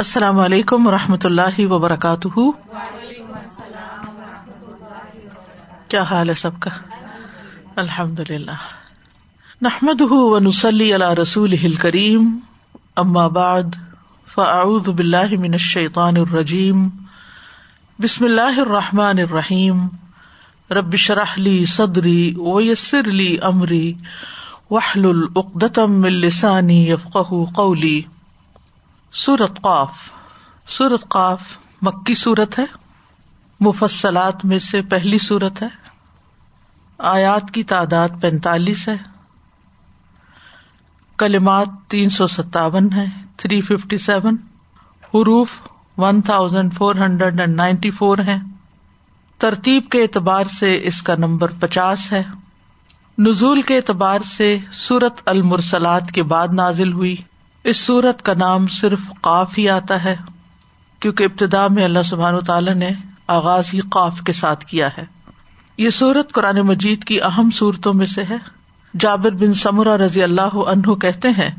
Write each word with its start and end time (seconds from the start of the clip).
السلام 0.00 0.38
علیکم 0.38 0.86
و 0.86 0.90
رحمۃ 0.90 1.24
اللہ 1.24 1.58
وبرکاتہ۔ 1.58 2.40
کیا 5.88 6.02
حال 6.02 6.28
ہے 6.28 6.34
سب 6.34 6.50
کا؟ 6.60 6.70
الحمد 7.76 8.20
للہ 8.28 8.50
نحمد 9.62 10.00
و 10.00 10.38
نسلی 10.38 10.92
اللہ 10.92 11.10
رسول 11.10 11.74
کریم 11.74 12.38
بعد، 13.28 13.62
فاعوذ 14.34 14.88
باللہ 14.88 15.40
من 15.40 15.52
الشیطان 15.52 16.16
الرجیم۔ 16.16 16.88
بسم 17.98 18.24
اللہ 18.24 18.60
الرحمٰن 18.60 19.18
الرحیم۔ 19.18 19.86
ربش 20.70 21.10
رحلی 21.10 21.64
صدری 21.64 22.34
ویسر 22.36 23.08
علی 23.08 23.36
عمری 23.42 23.94
وحل 24.70 25.04
العقدم 25.04 26.04
السانی 26.04 26.90
یفق 26.90 27.16
قولی۔ 27.54 28.02
سورت 29.12 29.62
قاف۔ 29.62 29.98
سورت 30.68 31.08
قاف 31.08 31.40
مکی 31.82 32.14
صورت 32.14 32.58
ہے۔ 32.58 32.64
مفصلات 33.60 34.44
میں 34.44 34.58
سے 34.58 34.82
پہلی 34.82 35.18
صورت 35.18 35.62
ہے۔ 35.62 35.68
آیات 36.98 37.50
کی 37.50 37.62
تعداد 37.62 38.08
پینتالیس 38.20 38.88
ہے۔ 38.88 38.96
کلمات 41.18 41.68
تین 41.88 42.10
سو 42.10 42.26
ستاون 42.26 42.92
ہے 42.92 43.04
تھری 43.36 43.60
ففٹی 43.60 43.98
سیون۔ 43.98 44.36
حروف 45.14 45.50
one 45.96 46.20
thousand 46.20 46.74
four 46.74 46.94
hundred 46.94 47.40
and 47.40 47.54
ninety 47.54 47.90
four 47.90 48.18
ہے 48.18 48.36
ترتیب 49.38 49.88
کے 49.90 50.02
اعتبار 50.02 50.44
سے 50.44 50.80
اس 50.82 51.02
کا 51.02 51.14
نمبر 51.14 51.50
پچاس 51.60 52.12
ہے۔ 52.12 52.22
نزول 53.18 53.62
کے 53.62 53.76
اعتبار 53.76 54.20
سے 54.20 54.58
سورت 54.72 55.20
المرسلات 55.26 56.12
کے 56.12 56.22
بعد 56.22 56.48
نازل 56.52 56.92
ہوئی۔ 56.92 57.16
اس 57.64 57.76
سورت 57.76 58.22
کا 58.22 58.34
نام 58.34 58.66
صرف 58.66 58.98
قاف 59.20 59.58
ہی 59.58 59.68
آتا 59.68 60.04
ہے، 60.04 60.16
کیونکہ 61.00 61.24
ابتدا 61.24 61.68
میں 61.68 61.84
اللہ 61.84 62.02
سبحان 62.04 62.34
و 62.34 62.40
تعالیٰ 62.40 62.74
نے 62.74 62.90
آغاز 63.26 63.64
ہی 63.74 63.80
قاف 63.80 64.20
کے 64.20 64.32
ساتھ 64.32 64.66
کیا 64.66 64.88
ہے۔ 64.98 65.04
یہ 65.76 65.90
سورت 65.90 66.32
قرآن 66.32 66.56
مجید 66.56 67.04
کی 67.04 67.22
اہم 67.22 67.50
صورتوں 67.50 67.94
میں 67.94 68.06
سے 68.06 68.22
ہے۔ 68.30 68.36
جابر 69.00 69.30
بن 69.30 69.54
سمرا 69.54 69.98
رضی 69.98 70.22
اللہ 70.22 70.56
عنہ 70.56 70.94
کہتے 70.94 71.28
ہیں 71.28 71.50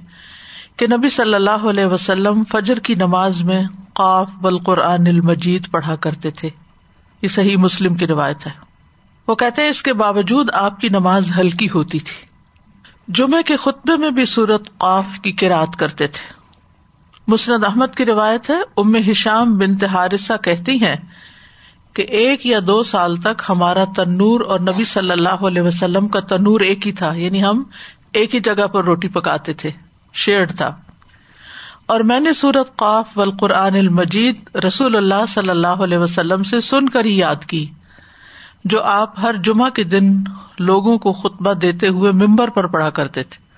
کہ 0.77 0.87
نبی 0.87 1.09
صلی 1.09 1.33
اللہ 1.33 1.69
علیہ 1.69 1.85
وسلم 1.85 2.43
فجر 2.43 2.79
کی 2.79 2.95
نماز 2.95 3.41
میں 3.41 3.63
قاف 3.93 4.29
بالقرآن 4.41 5.07
المجید 5.07 5.71
پڑھا 5.71 5.95
کرتے 5.95 6.31
تھے۔ 6.31 6.49
یہ 7.21 7.27
صحیح 7.27 7.57
مسلم 7.57 7.93
کی 7.93 8.07
روایت 8.07 8.47
ہے۔ 8.47 8.51
وہ 9.27 9.35
کہتے 9.35 9.61
ہیں 9.61 9.69
اس 9.69 9.81
کے 9.81 9.93
باوجود 9.93 10.49
آپ 10.53 10.79
کی 10.79 10.89
نماز 10.89 11.31
ہلکی 11.37 11.67
ہوتی 11.69 11.99
تھی۔ 11.99 12.30
جمعے 13.13 13.43
کے 13.43 13.57
خطبے 13.57 13.97
میں 13.97 14.11
بھی 14.11 14.25
سورت 14.25 14.77
قاف 14.77 15.05
کی 15.23 15.31
کراط 15.31 15.75
کرتے 15.75 16.07
تھے۔ 16.07 16.33
مسرد 17.27 17.63
احمد 17.63 17.95
کی 17.97 18.05
روایت 18.05 18.49
ہے، 18.49 18.55
ام 18.77 18.95
ہشام 18.95 19.57
بن 19.57 19.77
تہارسا 19.77 20.37
کہتی 20.37 20.71
ہیں 20.71 20.95
کہ 21.93 22.01
ایک 22.01 22.45
یا 22.45 22.59
دو 22.67 22.83
سال 22.83 23.15
تک 23.15 23.41
ہمارا 23.49 23.83
تنور 23.95 24.41
اور 24.41 24.59
نبی 24.59 24.83
صلی 24.83 25.11
اللہ 25.11 25.29
علیہ 25.29 25.61
وسلم 25.61 26.07
کا 26.07 26.19
تنور 26.19 26.61
ایک 26.61 26.87
ہی 26.87 26.91
تھا 26.91 27.13
یعنی 27.15 27.43
ہم 27.43 27.63
ایک 28.13 28.35
ہی 28.35 28.39
جگہ 28.39 28.67
پر 28.67 28.83
روٹی 28.83 29.07
پکاتے 29.07 29.53
تھے 29.53 29.71
شیئر 30.13 30.45
تھا۔ 30.45 30.75
اور 31.85 31.99
میں 31.99 32.19
نے 32.19 32.33
سورت 32.33 32.75
قاف 32.75 33.17
و 33.17 33.21
القرآن 33.21 33.75
المجید 33.75 34.55
رسول 34.55 34.95
اللہ 34.95 35.25
صلی 35.27 35.49
اللہ 35.49 35.67
علیہ 35.67 35.97
وسلم 35.97 36.43
سے 36.43 36.61
سن 36.61 36.89
کر 36.89 37.05
ہی 37.05 37.17
یاد 37.17 37.45
کی۔ 37.45 37.65
جو 38.65 38.83
آپ 38.83 39.19
ہر 39.21 39.35
جمعہ 39.43 39.69
کے 39.69 39.83
دن 39.83 40.23
لوگوں 40.59 40.97
کو 40.97 41.13
خطبہ 41.13 41.53
دیتے 41.53 41.87
ہوئے 41.87 42.11
ممبر 42.11 42.47
پر 42.47 42.67
پڑھا 42.67 42.89
کرتے 42.89 43.23
تھے۔ 43.23 43.51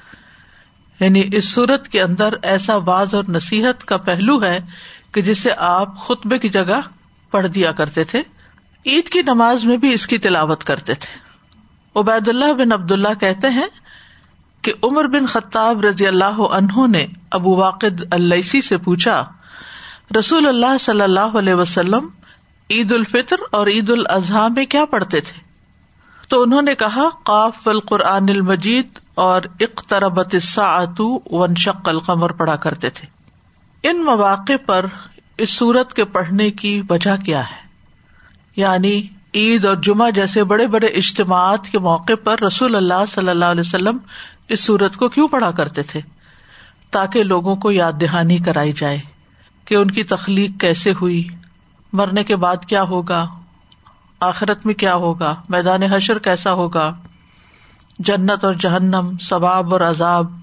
یعنی 1.05 1.23
اس 1.31 1.53
صورت 1.53 1.87
کے 1.87 2.01
اندر 2.01 2.33
ایسا 2.41 2.77
باز 2.77 3.13
اور 3.13 3.23
نصیحت 3.27 3.85
کا 3.85 3.97
پہلو 3.97 4.43
ہے 4.43 4.59
کہ 5.11 5.21
جسے 5.21 5.49
آپ 5.57 6.07
خطبے 6.07 6.37
کی 6.39 6.49
جگہ 6.49 6.79
پڑھ 7.31 7.47
دیا 7.47 7.71
کرتے 7.71 8.03
تھے۔ 8.03 8.21
عید 8.85 9.09
کی 9.09 9.21
نماز 9.21 9.65
میں 9.65 9.77
بھی 9.77 9.93
اس 9.93 10.07
کی 10.07 10.17
تلاوت 10.17 10.63
کرتے 10.63 10.93
تھے۔ 10.93 11.19
عبید 11.99 12.27
اللہ 12.27 12.53
بن 12.53 12.73
عبد 12.73 12.91
اللہ 12.91 13.13
کہتے 13.19 13.49
ہیں 13.49 13.67
کہ 14.61 14.73
عمر 14.83 15.07
بن 15.07 15.25
خطاب 15.25 15.85
رضی 15.85 16.07
اللہ 16.07 16.41
عنہ 16.41 16.87
نے 16.87 17.07
ابو 17.31 17.55
واقد 17.55 18.13
السی 18.13 18.61
سے 18.61 18.77
پوچھا، 18.77 19.25
رسول 20.19 20.47
اللہ 20.47 20.77
صلی 20.79 21.01
اللہ 21.01 21.37
علیہ 21.37 21.53
وسلم 21.53 22.07
عید 22.71 22.91
الفطر 22.91 23.35
اور 23.51 23.67
عید 23.67 23.89
الاضحی 23.89 24.53
میں 24.55 24.65
کیا 24.65 24.85
پڑھتے 24.85 25.19
تھے؟ 25.19 25.39
تو 26.29 26.41
انہوں 26.41 26.61
نے 26.61 26.75
کہا، 26.75 27.03
قاف 27.23 27.67
القرآن 27.67 28.29
المجید 28.29 28.87
اور 29.15 29.41
اقتربت 29.59 30.59
ون 31.25 31.55
شق 31.55 31.89
القمر 31.89 32.31
پڑھا 32.31 32.55
کرتے 32.55 32.89
تھے۔ 32.89 33.07
ان 33.89 34.03
مواقع 34.03 34.53
پر 34.65 34.85
اس 35.37 35.49
سورت 35.49 35.93
کے 35.93 36.05
پڑھنے 36.05 36.51
کی 36.51 36.81
وجہ 36.89 37.23
کیا 37.25 37.39
ہے؟ 37.39 37.67
یعنی 38.55 39.07
عید 39.35 39.65
اور 39.65 39.75
جمعہ 39.75 40.11
جیسے 40.11 40.43
بڑے 40.43 40.67
بڑے 40.67 40.87
اجتماعات 40.87 41.67
کے 41.67 41.79
موقع 41.79 42.13
پر 42.23 42.39
رسول 42.39 42.75
اللہ 42.75 43.05
صلی 43.07 43.29
اللہ 43.29 43.45
علیہ 43.45 43.59
وسلم 43.59 43.97
اس 44.49 44.59
سورت 44.59 44.95
کو 44.95 45.09
کیوں 45.09 45.27
پڑھا 45.27 45.51
کرتے 45.51 45.83
تھے؟ 45.83 46.01
تاکہ 46.91 47.23
لوگوں 47.23 47.55
کو 47.55 47.71
یاد 47.71 47.93
دہانی 48.01 48.37
کرائی 48.37 48.71
جائے 48.71 48.99
کہ 49.65 49.75
ان 49.75 49.91
کی 49.91 50.03
تخلیق 50.03 50.61
کیسے 50.61 50.91
ہوئی۔ 50.91 51.27
مرنے 51.93 52.23
کے 52.23 52.35
بعد 52.35 52.65
کیا 52.65 52.83
ہوگا؟ 52.83 53.27
آخرت 54.19 54.65
میں 54.65 54.73
کیا 54.73 54.95
ہوگا؟ 54.95 55.35
میدان 55.49 55.83
حشر 55.83 56.19
کیسا 56.19 56.53
ہوگا؟ 56.53 56.93
جنت 57.99 58.45
اور 58.45 58.53
جہنم، 58.53 59.11
ثواب 59.21 59.73
اور 59.73 59.81
عذاب، 59.81 60.33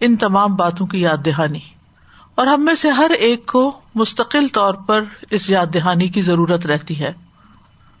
ان 0.00 0.16
تمام 0.16 0.54
باتوں 0.54 0.86
کی 0.86 1.00
یاد 1.00 1.26
دہانی۔ 1.26 1.58
اور 2.34 2.46
ہم 2.46 2.64
میں 2.64 2.74
سے 2.74 2.90
ہر 2.90 3.10
ایک 3.10 3.46
کو 3.46 3.80
مستقل 3.94 4.48
طور 4.48 4.74
پر 4.74 5.04
اس 5.30 5.50
یاد 5.50 5.66
دہانی 5.74 6.08
کی 6.08 6.22
ضرورت 6.22 6.66
رہتی 6.66 7.00
ہے، 7.00 7.12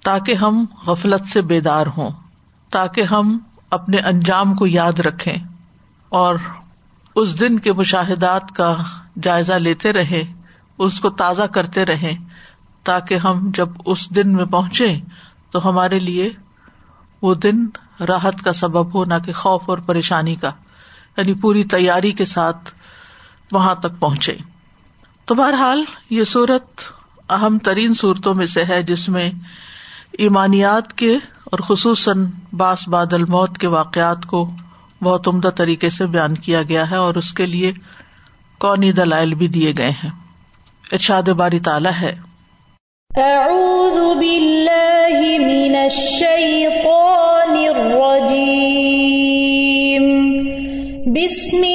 تاکہ 0.04 0.34
ہم 0.34 0.64
غفلت 0.86 1.26
سے 1.26 1.40
بیدار 1.40 1.86
ہوں، 1.96 2.10
تاکہ 2.70 3.02
ہم 3.02 3.38
اپنے 3.70 3.96
انجام 3.96 4.54
کو 4.54 4.66
یاد 4.66 5.00
رکھیں 5.00 5.36
اور 6.08 6.34
اس 7.14 7.40
دن 7.40 7.58
کے 7.58 7.72
مشاہدات 7.72 8.52
کا 8.52 8.76
جائزہ 9.22 9.52
لیتے 9.52 9.92
رہے 9.92 10.24
اس 10.78 11.00
کو 11.00 11.10
تازہ 11.10 11.42
کرتے 11.42 11.84
رہیں۔ 11.84 12.27
تاکہ 12.88 13.14
ہم 13.14 13.50
جب 13.54 13.68
اس 13.86 14.10
دن 14.10 14.32
میں 14.32 14.44
پہنچے 14.44 14.96
تو 15.50 15.68
ہمارے 15.68 15.98
لیے 15.98 16.30
وہ 17.22 17.34
دن 17.34 17.66
راحت 18.08 18.44
کا 18.44 18.52
سبب 18.52 18.94
ہو، 18.94 19.04
نہ 19.04 19.14
کہ 19.26 19.32
خوف 19.32 19.62
اور 19.66 19.78
پریشانی 19.78 20.36
کا 20.36 20.50
یعنی 21.16 21.34
پوری 21.34 21.64
تیاری 21.64 22.12
کے 22.12 22.24
ساتھ 22.24 22.70
وہاں 23.52 23.74
تک 23.74 23.98
پہنچے 24.00 24.36
تو 25.24 25.34
بہرحال 25.34 25.82
یہ 26.10 26.24
صورت 26.24 26.80
اہم 27.28 27.58
ترین 27.58 27.94
صورتوں 27.94 28.34
میں 28.34 28.46
سے 28.46 28.64
ہے 28.64 28.82
جس 28.82 29.08
میں 29.08 29.30
ایمانیات 30.18 30.92
کے 30.92 31.18
اور 31.44 31.58
خصوصاً 31.58 32.26
باس 32.52 32.88
بادل 32.88 33.24
موت 33.24 33.58
کے 33.58 33.68
واقعات 33.68 34.26
کو 34.26 34.50
بہت 35.02 35.28
عمدہ 35.28 35.48
طریقے 35.48 35.88
سے 35.88 36.06
بیان 36.06 36.34
کیا 36.34 36.62
گیا 36.62 36.90
ہے 36.90 36.96
اور 36.96 37.14
اس 37.14 37.32
کے 37.32 37.46
لیے 37.46 37.72
قونی 38.58 38.92
دلائل 38.92 39.34
بھی 39.34 39.48
دیے 39.48 39.72
گئے 39.78 39.90
ہیں۔ 39.90 40.10
ارشاد 40.92 41.28
باری 41.28 41.60
تعالیٰ 41.60 41.92
ہے۔ 42.00 42.14
اعوذ 43.18 43.96
باللہ 44.18 45.22
من 45.38 45.74
الشیطان 45.76 47.56
الرجیم 47.64 48.84
بسم 51.14 51.67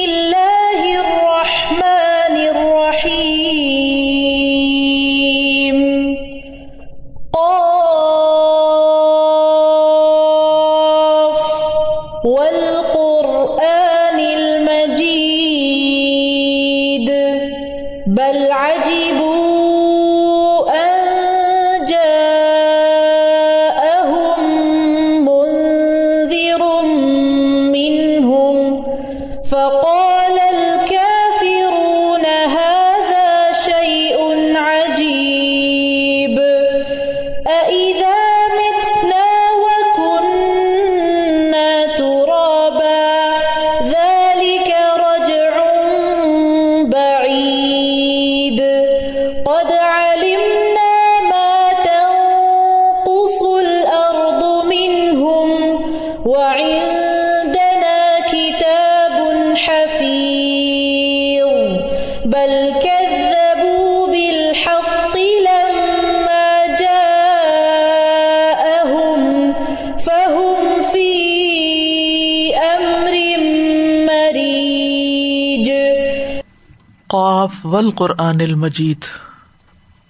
والقرآن 77.64 78.40
المجید. 78.40 79.04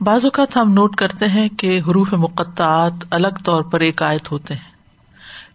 بعض 0.00 0.24
اوقات 0.24 0.56
ہم 0.56 0.72
نوٹ 0.72 0.96
کرتے 0.96 1.28
ہیں 1.28 1.48
کہ 1.48 1.80
حروف 1.88 2.12
مقطعات 2.12 2.92
الگ 3.10 3.42
طور 3.44 3.62
پر 3.62 3.80
ایک 3.80 4.02
آیت 4.02 4.32
ہوتے 4.32 4.54
ہیں. 4.54 4.70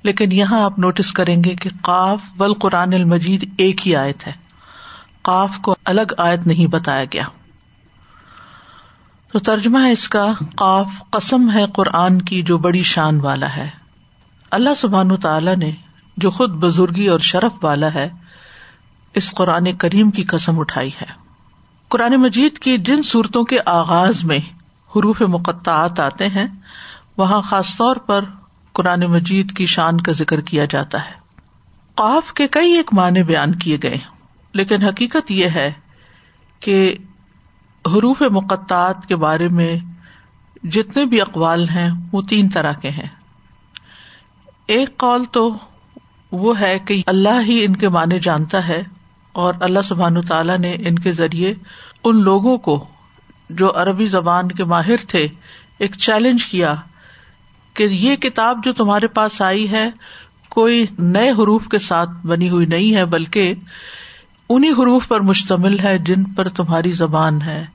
لیکن 0.04 0.32
یہاں 0.32 0.64
آپ 0.64 0.80
نوٹس 0.80 1.12
کریں 1.12 1.44
گے 1.44 1.56
کہ 1.56 1.70
قاف 1.82 2.42
القرآن 2.42 2.94
المجید 2.94 3.50
ایک 3.58 3.88
ہی 3.88 3.96
آیت 3.96 4.28
ہے. 4.28 4.49
قاف 5.22 5.60
کو 5.62 5.76
الگ 5.86 6.14
آیت 6.18 6.48
نہیں 6.48 6.68
بتایا 6.68 7.04
گیا۔ 7.04 7.24
تو 9.32 9.40
ترجمہ 9.40 9.80
ہے 9.80 9.92
اس 9.92 10.10
کا، 10.10 10.28
قاف 10.56 10.92
قسم 11.10 11.52
ہے 11.54 11.66
قرآن 11.74 12.22
کی 12.22 12.42
جو 12.42 12.58
بڑی 12.58 12.84
شان 12.84 13.22
والا 13.22 13.56
ہے۔ 13.56 13.70
اللہ 14.52 14.70
سبحان 14.78 15.18
تعالی 15.18 15.56
نے 15.56 15.72
جو 16.18 16.32
خود 16.32 16.50
بزرگی 16.50 17.08
اور 17.08 17.20
شرف 17.20 17.66
والا 17.66 17.94
ہے، 17.94 18.10
اس 19.14 19.32
قرآن 19.32 19.74
کریم 19.74 20.12
کی 20.12 20.24
قسم 20.24 20.60
اٹھائی 20.60 20.90
ہے۔ 21.02 21.06
قرآن 21.88 22.16
مجید 22.16 22.58
کی 22.58 22.78
جن 22.78 23.04
صورتوں 23.04 23.44
کے 23.44 23.58
آغاز 23.66 24.24
میں 24.24 24.40
حروف 24.96 25.22
مقطعات 25.22 26.00
آتے 26.00 26.28
ہیں، 26.28 26.48
وہاں 27.18 27.42
خاص 27.42 27.78
طور 27.78 27.96
پر 27.96 28.26
قرآن 28.74 29.00
مجید 29.00 29.58
کی 29.58 29.66
شان 29.66 30.02
کا 30.02 30.12
ذکر 30.12 30.42
کیا 30.42 30.66
جاتا 30.66 31.06
ہے۔ 31.06 31.12
قاف 31.96 32.34
کے 32.34 32.48
کئی 32.48 32.72
ایک 32.72 32.94
معنی 32.94 33.24
بیان 33.24 33.56
کیے 33.56 33.78
گئے۔ 33.84 33.98
لیکن 34.54 34.84
حقیقت 34.84 35.32
یہ 35.32 35.48
ہے 35.48 35.72
کہ 36.60 36.96
حروف 37.86 38.22
مقطعات 38.22 39.08
کے 39.08 39.16
بارے 39.16 39.48
میں 39.48 39.76
جتنے 40.64 41.06
بھی 41.06 41.22
اقوال 41.22 41.70
ہیں، 41.70 41.90
وہ 42.12 42.22
تین 42.22 42.50
طرح 42.50 42.74
کے 42.74 42.90
ہیں۔ 42.90 43.08
ایک 44.68 44.98
قول 44.98 45.26
تو 45.26 45.58
وہ 46.32 46.60
ہے 46.60 46.80
کہ 46.80 47.02
اللہ 47.06 47.42
ہی 47.42 47.66
ان 47.66 47.76
کے 47.76 47.90
معنی 47.90 48.20
جانتا 48.20 48.68
ہے 48.68 48.84
اور 49.32 49.54
اللہ 49.60 49.80
سبحان 49.82 50.22
تعالیٰ 50.22 50.58
نے 50.58 50.76
ان 50.80 51.00
کے 51.00 51.12
ذریعے 51.12 51.54
ان 52.04 52.22
لوگوں 52.24 52.58
کو 52.58 52.88
جو 53.50 53.72
عربی 53.76 54.06
زبان 54.06 54.48
کے 54.48 54.64
ماہر 54.64 55.06
تھے، 55.08 55.28
ایک 55.78 55.96
چیلنج 55.96 56.46
کیا 56.46 56.76
کہ 57.74 57.84
یہ 57.84 58.16
کتاب 58.16 58.64
جو 58.64 58.74
تمہارے 58.74 59.08
پاس 59.08 59.42
آئی 59.42 59.72
ہے، 59.72 59.90
کوئی 60.50 60.86
نئے 61.00 61.32
حروف 61.32 61.68
کے 61.68 61.80
ساتھ 61.80 62.10
بنی 62.26 62.50
ہوئی 62.50 62.66
نہیں 62.66 62.96
ہے، 62.96 63.06
بلکہ 63.06 63.54
انہیں 64.50 64.72
حروف 64.72 65.08
پر 65.08 65.20
مشتمل 65.20 65.80
ہے 65.80 65.98
جن 65.98 66.24
پر 66.24 66.50
تمہاری 66.50 66.92
زبان 66.92 67.42
ہے۔ 67.42 67.66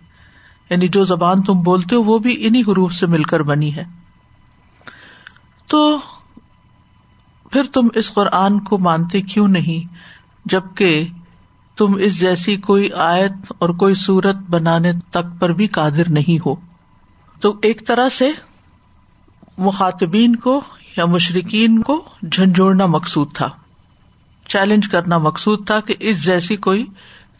یعنی 0.70 0.88
جو 0.88 1.04
زبان 1.04 1.42
تم 1.42 1.62
بولتے 1.62 1.96
ہو، 1.96 2.02
وہ 2.02 2.18
بھی 2.18 2.46
انہیں 2.46 2.62
حروف 2.62 2.92
سے 2.92 3.06
مل 3.06 3.22
کر 3.22 3.42
بنی 3.42 3.76
ہے۔ 3.76 3.84
تو 5.66 5.98
پھر 7.50 7.62
تم 7.64 7.88
اس 7.94 8.12
قرآن 8.12 8.60
کو 8.60 8.78
مانتے 8.78 9.20
کیوں 9.20 9.48
نہیں؟ 9.48 9.94
جبکہ 10.44 11.08
تم 11.76 11.94
اس 11.98 12.20
جیسی 12.20 12.56
کوئی 12.56 12.92
آیت 12.92 13.52
اور 13.58 13.68
کوئی 13.68 13.94
صورت 13.94 14.36
بنانے 14.36 14.92
تک 14.92 15.40
پر 15.40 15.52
بھی 15.52 15.66
قادر 15.66 16.10
نہیں 16.10 16.38
ہو۔ 16.46 16.54
تو 17.40 17.54
ایک 17.62 17.86
طرح 17.86 18.08
سے 18.08 18.30
مخاطبین 19.58 20.36
کو 20.36 20.60
یا 20.96 21.04
مشرقین 21.04 21.82
کو 21.82 22.04
جھنجھوڑنا 22.32 22.86
مقصود 22.86 23.32
تھا۔ 23.32 23.48
چیلنج 24.49 24.88
کرنا 24.88 25.19
مقصود 25.19 25.67
تھا 25.67 25.81
کہ 25.81 25.94
اس 26.00 26.25
جیسی 26.25 26.56
کوئی 26.56 26.87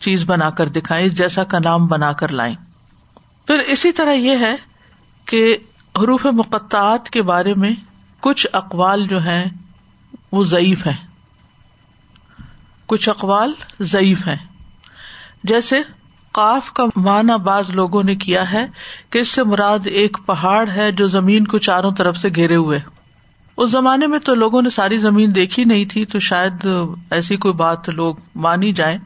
چیز 0.01 0.25
بنا 0.27 0.51
کر 0.51 0.69
دکھائیں، 0.69 1.06
اس 1.06 1.15
جیسا 1.15 1.45
کا 1.45 1.59
نام 1.59 1.87
بنا 1.87 2.12
کر 2.12 2.29
لائیں۔ 2.29 2.55
پھر 3.47 3.59
اسی 3.59 3.93
طرح 3.93 4.12
یہ 4.12 4.37
ہے 4.41 4.56
کہ 5.25 5.56
حروف 5.99 6.27
مقطعات 6.27 7.11
کے 7.11 7.23
بارے 7.23 7.55
میں 7.55 7.73
کچھ 8.21 8.47
اقوال 8.53 9.06
جو 9.06 9.23
ہیں، 9.23 9.45
وہ 10.33 10.45
ضعیف 10.45 10.87
ہیں۔ 10.87 11.06
کچھ 12.87 13.09
اقوال 13.09 13.53
ضعیف 13.81 14.29
ہیں۔ 14.29 14.37
جیسے 15.45 15.83
کاف 16.33 16.73
کا 16.73 16.85
معنی 16.97 17.39
بعض 17.39 17.71
لوگوں 17.71 18.03
نے 18.03 18.17
کیا 18.17 18.53
ہے 18.53 18.67
کہ 19.11 19.19
اس 19.19 19.29
سے 19.29 19.45
مراد 19.45 19.79
ایک 19.85 20.17
پہاڑ 20.27 20.71
ہے 20.71 20.93
جو 20.93 21.09
زمین 21.09 21.45
کو 21.45 21.59
چاروں 21.59 21.93
طرف 21.93 22.17
سے 22.17 22.29
گھیرے 22.35 22.56
ہوئے۔ 22.56 22.81
اس 23.56 23.71
زمانے 23.71 24.06
میں 24.06 24.19
تو 24.19 24.35
لوگوں 24.35 24.62
نے 24.62 24.71
ساری 24.71 24.99
زمین 24.99 25.35
دیکھی 25.35 25.65
نہیں 25.65 25.85
تھی 25.85 26.05
تو 26.05 26.19
شاید 26.19 26.67
ایسی 27.11 27.37
کوئی 27.37 27.55
بات 27.55 27.89
لوگ 27.89 28.15
مانی 28.35 28.73
جائیں 28.73 28.99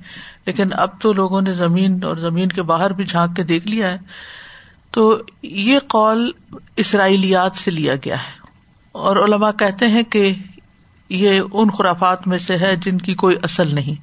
لیکن 0.46 0.68
اب 0.72 1.00
تو 1.00 1.12
لوگوں 1.12 1.40
نے 1.40 1.52
زمین 1.52 2.04
اور 2.04 2.16
زمین 2.16 2.48
کے 2.48 2.62
باہر 2.62 2.92
بھی 2.92 3.04
جھانک 3.04 3.36
کے 3.36 3.42
دیکھ 3.42 3.66
لیا 3.66 3.88
ہے۔ 3.88 3.96
تو 4.90 5.18
یہ 5.42 5.78
قول 5.78 6.30
اسرائیلیات 6.76 7.56
سے 7.56 7.70
لیا 7.70 7.94
گیا 7.94 8.16
ہے۔ 8.18 8.32
اور 8.92 9.16
علماء 9.16 9.50
کہتے 9.50 9.88
ہیں 9.88 10.02
کہ 10.02 10.34
یہ 11.08 11.40
ان 11.52 11.70
خرافات 11.70 12.26
میں 12.28 12.38
سے 12.38 12.58
ہے 12.58 12.76
جن 12.76 12.98
کی 12.98 13.14
کوئی 13.14 13.36
اصل 13.42 13.74
نہیں۔ 13.74 13.94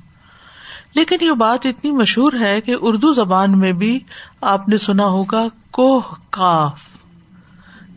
لیکن 0.96 1.18
یہ 1.22 1.32
بات 1.32 1.66
اتنی 1.66 1.92
مشہور 1.92 2.34
ہے 2.40 2.62
کہ 2.62 2.76
اردو 2.82 3.14
زبان 3.14 3.60
میں 3.60 3.72
بھی 3.72 4.00
آپ 4.42 4.70
نے 4.70 4.78
سنا 4.78 5.06
ہوگا 5.06 5.44
کوہ 5.72 6.02
کاف۔ 6.30 6.84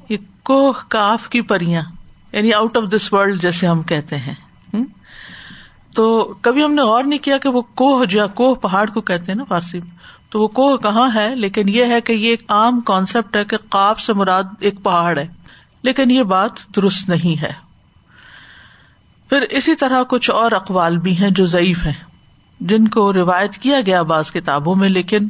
یہ 0.08 0.16
کوہ 0.42 0.72
کاف 0.88 1.28
کی 1.28 1.40
پریاں۔ 1.40 1.82
یعنی 2.32 2.52
آؤٹ 2.52 2.76
آف 2.76 2.82
دس 2.92 3.12
ورلڈ 3.12 3.42
جیسے 3.42 3.66
ہم 3.66 3.82
کہتے 3.82 4.16
ہیں۔ 4.16 4.34
تو 5.94 6.34
کبھی 6.40 6.64
ہم 6.64 6.74
نے 6.74 6.82
غور 6.82 7.04
نہیں 7.04 7.18
کیا 7.18 7.38
کہ 7.38 7.48
وہ 7.48 7.62
کوہ 7.62 8.04
جو 8.04 8.28
کوہ 8.28 8.54
پہاڑ 8.54 8.90
کو 8.90 9.00
کہتے 9.00 9.32
ہیں 9.32 9.38
نا 9.38 9.44
فارسی۔ 9.44 9.80
میں 9.80 9.98
تو 10.30 10.42
وہ 10.42 10.48
کوہ 10.48 10.76
کہاں 10.76 11.08
ہے؟ 11.14 11.36
لیکن 11.36 11.68
یہ 11.68 11.84
ہے 11.84 12.00
کہ 12.00 12.12
یہ 12.12 12.30
ایک 12.30 12.42
عام 12.48 12.80
کانسیپٹ 12.80 13.36
ہے 13.36 13.44
کہ 13.44 13.56
کاف 13.68 14.00
سے 14.00 14.12
مراد 14.12 14.44
ایک 14.60 14.74
پہاڑ 14.82 15.18
ہے۔ 15.18 15.26
لیکن 15.82 16.10
یہ 16.10 16.22
بات 16.22 16.50
درست 16.76 17.08
نہیں 17.08 17.42
ہے۔ 17.42 17.52
پھر 19.28 19.40
اسی 19.40 19.74
طرح 19.74 20.02
کچھ 20.02 20.30
اور 20.30 20.52
اقوال 20.52 20.98
بھی 20.98 21.18
ہیں 21.18 21.30
جو 21.30 21.46
ضعیف 21.46 21.86
ہیں۔ 21.86 22.04
جن 22.60 22.88
کو 22.88 23.12
روایت 23.12 23.52
کیا 23.52 23.80
گیا 23.86 24.02
بعض 24.02 24.30
کتابوں 24.30 24.74
میں، 24.74 24.88
لیکن 24.88 25.28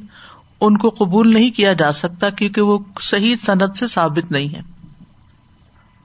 ان 0.60 0.78
کو 0.78 0.88
قبول 0.88 1.34
نہیں 1.34 1.50
کیا 1.50 1.72
جا 1.72 1.92
سکتا 1.92 2.30
کیونکہ 2.30 2.60
وہ 2.60 2.78
صحیح 3.00 3.36
صنعت 3.42 3.76
سے 3.76 3.86
ثابت 3.86 4.32
نہیں 4.32 4.54
ہے 4.54 4.60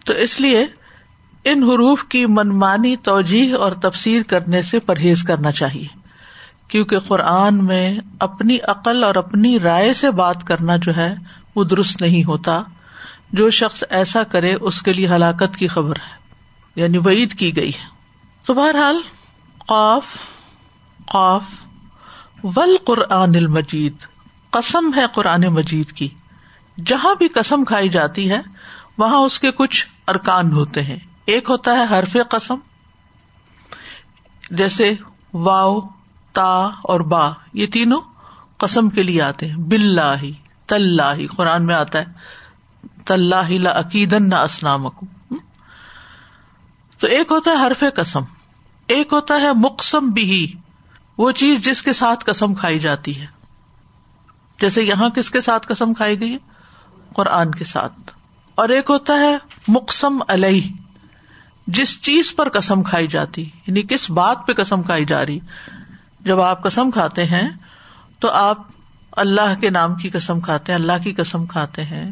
تو 0.06 0.14
اس 0.14 0.42
لیے 0.42 0.66
ان 1.46 1.64
حروف 1.64 2.04
کی 2.04 2.26
منمانی 2.26 2.96
توجہ 2.96 3.54
اور 3.54 3.72
تفسیر 3.72 4.24
کرنے 4.24 4.62
سے 4.62 4.80
پرہیز 4.80 5.24
کرنا 5.24 5.52
چاہیے، 5.52 5.88
کیونکہ 6.68 7.00
قرآن 7.00 7.66
میں 7.66 8.00
اپنی 8.20 8.58
عقل 8.68 9.04
اور 9.04 9.16
اپنی 9.16 9.60
رائے 9.60 9.94
سے 9.94 10.12
بات 10.12 10.44
کرنا 10.44 10.76
جو 10.76 10.98
ہے، 10.98 11.16
وہ 11.56 11.64
درست 11.64 12.02
نہیں 12.02 12.24
ہوتا۔ 12.24 12.62
جو 13.32 13.50
شخص 13.50 13.84
ایسا 13.90 14.24
کرے، 14.24 14.54
اس 14.54 14.82
کے 14.82 14.94
لیے 14.94 15.08
ہلاکت 15.08 15.58
کی 15.58 15.68
خبر 15.68 15.96
ہے 15.96 16.18
یعنی 16.76 16.98
وعید 16.98 17.34
کی 17.34 17.56
گئی 17.56 17.70
ہے۔ 17.70 17.86
تو 18.46 18.54
بہرحال، 18.54 18.98
قاف 19.68 20.06
قاف 21.06 21.44
ول 22.44 22.78
قرآن 22.86 23.36
المجید۔ 23.36 23.94
قسم 24.50 24.92
ہے 24.96 25.06
قرآن 25.14 25.42
مجید 25.42 25.92
کی۔ 25.92 26.08
جہاں 26.86 27.16
بھی 27.16 27.28
قسم 27.28 27.64
کھائی 27.64 27.90
جاتی 27.90 28.32
ہے، 28.32 28.42
وہاں 28.98 29.18
اس 29.18 29.40
کے 29.40 29.52
کچھ 29.52 29.88
ارکان 30.08 30.52
ہوتے 30.52 30.82
ہیں۔ 30.82 31.00
ایک 31.26 31.50
ہوتا 31.50 31.72
ہے 31.72 32.00
حرف 32.00 32.18
قسم، 32.30 32.56
جیسے 34.50 34.94
واؤ 35.34 35.80
تا 36.34 36.66
اور 36.66 37.00
با، 37.00 37.32
یہ 37.54 37.68
تینوں 37.68 38.02
قسم 38.58 38.90
کے 38.90 39.04
لیے 39.04 39.22
آتے 39.22 39.48
ہیں۔ 39.48 39.56
بلا 39.58 40.22
ہی 41.14 41.28
قرآن 41.28 41.66
میں 41.66 41.76
آتا 41.76 42.00
ہے۔ 42.00 42.06
تلّہ 43.06 43.68
عقیدن 43.68 44.30
نہ 44.30 44.36
اسلام 44.36 44.90
تو 46.98 47.08
ایک 47.08 47.32
ہوتا 47.32 47.52
ہے 47.52 47.56
حرف 47.56 47.84
قسم، 47.96 48.20
ایک 48.88 49.14
ہوتا 49.14 49.36
ہے 49.36 49.54
مقسم 49.54 50.08
بھی۔ 50.08 50.54
وہ 51.18 51.32
چیز 51.32 51.66
جس 51.66 51.82
کے 51.82 51.94
ساتھ 51.94 52.26
قسم 52.26 52.54
کھائی 52.54 52.80
جاتی 52.80 53.22
ہے۔ 53.22 53.26
جیسے 54.62 54.84
یہاں 54.84 55.10
کس 55.10 55.30
کے 55.30 55.42
ساتھ 55.42 55.68
قسم 55.68 55.94
کھائی 55.94 56.20
گئی 56.20 56.38
قرآن 57.14 57.52
کے 57.52 57.64
ساتھ۔ 57.64 57.94
اور 58.56 58.70
ایک 58.70 58.90
ہوتا 58.90 59.14
ہے 59.14 59.38
مقسم 59.68 60.24
علیہ۔ 60.28 60.83
جس 61.68 62.02
چیز 62.02 62.36
پر 62.36 62.50
قسم 62.50 62.84
کھائی 62.84 63.08
جاتی 63.08 63.42
یعنی 63.42 63.82
کس 63.82 64.12
بات 64.12 64.48
پہ 64.48 64.54
قسم 64.54 64.84
کھائی 64.84 65.06
جا 65.06 65.26
رہی۔ 65.26 65.40
جب 66.20 66.42
آپ 66.42 66.64
قسم 66.64 66.92
کھاتے 66.92 67.26
ہیں، 67.26 67.50
تو 68.20 68.30
آپ 68.30 68.58
اللہ 69.12 69.60
کے 69.62 69.70
نام 69.70 69.96
کی 69.96 70.10
قسم 70.10 70.40
کھاتے 70.40 70.72
ہیں، 70.72 70.80
اللہ 70.80 71.04
کی 71.04 71.14
قسم 71.14 71.46
کھاتے 71.46 71.84
ہیں۔ 71.84 72.12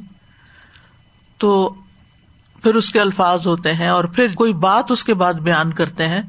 تو 1.38 1.74
پھر 2.64 2.76
اس 2.76 2.90
کے 2.90 3.02
الفاظ 3.02 3.48
ہوتے 3.48 3.74
ہیں 3.74 3.88
اور 3.88 4.04
پھر 4.04 4.28
کوئی 4.36 4.54
بات 4.54 4.92
اس 4.92 5.04
کے 5.04 5.14
بعد 5.14 5.34
بیان 5.34 5.74
کرتے 5.74 6.08
ہیں، 6.08 6.22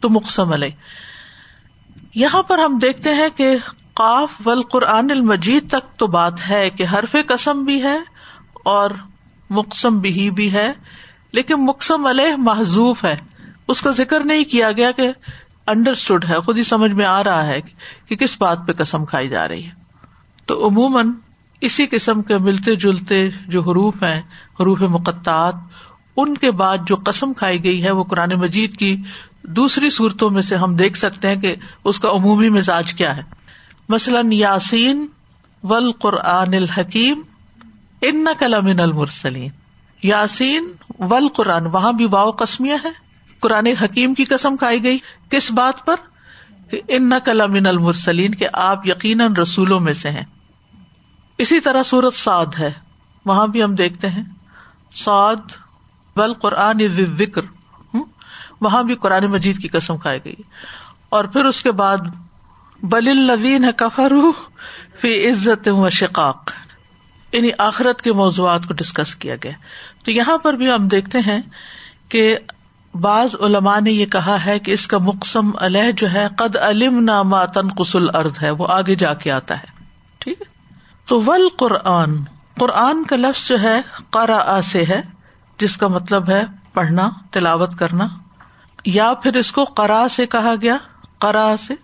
تو 0.00 0.10
مقسم 0.10 0.52
علیہ۔ 0.52 0.70
یہاں 2.14 2.42
پر 2.42 2.58
ہم 2.58 2.78
دیکھتے 2.78 3.14
ہیں 3.14 3.28
کہ 3.36 3.56
قاف 3.94 4.48
و 4.48 4.60
قرآن 4.60 5.10
المجید 5.10 5.68
تک 5.68 5.98
تو 5.98 6.06
بات 6.06 6.48
ہے 6.48 6.70
کہ 6.70 6.84
حرف 6.92 7.16
قسم 7.28 7.64
بھی 7.64 7.82
ہے 7.82 7.98
اور 8.64 8.90
مقسم 9.50 9.98
بھی 9.98 10.30
بھی 10.30 10.52
ہے۔ 10.52 10.72
لیکن 11.32 11.54
مقسم 11.66 12.06
علیہ 12.06 12.36
محضوف 12.38 13.04
ہے۔ 13.04 13.16
اس 13.68 13.82
کا 13.82 13.90
ذکر 13.90 14.24
نہیں 14.24 14.44
کیا 14.44 14.72
گیا 14.72 14.90
کہ 14.90 15.10
انڈرسٹوڈ 15.66 16.24
ہے، 16.24 16.40
خود 16.40 16.58
ہی 16.58 16.62
سمجھ 16.62 16.92
میں 16.92 17.04
آ 17.04 17.24
رہا 17.24 17.46
ہے 17.46 17.60
کہ 18.08 18.16
کس 18.16 18.36
بات 18.40 18.58
پہ 18.66 18.72
قسم 18.72 19.04
کھائی 19.04 19.28
جا 19.28 19.48
رہی 19.48 19.64
ہے۔ 19.64 19.70
تو 20.46 20.68
عموماً 20.68 21.10
اسی 21.60 21.86
قسم 21.86 22.22
کے 22.22 22.38
ملتے 22.38 22.76
جلتے 22.76 23.28
جو 23.48 23.62
حروف 23.62 24.02
ہیں، 24.02 24.22
حروف 24.60 24.80
مقطعات، 24.80 25.54
ان 26.16 26.36
کے 26.36 26.50
بعد 26.50 26.78
جو 26.86 26.96
قسم 27.04 27.32
کھائی 27.32 27.64
گئی 27.64 27.84
ہے، 27.84 27.90
وہ 27.90 28.04
قرآن 28.04 28.30
مجید 28.30 28.76
کی 28.76 28.96
دوسری 29.42 29.90
صورتوں 29.90 30.30
میں 30.30 30.42
سے 30.42 30.56
ہم 30.56 30.76
دیکھ 30.76 30.98
سکتے 30.98 31.28
ہیں 31.28 31.36
کہ 31.36 31.54
اس 31.84 31.98
کا 31.98 32.10
عمومی 32.10 32.48
مزاج 32.48 32.94
کیا 32.94 33.16
ہے۔ 33.16 33.22
مثلاً 33.88 34.32
یاسین 34.32 35.06
ول 35.62 35.92
قرآن 35.92 36.54
الحکیم 36.54 37.20
ان 38.02 38.26
کلامن 38.38 38.80
المرسلین۔ 38.80 39.50
یاسین 40.02 40.72
ول 40.98 41.28
قرآن، 41.28 41.66
وہاں 41.66 41.92
بھی 41.92 42.06
واؤ 42.10 42.30
قسمیاں 42.30 42.78
ہے۔ 42.84 42.90
قرآن 43.40 43.66
حکیم 43.66 44.14
کی 44.14 44.24
قسم 44.24 44.56
کھائی 44.56 44.84
گئی۔ 44.84 44.98
کس 45.30 45.50
بات 45.50 45.86
پر؟ 45.86 45.94
ان 46.88 47.08
نقل 47.08 47.24
کلامن 47.24 47.66
المرسلین 47.66 48.34
کے 48.34 48.46
آپ 48.52 48.88
یقیناً 48.88 49.36
رسولوں 49.36 49.80
میں 49.80 49.92
سے 49.92 50.10
ہیں۔ 50.10 50.24
اسی 51.38 51.60
طرح 51.60 51.82
سورت 51.82 52.14
سعد 52.14 52.46
ہے۔ 52.58 52.72
وہاں 53.24 53.46
بھی 53.46 53.64
ہم 53.64 53.74
دیکھتے 53.74 54.10
ہیں۔ 54.10 54.22
سعد، 54.92 55.36
ول 56.16 56.34
قرآن 56.34 56.80
وکر۔ 57.20 57.42
وہاں 58.60 58.82
بھی 58.82 58.94
قرآن 58.94 59.24
مجید 59.24 59.62
کی 59.62 59.68
قسم 59.68 59.98
کھائی 59.98 60.20
گئی۔ 60.24 60.34
اور 61.08 61.24
پھر 61.24 61.44
اس 61.44 61.62
کے 61.62 61.72
بعد، 61.72 61.96
بل 62.82 63.08
الوین 63.08 63.72
کفر 63.76 64.12
فی 65.00 65.28
عزت 65.28 65.68
و 65.68 65.88
شقاق۔ 65.90 66.50
یعنی 67.32 67.50
آخرت 67.58 68.02
کے 68.02 68.12
موضوعات 68.12 68.66
کو 68.66 68.74
ڈسکس 68.74 69.16
کیا 69.16 69.36
گیا۔ 69.44 69.52
تو 70.04 70.10
یہاں 70.10 70.38
پر 70.38 70.54
بھی 70.54 70.72
ہم 70.72 70.88
دیکھتے 70.88 71.18
ہیں 71.18 71.42
کہ 72.08 72.38
بعض 72.94 73.36
علماء 73.40 73.80
نے 73.80 73.92
یہ 73.92 74.06
کہا 74.06 74.44
ہے 74.44 74.58
کہ 74.58 74.70
اس 74.70 74.86
کا 74.86 74.98
مقصم 74.98 75.50
علیہ 75.60 75.92
جو 75.92 76.12
ہے، 76.12 76.26
قد 76.36 76.56
علم 76.56 76.98
نہ 76.98 77.44
قسل 77.78 78.16
ارد 78.16 78.42
ہے، 78.42 78.50
وہ 78.50 78.66
آگے 78.68 78.94
جا 78.94 79.14
کے 79.14 79.30
آتا 79.30 79.58
ہے۔ 79.58 79.66
ٹھیک 80.18 80.42
ہے؟ 80.42 80.74
تو 81.08 81.20
ول 81.20 81.48
قرآن 81.58 82.14
قرآن 82.58 83.04
کا 83.04 83.16
لفظ 83.16 83.48
جو 83.48 83.60
ہے 83.60 83.80
قرآ 84.10 84.60
سے 84.60 84.84
ہے، 84.84 85.02
جس 85.58 85.76
کا 85.76 85.88
مطلب 85.88 86.30
ہے 86.30 86.44
پڑھنا، 86.72 87.10
تلاوت 87.30 87.78
کرنا۔ 87.78 88.06
یا 88.84 89.14
پھر 89.14 89.36
اس 89.36 89.52
کو 89.52 89.64
قرا 89.64 90.06
سے 90.10 90.26
کہا 90.26 90.54
گیا 90.62 90.76
قرا 91.18 91.54
سے، 91.66 91.74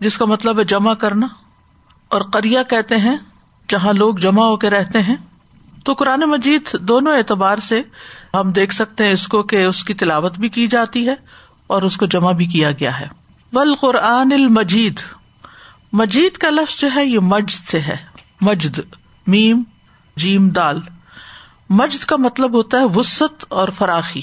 جس 0.00 0.18
کا 0.18 0.24
مطلب 0.24 0.58
ہے 0.58 0.64
جمع 0.64 0.94
کرنا۔ 0.94 1.26
اور 2.08 2.20
کریا 2.20 2.62
کہتے 2.62 2.96
ہیں 2.96 3.16
جہاں 3.72 3.92
لوگ 3.92 4.14
جمع 4.14 4.44
ہو 4.44 4.56
کے 4.56 4.70
رہتے 4.70 5.02
ہیں، 5.02 5.16
تو 5.84 5.92
قرآن 5.92 6.20
مجید 6.20 6.80
دونوں 6.80 7.16
اعتبار 7.16 7.58
سے 7.58 7.82
ہم 8.34 8.52
دیکھ 8.52 8.74
سکتے 8.74 9.04
ہیں 9.04 9.12
اس 9.12 9.28
کو 9.28 9.42
کہ 9.42 9.64
اس 9.64 9.84
کی 9.84 9.94
تلاوت 9.94 10.38
بھی 10.38 10.48
کی 10.48 10.66
جاتی 10.66 11.08
ہے 11.08 11.14
اور 11.66 11.82
اس 11.82 11.96
کو 11.96 12.06
جمع 12.06 12.32
بھی 12.32 12.46
کیا 12.46 12.72
گیا 12.72 13.00
ہے۔ 13.00 13.08
ول 13.52 13.74
قرآن 13.74 14.32
المجید۔ 14.32 15.00
مجید 15.92 16.32
کا 16.32 16.50
لفظ 16.50 16.80
جو 16.80 16.88
ہے، 16.94 17.04
یہ 17.04 17.18
مجد 17.18 17.68
سے 17.68 17.80
ہے۔ 17.80 17.96
مجد، 18.40 18.80
میم، 19.26 19.62
جیم، 20.16 20.48
دال۔ 20.48 20.80
مجد 21.70 22.04
کا 22.04 22.16
مطلب 22.16 22.54
ہوتا 22.54 22.78
ہے 22.78 22.84
وسط 22.94 23.44
اور 23.48 23.68
فراخی۔ 23.68 24.22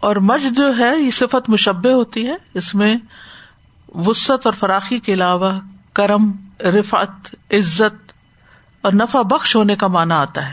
اور 0.00 0.16
مجد 0.16 0.56
جو 0.56 0.78
ہے، 0.78 1.00
یہ 1.00 1.10
صفت 1.10 1.50
مشبے 1.50 1.92
ہوتی 1.92 2.26
ہے۔ 2.26 2.36
اس 2.54 2.74
میں 2.74 2.96
وسط 3.94 4.46
اور 4.46 4.54
فراخی 4.54 4.98
کے 4.98 5.12
علاوہ 5.12 5.60
کرم 5.92 6.32
رفت 6.60 7.34
عزت 7.50 8.09
اور 8.82 8.92
نفع 8.92 9.22
بخش 9.22 9.56
ہونے 9.56 9.76
کا 9.76 9.86
معنی 9.86 10.14
آتا 10.14 10.48
ہے۔ 10.48 10.52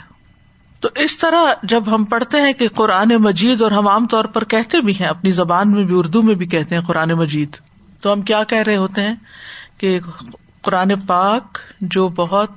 تو 0.80 0.90
اس 0.96 1.18
طرح 1.18 1.54
جب 1.64 1.96
ہم 1.96 2.06
پڑھتے 2.06 2.42
ہیں 2.42 2.54
کہ 2.54 2.68
قرآن 2.68 3.10
مجید 3.10 3.62
اور 3.62 3.72
ہم 3.72 3.88
عام 3.88 4.08
طور 4.08 4.26
پر 4.26 4.44
کہتے 4.44 4.82
بھی 4.82 5.00
ہیں، 5.00 5.08
اپنی 5.08 5.32
زبان 5.32 5.72
میں 5.72 5.84
بھی، 5.84 5.96
اردو 5.98 6.22
میں 6.22 6.36
بھی 6.36 6.48
کہتے 6.48 6.76
ہیں 6.76 6.82
قرآن 6.82 7.10
مجید، 7.10 7.56
تو 8.02 8.14
ہم 8.14 8.22
کیا 8.22 8.44
کہہ 8.44 8.64
رہے 8.64 8.78
ہوتے 8.78 9.02
ہیں؟ 9.02 9.16
کہ 9.78 10.00
قرآن 10.62 11.00
پاک 11.00 11.60
جو 11.82 12.08
بہت 12.08 12.52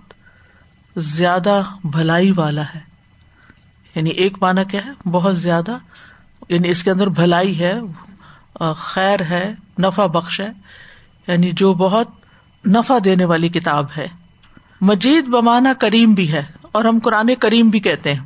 زیادہ 0.96 1.62
بھلائی 1.84 2.32
والا 2.36 2.62
ہے۔ 2.62 2.80
یعنی 3.94 4.10
ایک 4.10 4.42
معنی 4.42 4.64
کیا 4.64 4.84
ہے؟ 4.84 5.08
بہت 5.08 5.36
زیادہ 5.38 5.78
یعنی 6.48 6.68
اس 6.68 6.84
کے 6.84 6.90
اندر 6.90 7.06
بھلائی 7.06 7.60
ہے، 7.60 7.74
خیر 8.76 9.22
ہے، 9.22 9.54
نفع 9.78 10.06
بخش 10.06 10.40
ہے 10.40 10.50
یعنی 11.26 11.50
جو 11.50 11.74
بہت 11.74 12.08
نفع 12.66 12.98
دینے 13.04 13.24
والی 13.24 13.48
کتاب 13.48 13.86
ہے۔ 13.96 14.08
مجید 14.80 15.24
بمانا 15.24 15.72
کریم 15.72 16.14
بھی 16.14 16.32
ہے 16.32 16.42
اور 16.72 16.84
ہم 16.84 16.98
قرآن 17.02 17.34
کریم 17.34 17.68
بھی 17.68 17.80
کہتے 17.80 18.12
ہیں 18.12 18.20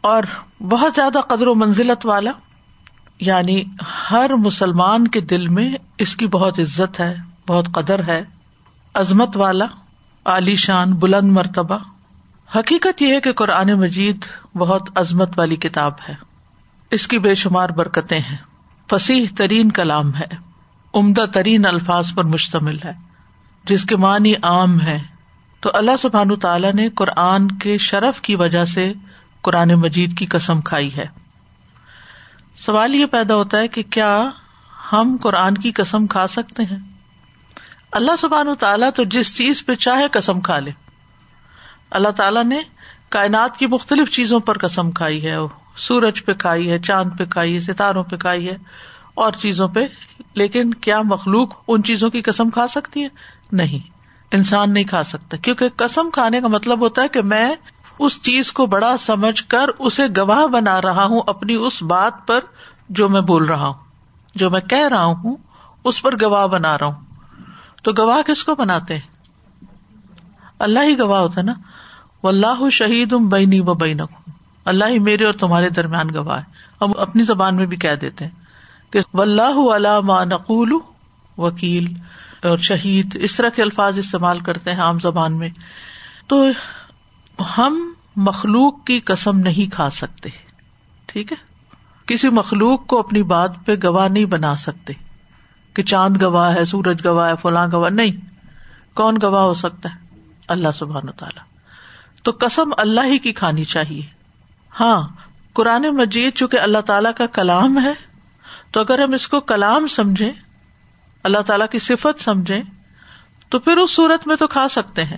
اور 0.00 0.22
بہت 0.62 0.92
زیادہ 0.94 1.18
قدر 1.18 1.46
و 1.46 1.54
منزلت 1.54 2.06
والا 2.06 2.30
یعنی 3.20 3.62
ہر 4.10 4.34
مسلمان 4.34 5.08
کے 5.08 5.20
دل 5.20 5.48
میں 5.48 5.74
اس 5.98 6.16
کی 6.16 6.26
بہت 6.26 6.58
عزت 6.58 7.00
ہے، 7.00 7.14
بہت 7.48 7.66
قدر 7.74 8.08
ہے، 8.08 8.24
عظمت 8.94 9.36
والا 9.36 9.64
علی 10.24 10.56
شان، 10.56 10.92
بلند 10.92 11.32
مرتبہ۔ 11.32 11.78
حقیقت 12.56 13.02
یہ 13.02 13.14
ہے 13.14 13.20
کہ 13.20 13.32
قرآن 13.32 13.72
مجید 13.72 14.24
بہت 14.54 14.88
عظمت 14.94 15.38
والی 15.38 15.56
کتاب 15.56 15.92
ہے۔ 16.08 16.14
اس 16.90 17.08
کی 17.08 17.18
بے 17.18 17.34
شمار 17.34 17.68
برکتیں 17.68 18.18
ہیں۔ 18.18 18.36
فصیح 18.90 19.26
ترین 19.36 19.70
کلام 19.70 20.14
ہے۔ 20.14 20.26
عمدہ 20.94 21.24
ترین 21.32 21.66
الفاظ 21.66 22.14
پر 22.14 22.24
مشتمل 22.24 22.78
ہے۔ 22.84 22.92
جس 23.64 23.84
کے 23.84 23.96
معنی 23.96 24.34
عام 24.42 24.80
ہے 24.80 25.11
تو 25.62 25.70
اللہ 25.74 25.96
سبحان 25.98 26.36
تعالیٰ 26.36 26.72
نے 26.72 26.88
قرآن 26.88 27.48
کے 27.48 27.78
شرف 27.78 28.20
کی 28.20 28.34
وجہ 28.34 28.64
سے 28.64 28.92
قرآن 29.42 29.68
مجید 29.68 30.18
کی 30.18 30.26
قسم 30.26 30.60
کھائی 30.60 30.96
ہے۔ 30.96 31.06
سوال 32.56 32.94
یہ 32.94 33.06
پیدا 33.06 33.34
ہوتا 33.34 33.58
ہے 33.58 33.68
کہ 33.68 33.82
کیا 33.82 34.28
ہم 34.92 35.16
قرآن 35.22 35.54
کی 35.54 35.72
قسم 35.72 36.06
کھا 36.06 36.26
سکتے 36.26 36.62
ہیں؟ 36.62 36.78
اللہ 37.92 38.16
سبحان 38.18 38.48
تعالیٰ 38.60 38.90
تو 38.94 39.04
جس 39.04 39.36
چیز 39.36 39.66
پہ 39.66 39.74
چاہے 39.74 40.08
قسم 40.12 40.40
کھا 40.40 40.58
لے۔ 40.58 40.70
اللہ 41.90 42.08
تعالیٰ 42.08 42.44
نے 42.44 42.60
کائنات 43.08 43.56
کی 43.56 43.66
مختلف 43.66 44.10
چیزوں 44.10 44.40
پر 44.40 44.58
قسم 44.58 44.90
کھائی 44.90 45.26
ہے، 45.26 45.36
سورج 45.76 46.24
پہ 46.24 46.34
کھائی 46.34 46.70
ہے، 46.70 46.78
چاند 46.78 47.10
پہ 47.18 47.24
کھائی 47.24 47.54
ہے، 47.54 47.60
ستاروں 47.60 48.04
پہ 48.04 48.16
کھائی 48.16 48.48
ہے، 48.48 48.56
اور 49.14 49.32
چیزوں 49.32 49.68
پہ۔ 49.68 49.80
لیکن 50.34 50.74
کیا 50.74 51.02
مخلوق 51.02 51.54
ان 51.68 51.82
چیزوں 51.82 52.10
کی 52.10 52.22
قسم 52.22 52.50
کھا 52.50 52.68
سکتی 52.68 53.02
ہے؟ 53.02 53.08
نہیں۔ 53.52 53.91
انسان 54.32 54.72
نہیں 54.72 54.84
کھا 54.84 55.02
سکتا۔ 55.02 55.36
کیونکہ 55.36 55.68
قسم 55.76 56.10
کھانے 56.10 56.40
کا 56.40 56.48
مطلب 56.48 56.80
ہوتا 56.80 57.02
ہے 57.02 57.08
کہ 57.08 57.22
میں 57.22 57.54
اس 57.98 58.22
چیز 58.22 58.52
کو 58.52 58.66
بڑا 58.66 58.96
سمجھ 58.96 59.44
کر 59.44 59.68
اسے 59.78 60.02
گواہ 60.16 60.46
بنا 60.46 60.82
رہا 60.82 61.04
ہوں 61.04 61.20
اپنی 61.26 61.54
اس 61.54 61.82
بات 61.82 62.26
پر 62.26 62.40
جو 62.88 63.08
میں 63.08 63.20
بول 63.20 63.44
رہا 63.44 63.66
ہوں۔ 63.66 63.74
جو 64.34 64.50
میں 64.50 64.60
کہہ 64.60 64.88
رہا 64.88 65.04
ہوں، 65.04 65.36
اس 65.84 66.02
پر 66.02 66.14
گواہ 66.22 66.46
بنا 66.46 66.78
رہا 66.78 66.86
ہوں۔ 66.86 67.00
تو 67.82 67.92
گواہ 67.98 68.22
کس 68.22 68.44
کو 68.44 68.54
بناتے 68.54 68.94
ہیں؟ 68.94 69.00
اللہ 70.58 70.78
ہی 70.80 70.98
گواہ 70.98 71.20
ہوتا 71.20 71.40
ہے 71.40 71.46
نا۔ 71.46 71.52
و 72.22 72.28
اللہ 72.28 72.68
شہید 72.70 73.12
ام 73.12 73.28
بینی 73.28 73.60
و 73.60 73.74
بین 73.74 74.00
اللہ 74.64 74.84
ہی 74.84 74.98
میرے 74.98 75.24
اور 75.24 75.34
تمہارے 75.34 75.68
درمیان 75.68 76.14
گواہ 76.14 76.38
ہے۔ 76.38 76.44
ہم 76.80 76.92
اپنی 76.98 77.22
زبان 77.22 77.56
میں 77.56 77.66
بھی 77.66 77.76
کہہ 77.76 77.94
دیتے 77.94 78.24
ہیں 78.24 78.32
کہ 78.92 79.00
و 79.14 79.22
اللہ 79.22 79.76
علامہ 79.76 80.24
نقول 80.24 80.72
وکیل 81.38 81.94
اور 82.42 82.58
شہید 82.58 83.16
اس 83.20 83.36
طرح 83.36 83.48
کے 83.48 83.62
الفاظ 83.62 83.98
استعمال 83.98 84.40
کرتے 84.40 84.72
ہیں 84.72 84.80
عام 84.80 84.98
زبان 84.98 85.38
میں، 85.38 85.48
تو 86.26 86.46
ہم 87.58 87.92
مخلوق 88.16 88.84
کی 88.84 89.00
قسم 89.00 89.38
نہیں 89.38 89.74
کھا 89.74 89.90
سکتے، 89.90 90.28
ٹھیک 91.06 91.32
ہے؟ 91.32 91.36
کسی 92.06 92.28
مخلوق 92.28 92.86
کو 92.86 92.98
اپنی 92.98 93.22
بات 93.22 93.52
پہ 93.64 93.74
گواہ 93.84 94.08
نہیں 94.08 94.24
بنا 94.24 94.56
سکتے، 94.56 94.92
کہ 95.74 95.82
چاند 95.82 96.22
گواہ 96.22 96.54
ہے، 96.54 96.64
سورج 96.64 97.06
گواہ 97.06 97.28
ہے، 97.28 97.34
فلاں 97.42 97.66
گواہ، 97.72 97.90
نہیں، 97.90 98.20
کون 98.94 99.18
گواہ 99.22 99.42
ہو 99.42 99.54
سکتا 99.54 99.88
ہے؟ 99.88 100.18
اللہ 100.48 100.68
سبحان 100.74 101.08
و 101.08 101.12
تعالیٰ۔ 101.12 101.44
تو 102.22 102.32
قسم 102.40 102.70
اللہ 102.78 103.00
ہی 103.04 103.18
کی 103.18 103.32
کھانی 103.32 103.64
چاہیے۔ 103.64 104.02
ہاں 104.80 105.08
قرآن 105.52 105.82
مجید 105.82 106.34
چونکہ 106.34 106.58
اللہ 106.58 106.78
تعالیٰ 106.78 107.12
کا 107.16 107.26
کلام 107.26 107.84
ہے، 107.84 107.92
تو 108.70 108.80
اگر 108.80 109.02
ہم 109.02 109.12
اس 109.12 109.28
کو 109.28 109.40
کلام 109.40 109.86
سمجھے 109.86 110.32
اللہ 111.22 111.38
تعالیٰ 111.38 111.66
کی 111.70 111.78
صفت 111.78 112.20
سمجھے 112.20 112.62
تو 113.48 113.58
پھر 113.58 113.76
اس 113.76 113.90
صورت 113.90 114.26
میں 114.26 114.36
تو 114.36 114.46
کھا 114.46 114.68
سکتے 114.68 115.04
ہیں۔ 115.04 115.16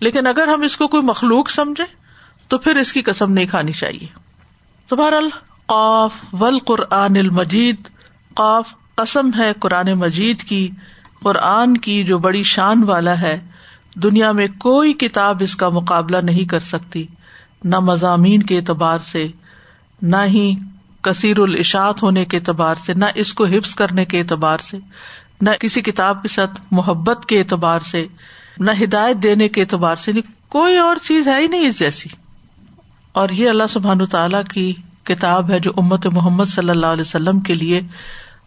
لیکن 0.00 0.26
اگر 0.26 0.48
ہم 0.48 0.62
اس 0.62 0.76
کو 0.76 0.88
کوئی 0.88 1.02
مخلوق 1.02 1.50
سمجھے 1.50 1.84
تو 2.48 2.58
پھر 2.58 2.76
اس 2.76 2.92
کی 2.92 3.02
قسم 3.02 3.32
نہیں 3.32 3.46
کھانی 3.46 3.72
چاہیے۔ 3.72 4.06
تو 4.88 4.96
بہرحال 4.96 5.28
قاف 5.66 6.12
ول 6.32 6.58
قرآن 6.58 7.16
المجید۔ 7.16 7.76
قاف 8.34 8.74
قسم 8.94 9.30
ہے 9.38 9.52
قرآن 9.60 9.92
مجید 9.92 10.42
کی۔ 10.42 10.70
قرآن 11.22 11.76
کی 11.76 12.04
جو 12.04 12.18
بڑی 12.18 12.42
شان 12.42 12.82
والا 12.82 13.20
ہے۔ 13.20 13.40
دنیا 13.94 14.32
میں 14.32 14.46
کوئی 14.58 14.92
کتاب 14.92 15.36
اس 15.40 15.56
کا 15.56 15.68
مقابلہ 15.68 16.16
نہیں 16.16 16.44
کر 16.44 16.60
سکتی۔ 16.60 17.06
نہ 17.64 17.80
مضامین 17.80 18.42
کے 18.42 18.56
اعتبار 18.56 18.98
سے، 18.98 19.28
نہ 20.02 20.16
ہی 20.24 20.54
کثیر 21.00 21.38
الاشاعت 21.38 22.02
ہونے 22.02 22.24
کے 22.24 22.36
اعتبار 22.36 22.74
سے، 22.74 22.94
نہ 22.94 23.04
اس 23.14 23.34
کو 23.34 23.44
حفظ 23.44 23.74
کرنے 23.74 24.04
کے 24.04 24.18
اعتبار 24.18 24.58
سے۔ 24.58 24.78
نہ 25.40 25.50
کسی 25.60 25.80
کتاب 25.80 26.22
کے 26.22 26.28
ساتھ 26.28 26.60
محبت 26.70 27.26
کے 27.26 27.38
اعتبار 27.38 27.80
سے، 27.80 28.06
نہ 28.58 28.70
ہدایت 28.84 29.16
دینے 29.22 29.48
کے 29.48 29.60
اعتبار 29.60 29.96
سے، 29.96 30.12
نہیں، 30.12 30.50
کوئی 30.50 30.76
اور 30.76 30.96
چیز 31.02 31.28
ہے 31.28 31.40
ہی 31.40 31.46
نہیں 31.46 31.66
اس 31.66 31.78
جیسی۔ 31.78 32.08
اور 33.12 33.28
یہ 33.28 33.50
اللہ 33.50 33.66
سبحان 33.68 34.06
تعالی 34.06 34.36
کی 34.54 34.72
کتاب 35.02 35.50
ہے 35.50 35.58
جو 35.58 35.72
امت 35.76 36.06
محمد 36.06 36.44
صلی 36.44 36.70
اللہ 36.70 36.86
علیہ 36.86 37.00
وسلم 37.00 37.40
کے 37.40 37.54
لیے 37.54 37.80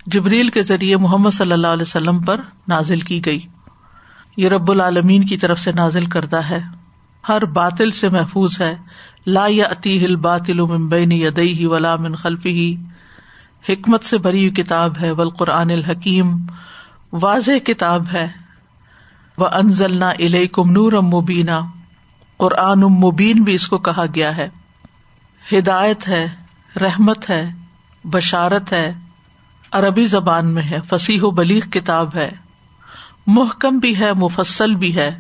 جبریل 0.06 0.50
کے 0.50 0.62
ذریعے 0.62 0.98
محمد 0.98 1.30
صلی 1.30 1.52
اللہ 1.52 1.68
علیہ 1.68 1.82
وسلم 1.82 2.20
پر 2.20 2.42
نازل 2.68 3.00
کی 3.00 3.26
گئی۔ 3.26 3.40
یہ 4.38 4.50
رب 4.50 4.72
العالمین 4.72 5.26
کی 5.26 5.38
طرف 5.38 5.60
سے 5.60 5.72
نازل 5.72 6.06
کردہ 6.06 6.42
ہے۔ 6.50 6.60
ہر 7.30 7.46
باطل 7.46 7.92
سے 7.92 8.10
محفوظ 8.10 8.62
ہے۔ 8.62 8.76
لا 9.28 9.46
یا 9.50 9.66
عتی 9.72 10.06
ہل 10.06 10.16
باطل 10.16 10.60
ممبئی 10.60 11.24
یدئی 11.24 11.58
ہی 11.58 11.66
ولا 11.66 11.96
من 11.96 12.16
خلفی 12.16 12.52
ہی 12.52 12.76
حکمت 13.70 14.04
سے 14.04 14.18
بری 14.18 14.40
ہوئی 14.40 14.64
کتاب 14.64 14.94
ہے۔ 15.02 15.12
ول 15.12 15.30
قرآن 15.30 15.72
الحکیم۔ 15.72 16.38
واضح 17.22 17.52
کتاب 17.52 18.02
ہے۔ 18.14 18.28
وہ 19.38 19.48
انزلنا 19.48 20.12
علیہ 20.12 20.48
کم 20.48 20.72
نور 20.72 20.92
مبینہ 20.92 21.60
قرآن 22.38 22.80
مبین 22.80 23.44
بھی 23.44 23.54
اس 23.54 23.68
کو 23.68 23.78
کہا 23.78 24.06
گیا 24.16 24.38
ہے۔ 24.38 24.50
ہدایت 25.52 26.08
ہے، 26.08 26.30
رحمت 26.82 27.30
ہے، 27.30 27.52
بشارت 28.04 28.74
ہے۔ 28.74 28.94
عربی 29.72 30.06
زبان 30.06 30.48
میں 30.48 30.64
ہے، 30.64 30.80
فصیح 30.90 31.20
و 31.22 31.32
بلیغ 31.32 31.70
کتاب 31.70 32.16
ہے۔ 32.16 32.32
محکم 33.28 33.78
بھی 33.78 34.00
ہے، 34.00 34.14
مفصل 34.14 34.76
بھی 34.76 34.96
ہے۔ 34.96 35.20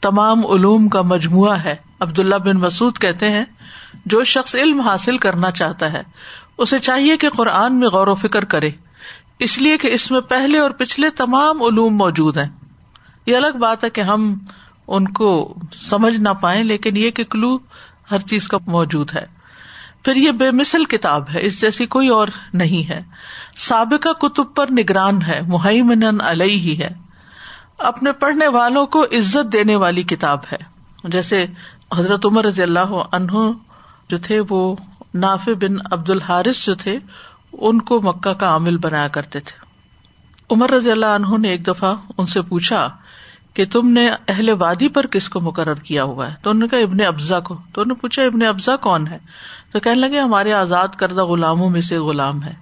تمام 0.00 0.46
علوم 0.46 0.88
کا 0.88 1.02
مجموعہ 1.02 1.58
ہے۔ 1.64 1.76
عبداللہ 2.00 2.34
بن 2.34 2.56
مسعد 2.56 2.98
کہتے 2.98 3.30
ہیں، 3.30 3.44
جو 4.06 4.24
شخص 4.24 4.54
علم 4.54 4.80
حاصل 4.80 5.18
کرنا 5.18 5.50
چاہتا 5.50 5.92
ہے، 5.92 6.02
اسے 6.58 6.78
چاہیے 6.78 7.16
کہ 7.16 7.30
قرآن 7.30 7.78
میں 7.78 7.88
غور 7.88 8.06
و 8.06 8.14
فکر 8.14 8.44
کرے۔ 8.44 8.70
اس 9.42 9.58
لیے 9.58 9.78
کہ 9.78 9.88
اس 9.88 10.10
میں 10.10 10.20
پہلے 10.20 10.58
اور 10.58 10.70
پچھلے 10.70 11.10
تمام 11.10 11.62
علوم 11.62 11.96
موجود 11.96 12.38
ہیں۔ 12.38 12.48
یہ 13.26 13.36
الگ 13.36 13.58
بات 13.60 13.84
ہے 13.84 13.90
کہ 13.90 14.00
ہم 14.00 14.38
ان 14.88 15.08
کو 15.08 15.54
سمجھ 15.74 16.20
نہ 16.20 16.28
پائیں، 16.28 16.64
لیکن 16.64 16.96
یہ 16.96 17.10
کہ 17.10 17.24
کلو 17.24 17.58
ہر 18.10 18.18
چیز 18.18 18.48
کا 18.48 18.58
موجود 18.66 19.10
ہے۔ 19.14 19.26
پھر 20.04 20.16
یہ 20.16 20.30
بے 20.30 20.50
مثل 20.50 20.84
کتاب 20.84 21.24
ہے، 21.34 21.46
اس 21.46 21.60
جیسی 21.60 21.86
کوئی 21.86 22.08
اور 22.08 22.28
نہیں 22.52 22.88
ہے۔ 22.88 23.02
سابقہ 23.56 24.08
کتب 24.08 24.54
پر 24.54 24.66
نگران 24.70 25.22
ہے 25.22 25.40
محمن 25.46 26.20
علیہ 26.20 26.60
ہی 26.60 26.78
ہے۔ 26.78 26.94
اپنے 27.78 28.12
پڑھنے 28.12 28.48
والوں 28.48 28.86
کو 28.86 29.04
عزت 29.04 29.52
دینے 29.52 29.76
والی 29.76 30.02
کتاب 30.02 30.38
ہے۔ 30.52 30.58
جیسے 31.04 31.46
حضرت 31.96 32.26
عمر 32.26 32.44
رضی 32.44 32.62
اللہ 32.62 32.92
عنہ 33.12 33.50
جو 34.08 34.18
تھے، 34.18 34.40
وہ 34.48 34.76
ناف 35.14 35.48
بن 35.48 35.76
عبد 35.90 36.10
الحارث 36.10 36.66
جو 36.66 36.74
تھے 36.74 36.98
ان 37.52 37.80
کو 37.80 38.00
مکہ 38.00 38.32
کا 38.32 38.46
عامل 38.46 38.76
بنایا 38.76 39.08
کرتے 39.08 39.40
تھے۔ 39.40 39.66
عمر 40.50 40.70
رضی 40.70 40.90
اللہ 40.90 41.06
عنہ 41.06 41.38
نے 41.38 41.48
ایک 41.48 41.66
دفعہ 41.66 41.94
ان 42.18 42.26
سے 42.26 42.42
پوچھا 42.42 42.88
کہ 43.54 43.64
تم 43.72 43.88
نے 43.88 44.10
اہل 44.28 44.50
وادی 44.50 44.88
پر 44.88 45.06
کس 45.06 45.28
کو 45.28 45.40
مقرر 45.40 45.74
کیا 45.74 46.04
ہوا 46.04 46.30
ہے؟ 46.30 46.34
تو 46.42 46.50
انہوں 46.50 46.60
نے 46.60 46.68
کہا، 46.68 46.78
ابن 46.78 47.14
افزا 47.14 47.40
کو۔ 47.40 47.54
تو 47.54 47.80
انہوں 47.80 47.96
نے 47.96 48.00
پوچھا، 48.00 48.22
ابن 48.22 48.42
افزا 48.42 48.76
کون 48.76 49.06
ہے؟ 49.06 49.18
تو 49.72 49.80
کہنے 49.80 49.96
لگے، 49.96 50.20
ہمارے 50.20 50.52
آزاد 50.52 50.88
کردہ 50.88 51.24
غلاموں 51.24 51.70
میں 51.70 51.80
سے 51.80 51.98
غلام 51.98 52.42
ہے۔ 52.42 52.54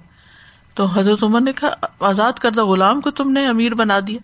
تو 0.74 0.84
حضرت 0.84 1.22
عمر 1.22 1.40
نے 1.40 1.52
کہا، 1.52 1.86
آزاد 2.00 2.32
کردہ 2.32 2.64
غلام 2.64 3.00
کو 3.00 3.10
تم 3.10 3.32
نے 3.32 3.46
امیر 3.46 3.74
بنا 3.74 3.98
دیا؟ 4.06 4.18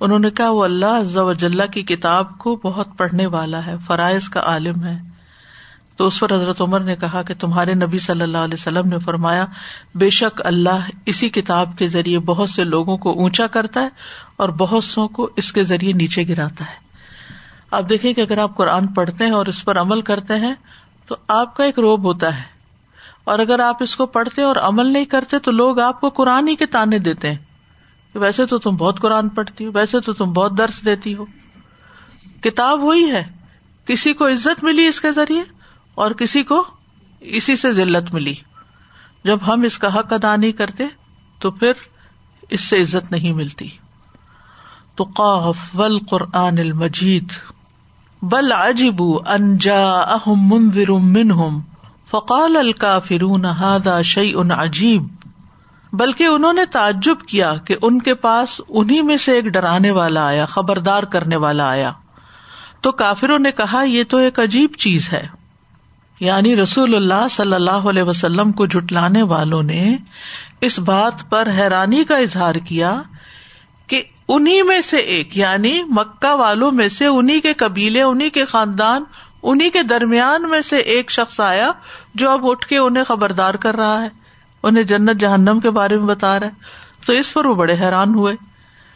انہوں 0.00 0.18
نے 0.18 0.30
کہا، 0.30 0.50
وہ 0.50 0.64
اللہ 0.64 1.18
وجاللہ 1.18 1.66
کی 1.66 1.82
کتاب 1.82 2.38
کو 2.38 2.60
بہت 2.64 2.88
پڑھنے 2.96 3.26
والا 3.26 3.66
ہے، 3.66 3.74
فرائض 3.86 4.28
کا 4.28 4.40
عالم 4.40 4.84
ہے۔ 4.84 5.15
تو 5.96 6.06
اس 6.06 6.20
پر 6.20 6.34
حضرت 6.34 6.60
عمر 6.60 6.80
نے 6.80 6.96
کہا 6.96 7.22
کہ 7.22 7.34
تمہارے 7.34 7.74
نبی 7.74 7.98
صلی 7.98 8.22
اللہ 8.22 8.38
علیہ 8.38 8.54
وسلم 8.54 8.88
نے 8.88 8.98
فرمایا، 8.98 9.46
بے 9.94 10.10
شک 10.10 10.42
اللہ 10.44 10.90
اسی 11.06 11.28
کتاب 11.28 11.78
کے 11.78 11.88
ذریعے 11.88 12.18
بہت 12.18 12.50
سے 12.50 12.64
لوگوں 12.64 12.96
کو 12.96 13.10
اونچا 13.10 13.46
کرتا 13.46 13.82
ہے 13.82 13.88
اور 14.36 14.48
بہت 14.48 14.84
سو 14.84 15.08
کو 15.08 15.30
اس 15.36 15.52
کے 15.52 15.64
ذریعے 15.64 15.92
نیچے 15.92 16.28
گراتا 16.28 16.64
ہے۔ 16.64 16.86
آپ 17.70 17.88
دیکھیں 17.88 18.12
کہ 18.12 18.20
اگر 18.20 18.38
آپ 18.38 18.56
قرآن 18.56 18.86
پڑھتے 18.86 19.24
ہیں 19.24 19.32
اور 19.32 19.46
اس 19.46 19.64
پر 19.64 19.78
عمل 19.80 20.00
کرتے 20.00 20.36
ہیں، 20.36 20.54
تو 21.06 21.16
آپ 21.28 21.56
کا 21.56 21.64
ایک 21.64 21.78
روب 21.78 22.04
ہوتا 22.04 22.36
ہے۔ 22.36 22.42
اور 23.24 23.38
اگر 23.38 23.58
آپ 23.58 23.82
اس 23.82 23.96
کو 23.96 24.06
پڑھتے 24.06 24.42
اور 24.42 24.56
عمل 24.56 24.86
نہیں 24.86 25.04
کرتے، 25.04 25.38
تو 25.38 25.50
لوگ 25.50 25.80
آپ 25.80 26.00
کو 26.00 26.08
قرآن 26.08 26.48
ہی 26.48 26.56
کے 26.56 26.66
تانے 26.66 26.98
دیتے 26.98 27.30
ہیں۔ 27.30 27.38
کہ 28.12 28.18
ویسے 28.18 28.46
تو 28.46 28.58
تم 28.58 28.76
بہت 28.76 29.00
قرآن 29.00 29.28
پڑھتی 29.28 29.66
ہو، 29.66 29.70
ویسے 29.74 30.00
تو 30.00 30.12
تم 30.12 30.32
بہت 30.32 30.58
درس 30.58 30.84
دیتی 30.84 31.14
ہو۔ 31.14 31.24
کتاب 32.40 32.84
وہی 32.84 33.10
ہے، 33.10 33.24
کسی 33.84 34.12
کو 34.12 34.26
عزت 34.26 34.64
ملی 34.64 34.86
اس 34.86 35.00
کے 35.00 35.12
ذریعے 35.12 35.42
اور 35.96 36.10
کسی 36.10 36.42
کو 36.42 36.64
اسی 37.20 37.56
سے 37.56 37.72
ذلت 37.72 38.14
ملی۔ 38.14 38.34
جب 39.24 39.38
ہم 39.46 39.62
اس 39.62 39.78
کا 39.78 39.98
حق 39.98 40.12
ادا 40.12 40.36
نہیں 40.36 40.52
کرتے، 40.52 40.84
تو 41.38 41.50
پھر 41.50 41.72
اس 42.50 42.60
سے 42.60 42.80
عزت 42.80 43.12
نہیں 43.12 43.32
ملتی۔ 43.32 43.68
تو 44.94 45.04
قاف 45.04 45.58
ول 45.74 45.98
قرآن 45.98 46.58
المجید۔ 46.58 47.32
بل 48.22 48.52
عجیب 48.52 49.02
انجا 49.26 49.88
اہم 49.88 50.54
منظر 50.54 50.90
منہم 50.90 51.60
فقال 52.10 52.56
الکا 52.56 52.98
فرون 52.98 53.44
ہادا 53.44 54.00
ان 54.16 54.50
عجیب۔ 54.50 55.06
بلکہ 55.92 56.24
انہوں 56.24 56.52
نے 56.52 56.64
تعجب 56.64 57.16
کیا 57.28 57.54
کہ 57.54 57.76
ان 57.82 58.02
کے 58.02 58.14
پاس 58.14 58.60
انہیں 58.68 59.02
میں 59.02 59.16
سے 59.16 59.32
ایک 59.32 59.44
ڈرانے 59.44 59.90
والا 59.90 60.26
آیا، 60.26 60.44
خبردار 60.44 61.02
کرنے 61.02 61.36
والا 61.36 61.70
آیا۔ 61.70 61.92
تو 62.80 62.92
کافروں 62.92 63.38
نے 63.38 63.52
کہا، 63.52 63.82
یہ 63.82 64.04
تو 64.08 64.16
ایک 64.16 64.40
عجیب 64.40 64.70
چیز 64.78 65.12
ہے۔ 65.12 65.35
یعنی 66.20 66.56
رسول 66.56 66.94
اللہ 66.94 67.28
صلی 67.30 67.54
اللہ 67.54 67.70
علیہ 67.70 68.02
وسلم 68.02 68.52
کو 68.52 68.66
جٹلانے 68.66 69.22
والوں 69.22 69.62
نے 69.62 69.96
اس 70.60 70.78
بات 70.78 71.30
پر 71.30 71.48
حیرانی 71.56 72.04
کا 72.04 72.16
اظہار 72.16 72.54
کیا 72.54 73.02
کہ 73.86 74.02
انہیں 74.28 74.62
میں 74.62 74.80
سے 74.80 74.96
ایک 74.96 75.36
یعنی 75.36 75.82
مکہ 75.82 76.34
والوں 76.34 76.72
میں 76.72 76.88
سے 76.88 77.06
انہیں 77.06 77.40
کے 77.40 77.52
قبیلے 77.52 78.02
انہیں 78.02 78.30
کے 78.30 78.44
خاندان 78.44 79.04
انہیں 79.42 79.70
کے 79.70 79.82
درمیان 79.82 80.48
میں 80.48 80.60
سے 80.60 80.76
ایک 80.76 81.10
شخص 81.10 81.40
آیا 81.40 81.72
جو 82.14 82.30
اب 82.30 82.50
اٹھ 82.50 82.66
کے 82.66 82.76
انہیں 82.76 83.04
خبردار 83.04 83.54
کر 83.54 83.76
رہا 83.76 84.02
ہے، 84.02 84.08
انہیں 84.62 84.84
جنت 84.84 85.20
جہنم 85.20 85.60
کے 85.62 85.70
بارے 85.70 85.96
میں 85.96 86.06
بتا 86.06 86.40
رہا 86.40 86.46
ہے۔ 86.46 86.52
تو 87.06 87.12
اس 87.12 87.34
پر 87.34 87.44
وہ 87.44 87.54
بڑے 87.54 87.74
حیران 87.74 88.14
ہوئے۔ 88.14 88.34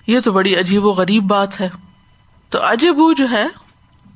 یہ 0.06 0.20
تو 0.20 0.32
بڑی 0.32 0.56
عجیب 0.56 0.84
و 0.84 0.90
غریب 0.90 1.24
بات 1.24 1.60
ہے۔ 1.60 1.68
تو 2.48 2.58
عجیبو 2.62 3.12
جو 3.12 3.26
ہے، 3.30 3.46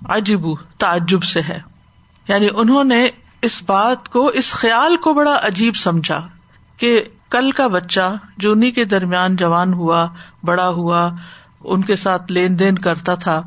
عجیبو، 0.08 0.54
تعجب 0.56 1.22
سے 1.22 1.40
ہے۔ 1.40 1.73
یعنی 2.28 2.48
انہوں 2.54 2.84
نے 2.84 3.08
اس 3.42 3.62
بات 3.66 4.08
کو، 4.08 4.26
اس 4.26 4.52
خیال 4.52 4.96
کو 4.96 5.14
بڑا 5.14 5.40
عجیب 5.42 5.76
سمجھا 5.76 6.28
کہ 6.76 7.04
کل 7.30 7.50
کا 7.50 7.66
بچہ 7.66 8.14
جو 8.38 8.52
انہیں 8.52 8.70
کے 8.70 8.84
درمیان 8.84 9.36
جوان 9.36 9.74
ہوا، 9.74 10.08
بڑا 10.44 10.68
ہوا، 10.68 11.10
ان 11.64 11.82
کے 11.82 11.96
ساتھ 11.96 12.32
لین 12.32 12.58
دین 12.58 12.78
کرتا 12.78 13.14
تھا، 13.14 13.42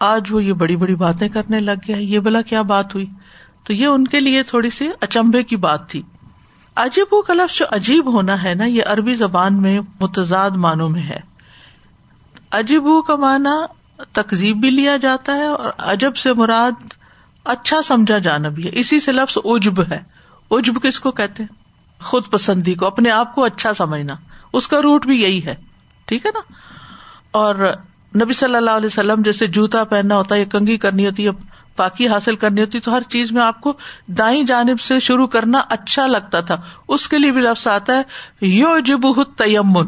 آج 0.00 0.32
وہ 0.32 0.44
یہ 0.44 0.52
بڑی 0.52 0.76
بڑی 0.76 0.94
باتیں 0.94 1.28
کرنے 1.28 1.60
لگ 1.60 1.86
گیا، 1.88 1.96
یہ 1.96 2.18
بلا 2.18 2.40
کیا 2.40 2.62
بات 2.62 2.94
ہوئی؟ 2.94 3.06
تو 3.64 3.72
یہ 3.72 3.86
ان 3.86 4.06
کے 4.06 4.20
لیے 4.20 4.42
تھوڑی 4.42 4.70
سی 4.70 4.90
اچمبے 5.00 5.42
کی 5.42 5.56
بات 5.56 5.88
تھی۔ 5.90 6.02
عجیب 6.76 7.14
و 7.14 7.22
کلف 7.22 7.58
جو 7.58 7.66
عجیب 7.70 8.12
ہونا 8.12 8.42
ہے 8.42 8.54
نا، 8.54 8.64
یہ 8.64 8.82
عربی 8.86 9.14
زبان 9.14 9.62
میں 9.62 9.80
متضاد 10.00 10.50
معنوں 10.50 10.88
میں 10.88 11.02
ہے۔ 11.02 11.20
عجیب 12.50 12.88
کا 13.06 13.16
معنی 13.16 13.64
تقزیب 14.12 14.56
بھی 14.56 14.70
لیا 14.70 14.96
جاتا 14.96 15.34
ہے 15.34 15.46
اور 15.46 15.70
عجب 15.78 16.16
سے 16.16 16.32
مراد 16.32 16.94
اچھا 17.46 17.82
سمجھا 17.82 18.18
جانا 18.18 18.48
بھی 18.48 18.64
ہے۔ 18.64 18.70
اسی 18.72 19.00
سے 19.00 19.12
لفظ 19.12 19.38
اجب 19.44 19.92
ہے۔ 19.92 19.98
اجب 20.50 20.82
کس 20.82 21.00
کو 21.00 21.10
کہتے 21.10 21.42
ہیں؟ 21.42 21.54
خود 22.02 22.22
پسندی 22.30 22.74
کو، 22.74 22.86
اپنے 22.86 23.10
آپ 23.10 23.34
کو 23.34 23.44
اچھا 23.44 23.74
سمجھنا۔ 23.74 24.14
اس 24.52 24.68
کا 24.68 24.82
روٹ 24.82 25.06
بھی 25.06 25.22
یہی 25.22 25.46
ہے۔ 25.46 25.54
ٹھیک 26.04 26.26
ہے 26.26 26.30
نا؟ 26.34 26.52
اور 27.30 27.54
نبی 28.16 28.32
صلی 28.32 28.54
اللہ 28.54 28.70
علیہ 28.70 28.86
وسلم 28.86 29.22
جیسے 29.22 29.46
جوتا 29.46 29.84
پہننا 29.84 30.16
ہوتا 30.16 30.34
ہے 30.34 30.40
یا 30.40 30.46
کنگھی 30.46 30.78
کرنی 30.78 31.06
ہوتی 31.06 31.26
ہے، 31.26 31.30
پاکی 31.76 32.08
حاصل 32.08 32.36
کرنی 32.36 32.60
ہوتی، 32.60 32.80
تو 32.80 32.96
ہر 32.96 33.02
چیز 33.02 33.32
میں 33.32 33.42
آپ 33.42 33.60
کو 33.60 33.72
دائیں 34.06 34.42
جانب 34.42 34.80
سے 34.80 35.00
شروع 35.00 35.26
کرنا 35.26 35.62
اچھا 35.68 36.06
لگتا 36.06 36.40
تھا۔ 36.40 36.56
اس 36.88 37.08
کے 37.08 37.18
لیے 37.18 37.32
بھی 37.32 37.40
لفظ 37.40 37.66
آتا 37.66 37.96
ہے 37.96 38.02
یو 38.40 38.68
اجب 38.68 39.22
تیمن 39.36 39.86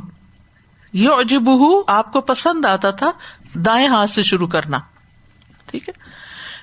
یو 0.93 1.15
اجب 1.15 1.43
آپ 1.87 2.13
کو 2.13 2.21
پسند 2.21 2.65
آتا 2.65 2.91
تھا، 2.91 3.11
دائیں 3.55 3.89
ہاتھ 3.89 4.11
سے 4.11 4.23
شروع 4.23 4.47
کرنا۔ 4.47 4.79
ٹھیک 5.67 5.89
ہے؟ 5.89 6.18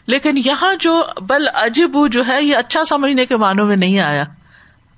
لیکن 0.07 0.37
یہاں 0.45 0.75
جو 0.79 1.03
بل 1.21 1.47
عجیب 1.47 1.97
جو 2.11 2.23
ہے، 2.27 2.43
یہ 2.43 2.57
اچھا 2.57 2.85
سمجھنے 2.85 3.25
کے 3.25 3.35
معنوں 3.35 3.67
میں 3.67 3.75
نہیں 3.75 3.99
آیا۔ 3.99 4.23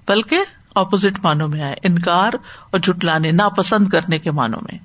بلکہ 0.08 0.40
اپوزٹ 0.76 1.26
معنوں 1.26 1.48
میں 1.48 1.62
آیا، 1.62 1.76
انکار 1.84 2.34
اور 2.72 2.80
جٹلانے 2.80 3.32
ناپسند 3.32 3.88
کرنے 3.88 4.20
کے 4.20 4.32
معنوں 4.32 4.60
میں۔ 4.62 4.78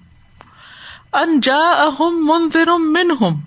انجا 1.13 1.71
اہم 1.71 2.31
منظر 2.33 2.67
من 2.79 3.11
ہم 3.21 3.41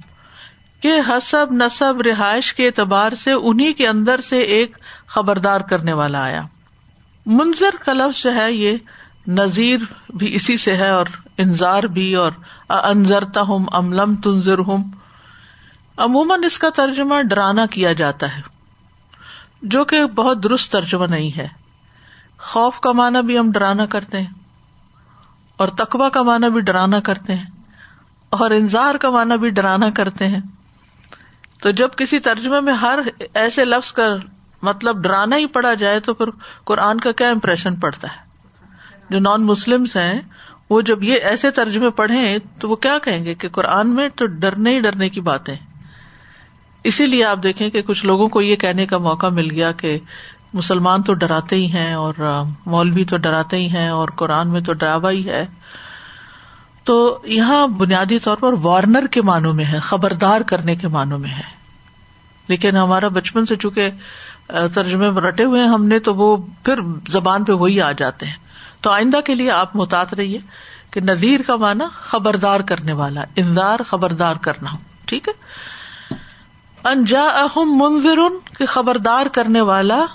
حسب 0.83 1.45
نصب 1.51 2.01
رہائش 2.01 2.53
کے 2.53 2.67
اعتبار 2.67 3.15
سے 3.15 3.31
انہیں 3.31 3.73
کے 3.73 3.87
اندر 3.87 4.21
سے 4.21 4.39
ایک 4.39 4.77
خبردار 5.07 5.61
کرنے 5.61 5.93
والا 5.93 6.23
آیا۔ 6.23 6.41
منظر 7.25 7.69
کا 7.85 7.93
لفظ 7.93 8.23
جو 8.23 8.35
ہے، 8.35 8.51
یہ 8.51 8.77
نذیر 9.27 9.79
بھی 10.09 10.35
اسی 10.35 10.57
سے 10.57 10.77
ہے 10.77 10.89
اور 10.89 11.05
انضار 11.37 11.83
بھی 11.83 12.15
اور 12.15 12.31
انضرتا 12.69 13.41
ہوں 13.41 13.65
املم 13.73 14.15
تنظر 14.15 14.57
ہوں 14.57 14.83
عموماً 15.97 16.43
اس 16.43 16.57
کا 16.59 16.69
ترجمہ 16.69 17.21
ڈرانا 17.21 17.65
کیا 17.65 17.91
جاتا 17.93 18.35
ہے، 18.35 18.41
جو 19.63 19.83
کہ 19.85 20.05
بہت 20.15 20.43
درست 20.43 20.71
ترجمہ 20.71 21.05
نہیں 21.05 21.37
ہے۔ 21.37 21.47
خوف 22.43 22.79
کا 22.79 22.91
معنی 22.91 23.21
بھی 23.25 23.37
ہم 23.39 23.51
ڈرانا 23.51 23.85
کرتے 23.85 24.21
ہیں، 24.21 24.33
اور 25.59 25.67
تقوا 25.77 26.09
کا 26.09 26.21
معنی 26.21 26.49
بھی 26.49 26.61
ڈرانا 26.61 26.99
کرتے 27.01 27.35
ہیں، 27.35 27.45
اور 28.31 28.51
انظار 28.51 28.95
کا 28.95 29.09
معنی 29.09 29.37
بھی 29.37 29.49
ڈرانا 29.51 29.89
کرتے 29.89 30.27
ہیں۔ 30.27 30.39
تو 31.61 31.71
جب 31.71 31.95
کسی 31.95 32.19
ترجمے 32.19 32.59
میں 32.59 32.73
ہر 32.73 32.99
ایسے 33.33 33.65
لفظ 33.65 33.91
کا 33.93 34.07
مطلب 34.63 35.01
ڈرانا 35.03 35.35
ہی 35.35 35.45
پڑا 35.47 35.73
جائے، 35.73 35.99
تو 35.99 36.13
پھر 36.13 36.29
قرآن 36.65 36.99
کا 36.99 37.11
کیا 37.11 37.29
امپریشن 37.29 37.75
پڑتا 37.75 38.07
ہے؟ 38.07 38.23
جو 39.09 39.19
نان 39.19 39.45
مسلم 39.45 39.83
ہیں، 39.95 40.19
وہ 40.69 40.81
جب 40.81 41.03
یہ 41.03 41.19
ایسے 41.23 41.51
ترجمے 41.51 41.89
پڑھے 41.91 42.37
تو 42.61 42.69
وہ 42.69 42.75
کیا 42.77 42.97
کہیں 43.03 43.23
گے 43.25 43.33
کہ 43.35 43.49
قرآن 43.49 43.95
میں 43.95 44.07
تو 44.09 44.25
ڈرنے 44.25 44.73
ہی 44.73 44.79
ڈرنے 44.79 45.09
کی 45.09 45.21
باتیں 45.21 45.55
اسی 46.85 47.05
لیے 47.05 47.25
آپ 47.25 47.37
دیکھیں 47.43 47.69
کہ 47.69 47.81
کچھ 47.81 48.05
لوگوں 48.05 48.27
کو 48.27 48.41
یہ 48.41 48.55
کہنے 48.55 48.85
کا 48.85 48.97
موقع 48.97 49.25
مل 49.25 49.51
گیا 49.51 49.71
کہ 49.71 49.99
مسلمان 50.53 51.03
تو 51.03 51.13
ڈراتے 51.13 51.55
ہی 51.55 51.71
ہیں 51.71 51.93
اور 51.93 52.13
مولوی 52.65 53.05
تو 53.05 53.17
ڈراتے 53.17 53.57
ہی 53.57 53.69
ہیں 53.69 53.89
اور 53.89 54.09
قرآن 54.09 54.49
میں 54.49 54.61
تو 54.61 54.73
ڈراوا 54.73 55.11
ہی 55.11 55.29
ہے۔ 55.29 55.47
تو 56.83 57.21
یہاں 57.23 57.67
بنیادی 57.67 58.19
طور 58.19 58.37
پر 58.37 58.53
وارنر 58.61 59.07
کے 59.07 59.21
معنوں 59.21 59.53
میں 59.53 59.65
ہے، 59.65 59.79
خبردار 59.79 60.41
کرنے 60.41 60.75
کے 60.75 60.87
معنوں 60.87 61.19
میں 61.19 61.29
ہے۔ 61.29 61.55
لیکن 62.47 62.77
ہمارا 62.77 63.07
بچپن 63.07 63.45
سے 63.45 63.55
چونکہ 63.55 63.89
ترجمے 64.47 65.07
رٹے 65.07 65.43
ہوئے 65.43 65.63
ہم 65.63 65.85
نے 65.85 65.99
تو 65.99 66.15
وہ 66.15 66.37
پھر 66.63 66.79
زبان 67.09 67.43
پہ 67.43 67.53
وہی 67.53 67.81
آ 67.81 67.91
جاتے 67.91 68.25
ہیں۔ 68.25 68.35
تو 68.81 68.91
آئندہ 68.91 69.21
کے 69.25 69.35
لیے 69.35 69.51
آپ 69.51 69.75
محتاط 69.75 70.13
رہیے 70.13 70.39
کہ 70.91 71.01
نذیر 71.01 71.41
کا 71.41 71.55
معنی 71.55 71.85
خبردار 71.91 72.59
کرنے 72.59 72.93
والا، 72.93 73.23
اندار 73.35 73.79
خبردار 73.87 74.35
کرنا 74.35 74.69
ٹھیک 75.05 75.27
ہے؟ 75.27 75.33
انجا 76.85 77.23
اہم 77.23 77.73
منظر 77.77 78.17
کہ 78.57 78.65
خبردار 78.65 79.25
کرنے 79.25 79.61
والا 79.61 80.05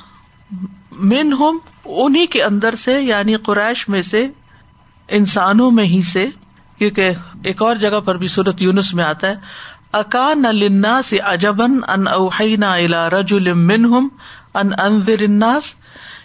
من 0.92 1.32
ہم 1.32 1.58
انہیں 1.84 2.26
کے 2.26 2.42
اندر 2.42 2.74
سے 2.74 3.00
یعنی 3.00 3.36
قریش 3.36 3.88
میں 3.88 4.02
سے، 4.02 4.28
انسانوں 5.08 5.70
میں 5.70 5.84
ہی 5.84 6.02
سے، 6.02 6.26
کیونکہ 6.78 7.12
ایک 7.44 7.62
اور 7.62 7.76
جگہ 7.76 8.00
پر 8.04 8.16
بھی 8.16 8.26
صورت 8.26 8.62
یونس 8.62 8.94
میں 8.94 9.04
آتا 9.04 9.28
ہے 9.28 9.34
اکا 9.92 10.34
نہ 10.34 11.00
سے 11.04 11.18
اجبن 11.18 11.78
ان 11.88 12.08
اوہینا 12.08 12.74
الا 12.74 13.10
رجل 13.10 13.52
منہم 13.52 14.08
ان 14.54 14.80
انذر 14.80 15.20
الناس۔ 15.20 15.74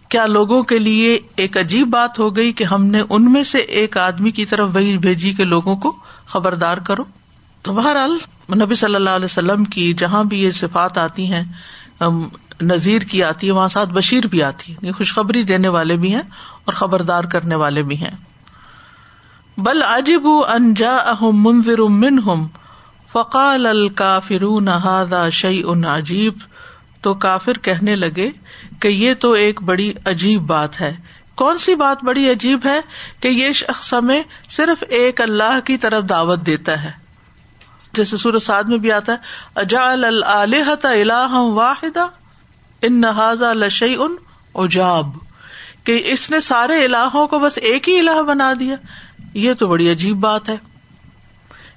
کیا 0.10 0.26
لوگوں 0.26 0.64
کے 0.64 0.80
لیے 0.80 1.20
ایک 1.36 1.58
عجیب 1.58 1.88
بات 1.90 2.20
ہو 2.20 2.36
گئی 2.36 2.52
کہ 2.52 2.64
ہم 2.64 2.86
نے 2.86 3.02
ان 3.10 3.32
میں 3.32 3.44
سے 3.44 3.58
ایک 3.58 3.98
آدمی 3.98 4.32
کی 4.32 4.46
طرف 4.46 4.70
وہی 4.74 4.98
بھیجی 4.98 5.34
کے 5.34 5.44
لوگوں 5.44 5.76
کو 5.76 5.96
خبردار 6.26 6.78
کرو؟ 6.78 7.04
تو 7.66 7.74
بہرحال 7.74 8.18
نبی 8.62 8.76
صلی 8.76 8.96
اللہ 8.96 9.10
علیہ 9.10 9.26
وسلم 9.26 9.64
کی 9.64 9.94
جہاں 9.94 10.24
بھی 10.24 10.44
یہ 10.44 10.52
صفات 10.52 10.98
آتی 10.98 11.34
ہیں 11.34 11.44
نذیر 12.62 13.02
کی 13.02 13.24
آتی 13.24 13.48
ہے، 13.48 13.52
وہاں 13.52 13.68
ساتھ 13.68 13.90
بشیر 13.90 14.28
بھی 14.28 14.44
آتی 14.44 14.74
ہے 14.74 14.92
خوشخبری 14.92 15.44
دینے 15.44 15.68
والے 15.68 15.98
بھی 15.98 16.14
ہیں 16.14 16.22
اور 16.66 16.74
خبردار 16.74 17.24
کرنے 17.24 17.56
والے 17.56 17.84
بھی 17.84 17.96
ہیں۔ 17.96 18.16
بل 19.58 19.82
عجیب 19.82 20.28
انجا 20.48 20.98
اہم 20.98 21.44
منظر 21.44 21.78
من 21.78 22.20
ہم 22.20 22.48
فقال 23.12 23.66
الکافرون 23.66 24.68
هذا 24.68 25.30
شيء 25.30 25.86
عجیب۔ 25.88 26.34
تو 27.02 27.14
کافر 27.14 27.54
کہنے 27.54 27.96
لگے 27.96 28.30
کہ 28.80 28.88
یہ 28.88 29.14
تو 29.14 29.32
ایک 29.32 29.64
بڑی 29.64 29.94
عجیب 30.06 30.42
بات 30.42 30.82
ہے۔ 30.82 30.96
کون 31.36 31.58
سی 31.58 31.76
بات 31.76 32.04
بڑی 32.04 32.32
عجیب 32.32 32.60
ہے 32.66 32.80
کہ 33.20 33.28
یہ 33.28 33.52
شخص 33.52 33.94
ہمیں 33.94 34.24
صرف 34.50 34.84
ایک 34.90 35.22
اللہ 35.22 35.60
کی 35.66 35.78
طرف 35.78 36.10
دعوت 36.10 36.46
دیتا 36.46 36.84
ہے؟ 36.84 37.05
جیسے 37.96 38.18
سورج 38.18 38.44
سعد 38.44 38.64
میں 38.64 38.78
بھی 38.78 38.92
آتا 38.92 39.12
ہے 39.12 39.18
اجال 39.56 40.06
الحت 40.24 40.86
اللہ 40.86 41.36
واحدہ، 41.54 42.08
ان 42.82 43.02
نہذا 43.02 43.54
لشی 43.54 43.96
ان 43.96 44.16
اجاب 44.56 45.10
کہ 45.84 46.02
اس 46.06 46.30
نے 46.30 46.40
سارے 46.40 46.84
الہوں 46.86 47.28
کو 47.28 47.40
بس 47.40 47.60
ایک 47.62 47.90
ہی 47.90 48.00
الہ 48.00 48.22
بنا 48.22 48.54
دیا، 48.60 48.76
یہ 49.34 49.54
تو 49.54 49.68
بڑی 49.68 49.92
عجیب 49.92 50.18
بات 50.18 50.50
ہے۔ 50.50 50.58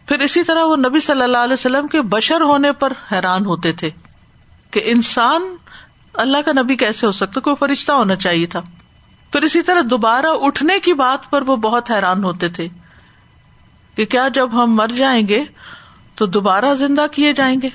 پھر 0.07 0.19
اسی 0.19 0.43
طرح 0.43 0.65
وہ 0.65 0.77
نبی 0.77 1.01
صلی 1.01 1.23
اللہ 1.23 1.39
علیہ 1.39 1.53
وسلم 1.53 1.87
کے 1.87 2.03
بشر 2.03 2.41
ہونے 2.41 2.73
پر 2.73 2.93
حیران 3.13 3.47
ہوتے 3.47 3.73
تھے 3.73 3.91
کہ 4.71 4.81
انسان 4.85 5.43
اللہ 6.15 6.43
کا 6.47 6.53
نبی 6.53 6.77
کیسے 6.77 7.07
ہو 7.07 7.13
سکتا، 7.13 7.41
کوئی 7.41 7.57
فرشتہ 7.57 7.93
ہونا 7.93 8.17
چاہیے 8.17 8.47
تھا۔ 8.47 8.61
پھر 9.33 9.43
اسی 9.43 9.63
طرح 9.63 9.81
دوبارہ 9.91 10.27
اٹھنے 10.41 10.79
کی 10.79 10.93
بات 10.93 11.31
پر 11.31 11.43
وہ 11.43 11.57
بہت 11.57 11.91
حیران 11.91 12.25
ہوتے 12.25 12.49
تھے 12.49 12.69
کہ 13.95 14.05
کیا 14.05 14.29
جب 14.29 14.53
ہم 14.53 14.75
مر 14.75 14.89
جائیں 14.97 15.29
گے 15.29 15.45
تو 16.19 16.27
دوبارہ 16.27 16.75
زندہ 16.75 17.07
کیے 17.13 17.33
جائیں 17.33 17.61
گے؟ 17.63 17.69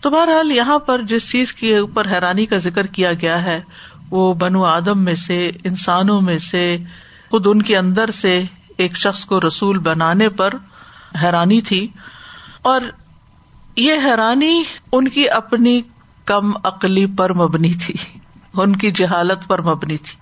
تو 0.00 0.10
بہرحال 0.10 0.52
یہاں 0.52 0.78
پر 0.78 1.02
جس 1.02 1.30
چیز 1.30 1.52
کے 1.52 1.78
اوپر 1.78 2.06
حیرانی 2.08 2.46
کا 2.46 2.56
ذکر 2.56 2.86
کیا 2.86 3.12
گیا 3.12 3.42
ہے، 3.42 3.62
وہ 4.10 4.34
بنو 4.34 4.64
آدم 4.64 4.98
میں 4.98 5.14
سے، 5.14 5.50
انسانوں 5.64 6.20
میں 6.20 6.38
سے، 6.38 6.78
خود 7.30 7.46
ان 7.46 7.62
کے 7.62 7.76
اندر 7.76 8.10
سے 8.10 8.42
ایک 8.76 8.96
شخص 8.96 9.24
کو 9.24 9.40
رسول 9.40 9.78
بنانے 9.78 10.28
پر 10.28 10.50
حیرانی 11.22 11.60
تھی۔ 11.60 11.88
اور 12.62 12.80
یہ 13.76 13.94
حیرانی 14.04 14.62
ان 14.92 15.08
کی 15.08 15.28
اپنی 15.28 15.80
کم 16.24 16.56
عقلی 16.56 17.06
پر 17.06 17.34
مبنی 17.34 17.74
تھی، 17.74 17.94
ان 18.54 18.76
کی 18.76 18.90
جہالت 18.90 19.48
پر 19.48 19.62
مبنی 19.62 19.96
تھی۔ 19.96 20.20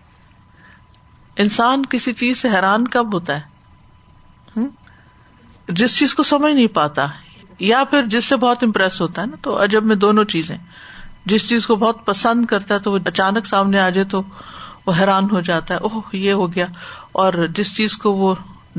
انسان 1.37 1.87
کسی 1.87 2.12
چیز 2.12 2.38
سے 2.38 2.48
حیران 2.48 2.88
کب 2.88 3.14
ہوتا 3.14 3.37
ہے؟ 3.37 3.53
جس 5.68 5.98
چیز 5.98 6.14
کو 6.14 6.22
سمجھ 6.22 6.53
نہیں 6.53 6.66
پاتا۔ 6.66 7.07
یا 7.58 7.84
پھر 7.84 8.06
جس 8.06 8.24
سے 8.24 8.36
بہت 8.36 8.62
امپریس 8.62 9.00
ہوتا 9.00 9.22
ہے 9.22 9.26
نا، 9.26 9.36
تو 9.42 9.62
عجب 9.62 9.86
میں 9.86 9.96
دونوں 9.96 10.24
چیزیں۔ 10.24 10.58
جس 11.26 11.48
چیز 11.48 11.66
کو 11.66 11.76
بہت 11.76 12.06
پسند 12.06 12.46
کرتا 12.46 12.74
ہے 12.74 12.80
تو 12.80 12.92
وہ 12.92 12.98
اچانک 13.04 13.46
سامنے 13.46 13.80
آ 13.80 13.88
جائے 13.88 14.04
تو 14.04 14.22
وہ 14.86 14.92
حیران 14.98 15.30
ہو 15.30 15.40
جاتا 15.40 15.74
ہے، 15.74 15.78
اوہ، 15.78 16.00
یہ 16.12 16.32
ہو 16.32 16.54
گیا۔ 16.54 16.66
اور 17.12 17.32
جس 17.54 17.76
چیز 17.76 17.96
کو 17.96 18.12
وہ 18.12 18.34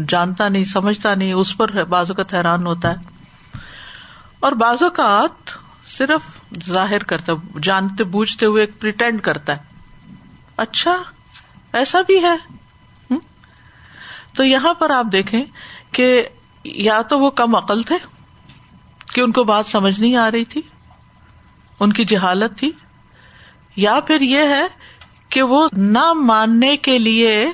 جانتا 0.07 0.49
نہیں، 0.49 0.63
سمجھتا 0.63 1.15
نہیں، 1.15 1.33
اس 1.33 1.57
پر 1.57 1.83
بعض 1.83 2.12
اوقات 2.12 2.33
حیران 2.33 2.65
ہوتا 2.65 2.89
ہے۔ 2.89 2.95
اور 4.39 4.51
بعض 4.51 4.83
اوقات 4.83 5.49
صرف 5.86 6.21
ظاہر 6.65 7.03
کرتا 7.03 7.33
جانتے، 7.63 8.03
بوجھتے 8.03 8.45
ہوئے 8.45 8.63
ایک 8.63 8.79
پریٹینڈ 8.79 9.21
کرتا 9.21 9.55
ہے۔ 9.55 9.62
اچھا 10.57 10.97
ایسا 11.73 12.01
بھی 12.01 12.23
ہے۔ 12.23 12.36
تو 14.36 14.43
یہاں 14.43 14.73
پر 14.73 14.89
آپ 14.89 15.05
دیکھیں 15.12 15.45
کہ 15.91 16.25
یا 16.63 17.01
تو 17.01 17.19
وہ 17.19 17.29
کم 17.29 17.55
عقل 17.55 17.83
تھے 17.83 17.95
کہ 19.07 19.21
ان 19.21 19.31
کو 19.31 19.43
بات 19.43 19.65
سمجھ 19.65 19.99
نہیں 19.99 20.15
آ 20.15 20.31
رہی 20.31 20.45
تھی؟ 20.45 20.61
ان 21.79 21.93
کی 21.93 22.05
جہالت 22.05 22.57
تھی؟ 22.57 22.71
یا 23.75 23.99
پھر 24.07 24.21
یہ 24.21 24.41
ہے 24.41 24.67
کہ 25.29 25.41
وہ 25.41 25.67
نہ 25.73 26.13
ماننے 26.13 26.77
کے 26.77 26.99
لیے 26.99 27.47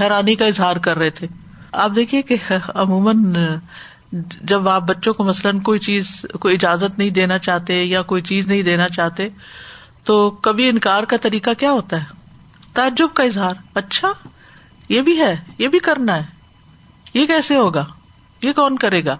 حیرانی 0.00 0.34
کا 0.34 0.44
اظہار 0.44 0.76
کر 0.76 0.98
رہے 0.98 1.10
تھے۔ 1.10 1.26
آپ 1.72 1.90
دیکھیے 1.96 2.22
کہ 2.22 2.36
عموماً 2.74 3.34
جب 4.40 4.68
آپ 4.68 4.82
بچوں 4.82 5.14
کو 5.14 5.24
مثلاً 5.24 5.60
کوئی 5.60 5.78
چیز، 5.78 6.26
کوئی 6.40 6.54
اجازت 6.54 6.98
نہیں 6.98 7.10
دینا 7.10 7.38
چاہتے 7.38 7.84
یا 7.84 8.02
کوئی 8.02 8.22
چیز 8.22 8.48
نہیں 8.48 8.62
دینا 8.62 8.88
چاہتے، 8.88 9.28
تو 10.04 10.30
کبھی 10.30 10.68
انکار 10.68 11.02
کا 11.02 11.16
طریقہ 11.16 11.50
کیا 11.58 11.70
ہوتا 11.70 12.00
ہے؟ 12.00 12.04
تعجب 12.72 13.08
کا 13.14 13.22
اظہار۔ 13.22 13.54
اچھا 13.74 14.12
یہ 14.88 15.02
بھی 15.02 15.20
ہے، 15.20 15.36
یہ 15.58 15.68
بھی 15.68 15.78
کرنا 15.78 16.16
ہے۔ 16.16 16.22
یہ 17.14 17.26
کیسے 17.26 17.56
ہوگا؟ 17.56 17.86
یہ 18.42 18.52
کون 18.52 18.76
کرے 18.76 19.04
گا؟ 19.04 19.16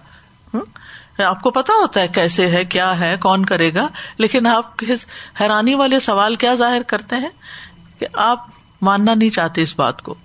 آپ 1.19 1.41
کو 1.41 1.51
پتا 1.51 1.73
ہوتا 1.73 2.01
ہے 2.01 2.07
کیسے 2.07 2.47
ہے، 2.49 2.63
کیا 2.65 2.99
ہے، 2.99 3.15
کون 3.21 3.45
کرے 3.45 3.73
گا؟ 3.73 3.87
لیکن 4.17 4.47
آپ 4.47 4.83
حیرانی 5.39 5.75
والے 5.75 5.99
سوال 5.99 6.35
کیا 6.35 6.53
ظاہر 6.55 6.81
کرتے 6.83 7.15
ہیں 7.15 7.29
کہ 7.99 8.07
آپ 8.13 8.47
ماننا 8.81 9.13
نہیں 9.13 9.29
چاہتے 9.29 9.61
اس 9.61 9.75
بات 9.75 10.01
کو۔ 10.01 10.15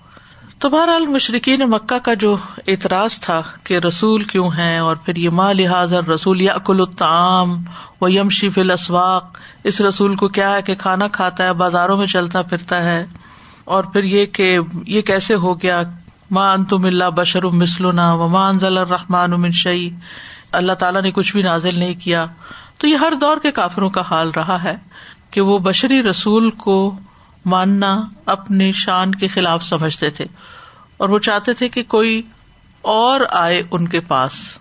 تو 0.59 0.69
بہرحال 0.69 1.07
مشرقین 1.07 1.61
مکہ 1.61 1.99
کا 1.99 2.15
جو 2.15 2.37
اعتراض 2.69 3.19
تھا 3.21 3.41
کہ 3.65 3.79
رسول 3.79 4.25
کیوں 4.25 4.51
ہے 4.57 4.79
اور 4.79 4.97
پھر 4.97 5.17
یہ 5.17 5.31
ماں 5.31 5.53
لحاظ 5.55 5.93
رسول 6.09 6.41
یا 6.41 6.53
اکل 6.53 6.81
الطعام 6.81 7.57
و 8.01 8.09
یم 8.09 8.29
شیف 8.29 8.59
الاسواق، 8.59 9.39
اس 9.65 9.81
رسول 9.81 10.15
کو 10.15 10.29
کیا 10.29 10.55
ہے 10.55 10.63
کہ 10.63 10.75
کھانا 10.75 11.09
کھاتا 11.09 11.45
ہے، 11.45 11.53
بازاروں 11.53 11.97
میں 11.97 12.07
چلتا 12.07 12.43
پھرتا 12.43 12.83
ہے، 12.83 13.05
اور 13.65 13.85
پھر 13.85 14.05
یہ 14.05 14.27
کہ 14.27 14.59
یہ 14.87 15.03
کیسے 15.03 15.35
ہو 15.35 15.61
گیا؟ 15.63 15.83
ماں 16.31 16.53
انتم 16.55 16.85
اللہ 16.85 17.11
بشر 17.15 17.45
مسلنا 17.45 18.13
و 18.15 18.29
ماں 18.29 18.49
انزل 18.49 18.79
الرحمان 18.79 19.31
من 19.31 19.51
شعی 19.51 19.89
اللہ 20.53 20.73
تعالیٰ 20.73 21.03
نے 21.03 21.11
کچھ 21.11 21.33
بھی 21.33 21.43
نازل 21.43 21.79
نہیں 21.79 21.95
کیا 21.95 22.27
تو 22.79 22.89
یہ 22.89 22.97
ہر 22.97 23.13
دور 23.21 23.37
کے 23.37 23.51
کافروں 23.51 23.91
کا 23.91 24.01
حال 24.01 24.31
رہا 24.37 24.63
ہے 24.63 24.77
کہ 25.31 25.41
وہ 25.41 25.59
بشری 25.59 26.03
رسول 26.03 26.51
کو 26.51 26.99
ماننا 27.45 28.03
اپنی 28.27 28.73
شان 28.73 29.15
کے 29.15 29.29
خلاف 29.29 29.65
سمجھتے 29.65 30.11
تھے 30.11 30.25
اور 30.97 31.09
وہ 31.09 31.19
چاہتے 31.19 31.55
تھے 31.55 31.69
کہ 31.69 31.83
کوئی 31.83 32.23
اور 32.83 33.21
آئے 33.31 33.63
ان 33.71 33.89
کے 33.89 34.01
پاس۔ 34.01 34.59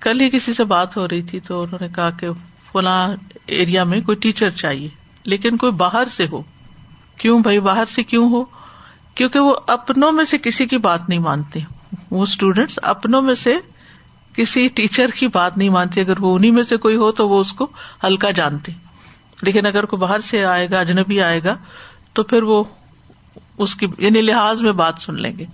کل 0.00 0.20
ہی 0.20 0.30
کسی 0.30 0.54
سے 0.54 0.64
بات 0.64 0.96
ہو 0.96 1.08
رہی 1.08 1.22
تھی 1.22 1.40
تو 1.40 1.62
انہوں 1.62 1.78
نے 1.80 1.88
کہا 1.88 2.10
کہ 2.10 2.28
فلاں 2.72 3.08
ایریا 3.46 3.84
میں 3.84 4.00
کوئی 4.00 4.16
ٹیچر 4.16 4.50
چاہیے، 4.50 4.88
لیکن 5.24 5.56
کوئی 5.56 5.72
باہر 5.72 6.04
سے 6.04 6.26
ہو۔ 6.26 6.42
کیوں 7.16 7.40
بھائی 7.40 7.60
باہر 7.60 7.84
سے 7.84 8.02
کیوں 8.02 8.30
ہو؟ 8.30 8.44
کیونکہ 9.14 9.38
وہ 9.38 9.54
اپنوں 9.66 10.12
میں 10.12 10.24
سے 10.24 10.38
کسی 10.38 10.66
کی 10.66 10.78
بات 10.78 11.08
نہیں 11.08 11.18
مانتے۔ 11.18 11.60
وہ 12.10 12.22
اسٹوڈینٹس 12.22 12.78
اپنوں 12.82 13.22
میں 13.22 13.34
سے 13.34 13.54
کسی 14.32 14.68
ٹیچر 14.68 15.08
کی 15.08 15.28
بات 15.28 15.58
نہیں 15.58 15.68
مانتی۔ 15.68 16.00
اگر 16.00 16.20
وہ 16.20 16.36
انہیں 16.36 16.50
میں 16.50 16.62
سے 16.62 16.76
کوئی 16.76 16.96
ہو 16.96 17.12
تو 17.12 17.28
وہ 17.28 17.40
اس 17.40 17.52
کو 17.52 17.66
ہلکا 18.04 18.30
جانتے۔ 18.30 18.72
لیکن 19.42 19.66
اگر 19.66 19.84
کوئی 19.84 20.00
باہر 20.00 20.20
سے 20.20 20.44
آئے 20.44 20.68
گا، 20.70 20.80
اجنبی 20.80 21.20
آئے 21.20 21.40
گا، 21.44 21.56
تو 22.12 22.22
پھر 22.22 22.42
وہ 22.42 22.64
اس 23.58 23.74
کی 23.74 23.86
یعنی 23.98 24.22
لحاظ 24.22 24.62
میں 24.62 24.72
بات 24.72 24.94
سن 24.98 25.22
لیں 25.22 25.38
گے۔ 25.38 25.46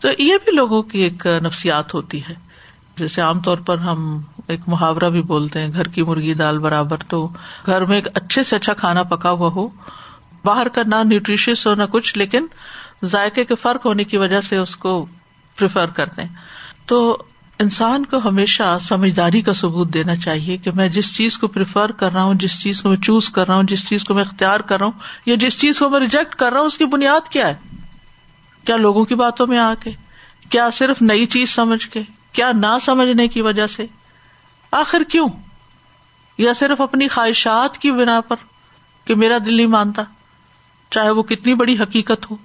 تو 0.00 0.08
یہ 0.18 0.36
بھی 0.44 0.56
لوگوں 0.56 0.82
کی 0.82 1.00
ایک 1.00 1.26
نفسیات 1.26 1.94
ہوتی 1.94 2.20
ہے۔ 2.28 2.50
جیسے 2.96 3.20
عام 3.20 3.40
طور 3.40 3.58
پر 3.58 3.78
ہم 3.78 4.20
ایک 4.46 4.60
محاورہ 4.66 5.10
بھی 5.10 5.22
بولتے 5.22 5.60
ہیں، 5.60 5.72
گھر 5.72 5.84
کی 5.84 6.02
مرغی 6.02 6.34
دال 6.34 6.58
برابر 6.58 6.96
تو 6.96 7.28
گھر 7.66 7.84
میں 7.84 7.96
ایک 7.96 8.08
اچھے 8.14 8.42
سے 8.42 8.56
اچھا 8.56 8.74
کھانا 8.74 9.02
پکا 9.02 9.30
ہوا 9.30 9.48
ہو، 9.48 9.68
باہر 10.44 10.68
کا 10.68 10.82
نہ 10.86 10.94
نیوٹریشیس 11.04 11.66
ہو 11.66 11.74
نہ 11.74 11.82
کچھ، 11.90 12.18
لیکن 12.18 12.46
ذائقے 13.04 13.44
کے 13.44 13.54
فرق 13.54 13.86
ہونے 13.86 14.04
کی 14.04 14.16
وجہ 14.16 14.40
سے 14.40 14.56
اس 14.56 14.76
کو 14.76 15.06
پریفر 15.60 15.86
کرتے 15.86 16.22
ہیں۔ 16.22 16.28
تو 16.86 17.18
انسان 17.58 18.06
کو 18.06 18.18
ہمیشہ 18.24 18.78
سمجھداری 18.80 19.42
کا 19.42 19.52
ثبوت 19.52 19.94
دینا 19.94 20.16
چاہیے 20.16 20.56
کہ 20.56 20.70
میں 20.70 20.88
جس 20.88 21.16
چیز 21.16 21.38
کو 21.38 21.48
پریفر 21.48 21.92
کر 21.92 22.12
رہا 22.12 22.22
ہوں، 22.22 22.34
جس 22.34 22.62
چیز 22.62 22.82
کو 22.82 22.88
میں 22.88 22.96
چوز 22.96 23.30
کر 23.30 23.46
رہا 23.46 23.54
ہوں، 23.54 23.62
جس 23.62 23.88
چیز 23.88 24.04
کو 24.04 24.14
میں 24.14 24.22
اختیار 24.22 24.60
کر 24.60 24.78
رہا 24.78 24.86
ہوں، 24.86 24.92
یا 25.26 25.34
جس 25.34 25.60
چیز 25.60 25.78
کو 25.78 25.90
میں 25.90 26.00
ریجیکٹ 26.00 26.34
کر 26.34 26.52
رہا 26.52 26.60
ہوں، 26.60 26.66
اس 26.66 26.78
کی 26.78 26.84
بنیاد 26.84 27.28
کیا 27.28 27.48
ہے؟ 27.48 27.54
کیا 28.64 28.76
لوگوں 28.76 29.04
کی 29.04 29.14
باتوں 29.14 29.46
میں 29.46 29.58
آ 29.58 29.74
کے؟ 29.80 29.90
کیا 30.50 30.70
صرف 30.70 31.02
نئی 31.02 31.26
چیز 31.26 31.50
سمجھ 31.50 31.88
کے؟ 31.88 32.02
کیا 32.32 32.52
نہ 32.52 32.78
سمجھنے 32.82 33.28
کی 33.28 33.40
وجہ 33.40 33.66
سے؟ 33.66 33.86
آخر 34.72 35.02
کیوں؟ 35.02 35.28
یا 36.38 36.52
صرف 36.52 36.80
اپنی 36.80 37.08
خواہشات 37.08 37.78
کی 37.78 37.90
بنا 37.90 38.20
پر 38.20 38.36
کہ 39.04 39.14
میرا 39.14 39.38
دل 39.46 39.56
نہیں 39.56 39.66
مانتا؟ 39.66 40.02
چاہے 40.90 41.10
وہ 41.10 41.22
کتنی 41.22 41.54
بڑی 41.54 41.78
حقیقت 41.78 42.30
ہو۔ 42.30 42.36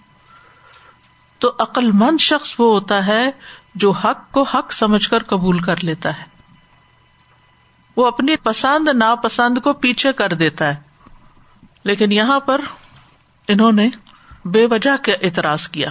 تو 1.40 1.52
عقل 1.60 1.92
مند 1.92 2.22
شخص 2.22 2.56
وہ 2.60 2.74
ہوتا 2.74 3.06
ہے 3.06 3.32
جو 3.76 3.92
حق 3.92 4.32
کو 4.32 4.44
حق 4.44 4.74
سمجھ 4.74 5.10
کر 5.10 5.24
قبول 5.24 5.60
کر 5.60 5.76
لیتا 5.82 6.10
ہے۔ 6.10 6.24
وہ 7.98 8.06
اپنی 8.06 8.36
پسند 8.36 8.88
ناپسند 8.94 9.58
کو 9.58 9.74
پیچھے 9.74 10.14
کر 10.14 10.34
دیتا 10.34 10.68
ہے۔ 10.68 10.76
لیکن 11.84 12.12
یہاں 12.12 12.40
پر 12.40 12.62
انہوں 13.48 13.72
نے 13.72 13.90
بے 14.46 14.66
وجہ 14.66 15.04
کے 15.04 15.12
اعتراض 15.12 15.68
کیا۔ 15.68 15.90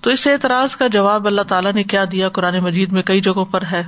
تو 0.00 0.10
اس 0.10 0.26
اعتراض 0.26 0.76
کا 0.76 0.86
جواب 0.86 1.26
اللہ 1.26 1.42
تعالیٰ 1.42 1.72
نے 1.72 1.82
کیا 1.82 2.04
دیا 2.12 2.28
قرآن 2.28 2.58
مجید 2.58 2.92
میں 2.92 3.02
کئی 3.02 3.20
جگہوں 3.20 3.44
پر 3.44 3.62
ہے 3.72 3.84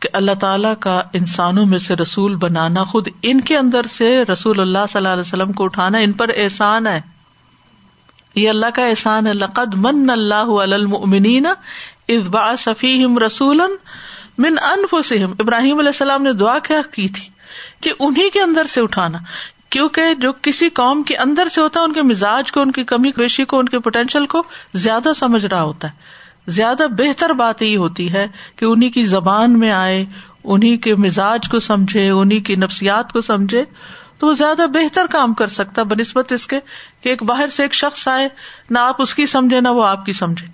کہ 0.00 0.08
اللہ 0.12 0.32
تعالیٰ 0.40 0.74
کا 0.80 1.02
انسانوں 1.12 1.66
میں 1.66 1.78
سے 1.78 1.96
رسول 1.96 2.36
بنانا، 2.36 2.84
خود 2.84 3.08
ان 3.22 3.40
کے 3.40 3.58
اندر 3.58 3.86
سے 3.86 4.22
رسول 4.22 4.60
اللہ 4.60 4.78
صلی 4.88 4.98
اللہ 4.98 5.08
علیہ 5.08 5.20
وسلم 5.20 5.52
کو 5.52 5.64
اٹھانا، 5.64 5.98
ان 5.98 6.12
پر 6.12 6.30
احسان 6.36 6.86
ہے۔ 6.86 7.00
یہ 8.34 8.48
اللہ 8.48 8.66
کا 8.74 8.84
احسان 8.86 9.26
ہے، 9.26 9.32
لقد 9.32 9.74
من 9.74 10.10
اللہ 10.10 10.50
المنین 10.60 11.46
ازبا 12.08 12.54
صفیم 12.56 13.18
رسول 13.18 13.60
من 14.38 14.58
انفسم 14.62 15.32
ابراہیم 15.38 15.78
علیہ 15.78 15.88
السلام 15.88 16.22
نے 16.22 16.32
دعا 16.32 16.58
کیا 16.58 16.80
کی 16.92 17.08
تھی 17.08 17.28
کہ 17.80 17.92
انہیں 17.98 18.30
کے 18.30 18.40
اندر 18.40 18.64
سے 18.64 18.80
اٹھانا، 18.80 19.18
کیونکہ 19.70 20.14
جو 20.14 20.32
کسی 20.42 20.68
قوم 20.68 21.02
کے 21.02 21.16
اندر 21.16 21.48
سے 21.48 21.60
ہوتا 21.60 21.80
ہے، 21.80 21.84
ان 21.84 21.92
کے 21.92 22.02
مزاج 22.02 22.52
کو، 22.52 22.60
ان 22.60 22.72
کی 22.72 22.84
کمی 22.84 23.10
بیشی 23.16 23.44
کو، 23.44 23.58
ان 23.58 23.68
کے 23.68 23.78
پوٹینشیل 23.78 24.26
کو 24.26 24.42
زیادہ 24.74 25.12
سمجھ 25.16 25.46
رہا 25.46 25.62
ہوتا 25.62 25.88
ہے۔ 25.88 26.50
زیادہ 26.50 26.86
بہتر 26.98 27.30
بات 27.30 27.62
یہ 27.62 27.76
ہوتی 27.76 28.12
ہے 28.12 28.26
کہ 28.56 28.64
انہیں 28.64 28.90
کی 28.90 29.06
زبان 29.06 29.58
میں 29.58 29.70
آئے 29.70 30.04
انہیں 30.44 30.76
کے 30.76 30.94
مزاج 30.94 31.48
کو 31.48 31.58
سمجھے 31.58 32.08
انہیں 32.10 32.40
کی 32.40 32.56
نفسیات 32.56 33.12
کو 33.12 33.20
سمجھے۔ 33.20 33.64
تو 34.22 34.28
وہ 34.28 34.32
زیادہ 34.32 34.66
بہتر 34.66 35.06
کام 35.10 35.34
کر 35.34 35.46
سکتا 35.46 35.82
بہ 35.82 36.00
نسبت 36.00 36.32
اس 36.32 36.46
کے 36.46 36.60
کہ 37.00 37.08
ایک 37.08 37.22
باہر 37.22 37.48
سے 37.48 37.62
ایک 37.62 37.74
شخص 37.74 38.08
آئے، 38.08 38.28
نہ 38.70 38.78
آپ 38.78 39.02
اس 39.02 39.14
کی 39.14 39.26
سمجھے، 39.26 39.60
نہ 39.60 39.68
وہ 39.68 39.86
آپ 39.86 40.04
کی 40.04 40.12
سمجھے۔ 40.12 40.46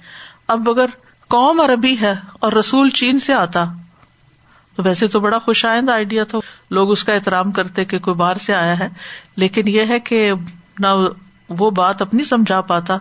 اب 0.48 0.70
اگر 0.70 0.86
قوم 1.28 1.60
عربی 1.60 1.96
ہے 2.00 2.14
اور 2.32 2.52
رسول 2.52 2.90
چین 2.90 3.18
سے 3.18 3.34
آتا، 3.34 3.64
تو 4.76 4.82
ویسے 4.84 5.08
تو 5.08 5.20
بڑا 5.20 5.38
خوش 5.38 5.64
آئند 5.64 5.88
آئیڈیا 5.88 6.24
تھا۔ 6.24 6.38
لوگ 6.70 6.90
اس 6.90 7.04
کا 7.04 7.14
احترام 7.14 7.52
کرتے 7.52 7.84
کہ 7.84 7.98
کوئی 7.98 8.16
باہر 8.16 8.36
سے 8.36 8.54
آیا 8.54 8.78
ہے، 8.78 8.88
لیکن 9.36 9.68
یہ 9.68 9.82
ہے 9.88 10.00
کہ 10.00 10.32
نہ 10.78 10.86
وہ 11.48 11.70
بات 11.70 12.02
اپنی 12.02 12.24
سمجھا 12.24 12.60
پاتا 12.60 12.96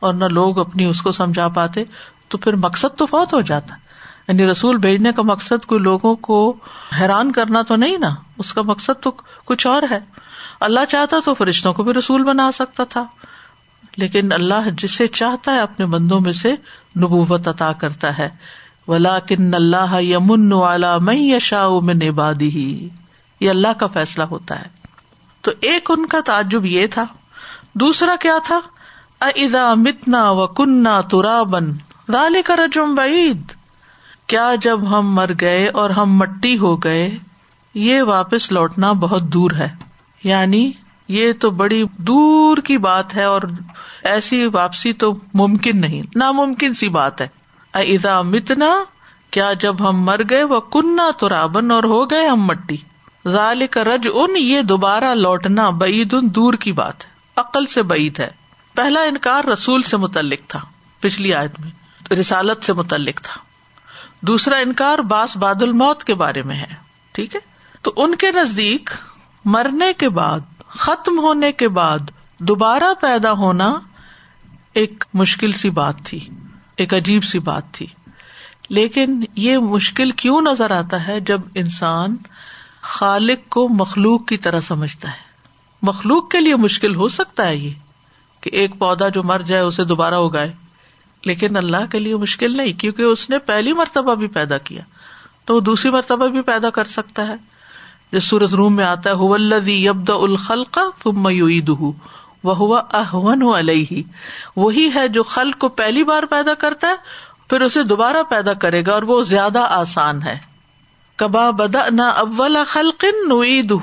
اور 0.00 0.14
نہ 0.14 0.24
لوگ 0.24 0.58
اپنی 0.58 0.84
اس 0.84 1.02
کو 1.02 1.12
سمجھا 1.12 1.48
پاتے، 1.48 1.84
تو 2.28 2.38
پھر 2.38 2.52
مقصد 2.52 2.98
تو 2.98 3.06
فوت 3.06 3.34
ہو 3.34 3.40
جاتا۔ 3.40 3.74
یعنی 4.28 4.46
رسول 4.46 4.76
بھیجنے 4.76 5.12
کا 5.12 5.22
مقصد 5.22 5.66
کوئی 5.66 5.80
لوگوں 5.80 6.16
کو 6.16 6.56
حیران 7.00 7.32
کرنا 7.32 7.62
تو 7.62 7.76
نہیں 7.76 7.98
نا۔ 7.98 8.14
اس 8.42 8.52
کا 8.54 8.62
مقصد 8.64 9.02
تو 9.02 9.10
کچھ 9.44 9.66
اور 9.66 9.82
ہے۔ 9.90 9.98
اللہ 10.60 10.84
چاہتا 10.88 11.16
تو 11.24 11.34
فرشتوں 11.34 11.72
کو 11.72 11.82
بھی 11.82 11.92
رسول 11.92 12.22
بنا 12.22 12.52
سکتا 12.52 12.84
تھا، 12.84 13.04
لیکن 13.96 14.32
اللہ 14.32 14.68
جسے 14.78 15.06
چاہتا 15.06 15.52
ہے 15.52 15.60
اپنے 15.60 15.86
بندوں 15.86 16.20
میں 16.20 16.32
سے 16.32 16.52
نبوت 16.96 17.48
عطا 17.48 17.72
کرتا 17.72 18.18
ہے۔ 18.18 18.28
ولا 18.88 19.18
کن 19.18 19.54
اللہ 19.54 20.00
یمن 20.00 20.52
والا 20.52 20.98
میں 20.98 21.16
یشا 21.16 21.68
من 21.68 22.02
عبادی 22.02 22.50
ہی 22.50 22.88
یہ 23.40 23.50
اللہ 23.50 23.72
کا 23.78 23.86
فیصلہ 23.86 24.24
ہوتا 24.24 24.60
ہے۔ 24.60 24.68
تو 25.40 25.50
ایک 25.60 25.90
ان 25.90 26.06
کا 26.06 26.18
تعجب 26.26 26.66
یہ 26.66 26.86
تھا۔ 26.86 27.04
دوسرا 27.74 28.16
کیا 28.20 28.38
تھا؟ 28.44 28.60
ادا 29.20 29.74
متنا 29.74 30.30
و 30.30 30.46
کنہ 30.46 31.00
ترابن 31.10 31.72
دال 32.12 32.36
کا 32.46 32.56
رجم 32.56 32.94
بعید 32.94 33.52
کیا 34.26 34.50
جب 34.60 34.98
ہم 34.98 35.14
مر 35.14 35.30
گئے 35.40 35.68
اور 35.68 35.90
ہم 35.90 36.16
مٹی 36.16 36.58
ہو 36.58 36.76
گئے 36.76 37.18
یہ 37.74 38.02
واپس 38.02 38.52
لوٹنا 38.52 38.92
بہت 38.92 39.22
دور 39.22 39.50
ہے۔ 39.50 39.68
یعنی 40.24 40.72
یہ 41.08 41.32
تو 41.32 41.50
بڑی 41.50 41.84
دور 41.98 42.56
کی 42.56 42.78
بات 42.78 43.14
ہے 43.14 43.24
اور 43.24 43.42
ایسی 44.02 44.46
واپسی 44.46 44.92
تو 44.92 45.14
ممکن 45.34 45.80
نہیں، 45.80 46.02
ناممکن 46.14 46.74
سی 46.74 46.88
بات 46.88 47.20
ہے۔ 47.20 47.28
ادا 47.74 48.22
متنا، 48.22 48.84
کیا 49.30 49.52
جب 49.52 49.88
ہم 49.88 50.02
مر 50.02 50.20
گئے 50.30 50.42
وہ 50.42 50.60
کنہ 50.60 51.10
تو 51.18 51.28
رابن 51.28 51.70
اور 51.70 51.84
ہو 51.84 52.10
گئے 52.10 52.26
ہم 52.26 52.44
مٹی۔ 52.44 52.76
ظال 53.28 53.66
کا 53.70 53.84
رج 53.84 54.08
ان 54.14 54.30
یہ 54.36 54.60
دوبارہ 54.60 55.14
لوٹنا 55.14 55.70
بعید 55.70 56.14
ان 56.14 56.34
دور 56.34 56.54
کی 56.54 56.72
بات 56.72 57.04
ہے۔ 57.04 57.10
عقل 57.36 57.66
سے 57.66 57.82
بعید 57.82 58.20
ہے۔ 58.20 58.30
پہلا 58.74 59.00
انکار 59.00 59.44
رسول 59.44 59.82
سے 59.82 59.96
متعلق 59.96 60.48
تھا، 60.48 60.60
پچھلی 61.00 61.34
آیت 61.34 61.60
میں۔ 61.60 61.70
رسالت 62.14 62.64
سے 62.64 62.72
متعلق 62.72 63.20
تھا۔ 63.20 63.40
دوسرا 64.20 64.56
انکار 64.56 64.98
باس 64.98 65.36
باد 65.36 65.54
الموت 65.60 66.04
کے 66.04 66.14
بارے 66.14 66.42
میں 66.42 66.56
ہے۔ 66.56 66.66
ٹھیک 67.12 67.34
ہے؟ 67.34 67.51
تو 67.82 67.92
ان 67.96 68.14
کے 68.14 68.30
نزدیک 68.30 68.90
مرنے 69.44 69.92
کے 69.92 70.08
بعد، 70.08 70.40
ختم 70.68 71.18
ہونے 71.18 71.52
کے 71.52 71.68
بعد 71.68 71.98
دوبارہ 72.40 72.94
پیدا 73.00 73.32
ہونا 73.32 73.80
ایک 74.74 75.04
مشکل 75.14 75.52
سی 75.52 75.70
بات 75.70 75.94
تھی، 76.04 76.28
ایک 76.76 76.94
عجیب 76.94 77.24
سی 77.24 77.38
بات 77.38 77.62
تھی۔ 77.72 77.86
لیکن 78.68 79.24
یہ 79.36 79.58
مشکل 79.58 80.10
کیوں 80.10 80.40
نظر 80.40 80.70
آتا 80.70 81.08
ہے 81.08 81.20
جب 81.20 81.40
انسان 81.54 82.16
خالق 82.80 83.48
کو 83.48 83.68
مخلوق 83.68 84.26
کی 84.26 84.36
طرح 84.36 84.60
سمجھتا 84.60 85.08
ہے؟ 85.08 85.32
مخلوق 85.82 86.30
کے 86.30 86.40
لیے 86.40 86.56
مشکل 86.56 86.94
ہو 86.94 87.08
سکتا 87.08 87.48
ہے 87.48 87.56
یہ 87.56 87.70
کہ 88.40 88.50
ایک 88.52 88.78
پودا 88.78 89.08
جو 89.08 89.22
مر 89.22 89.40
جائے 89.40 89.62
اسے 89.62 89.84
دوبارہ 89.84 90.14
اگائے۔ 90.14 90.52
لیکن 91.24 91.56
اللہ 91.56 91.86
کے 91.90 91.98
لیے 91.98 92.16
مشکل 92.16 92.56
نہیں، 92.56 92.72
کیونکہ 92.72 93.02
اس 93.02 93.30
نے 93.30 93.38
پہلی 93.38 93.72
مرتبہ 93.72 94.14
بھی 94.14 94.28
پیدا 94.28 94.58
کیا۔ 94.58 94.82
تو 95.44 95.54
وہ 95.54 95.60
دوسری 95.60 95.90
مرتبہ 95.90 96.26
بھی 96.26 96.42
پیدا 96.42 96.70
کر 96.70 96.84
سکتا 96.84 97.26
ہے۔ 97.26 97.51
جس 98.12 98.24
سورت 98.24 98.54
روم 98.54 98.76
میں 98.76 98.84
آتا 98.84 99.10
ہے 99.10 99.72
یبد 99.72 100.10
الخلق 100.10 100.78
وہ 102.44 102.56
ہوا 102.56 102.82
احون 102.92 103.42
علیہ۔ 103.56 104.02
وہی 104.56 104.90
ہے 104.94 105.08
جو 105.08 105.22
خلق 105.22 105.58
کو 105.58 105.68
پہلی 105.68 106.04
بار 106.04 106.22
پیدا 106.22 106.54
کرتا 106.54 106.88
ہے، 106.88 106.94
پھر 107.50 107.60
اسے 107.60 107.82
دوبارہ 107.82 108.16
پیدا 108.28 108.52
کرے 108.52 108.86
گا 108.86 108.92
اور 108.92 109.02
وہ 109.02 109.22
زیادہ 109.22 109.58
آسان 109.58 110.22
ہے۔ 110.22 110.38
کبا 111.16 111.50
بدا 111.50 111.80
نہ 111.90 112.02
اول 112.02 112.56
خلقن 112.66 113.28
نوید 113.28 113.74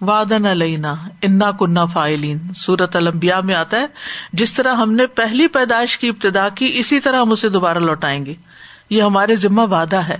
وادن 0.00 0.46
علینا 0.46 0.94
انا 1.22 1.50
کنہ 1.50 1.80
فائلین 1.92 2.38
سورت 2.56 2.96
المبیا 2.96 3.40
میں 3.40 3.54
آتا 3.54 3.76
ہے، 3.76 3.86
جس 4.32 4.52
طرح 4.52 4.74
ہم 4.74 4.92
نے 4.92 5.06
پہلی 5.06 5.46
پیدائش 5.46 5.98
کی 5.98 6.08
ابتدا 6.08 6.48
کی، 6.48 6.70
اسی 6.74 7.00
طرح 7.00 7.20
ہم 7.20 7.32
اسے 7.32 7.48
دوبارہ 7.48 7.78
لوٹائیں 7.78 8.26
گے۔ 8.26 8.34
یہ 8.90 9.02
ہمارے 9.02 9.36
ذمہ 9.36 9.60
وعدہ 9.60 9.96
ہے۔ 9.96 10.18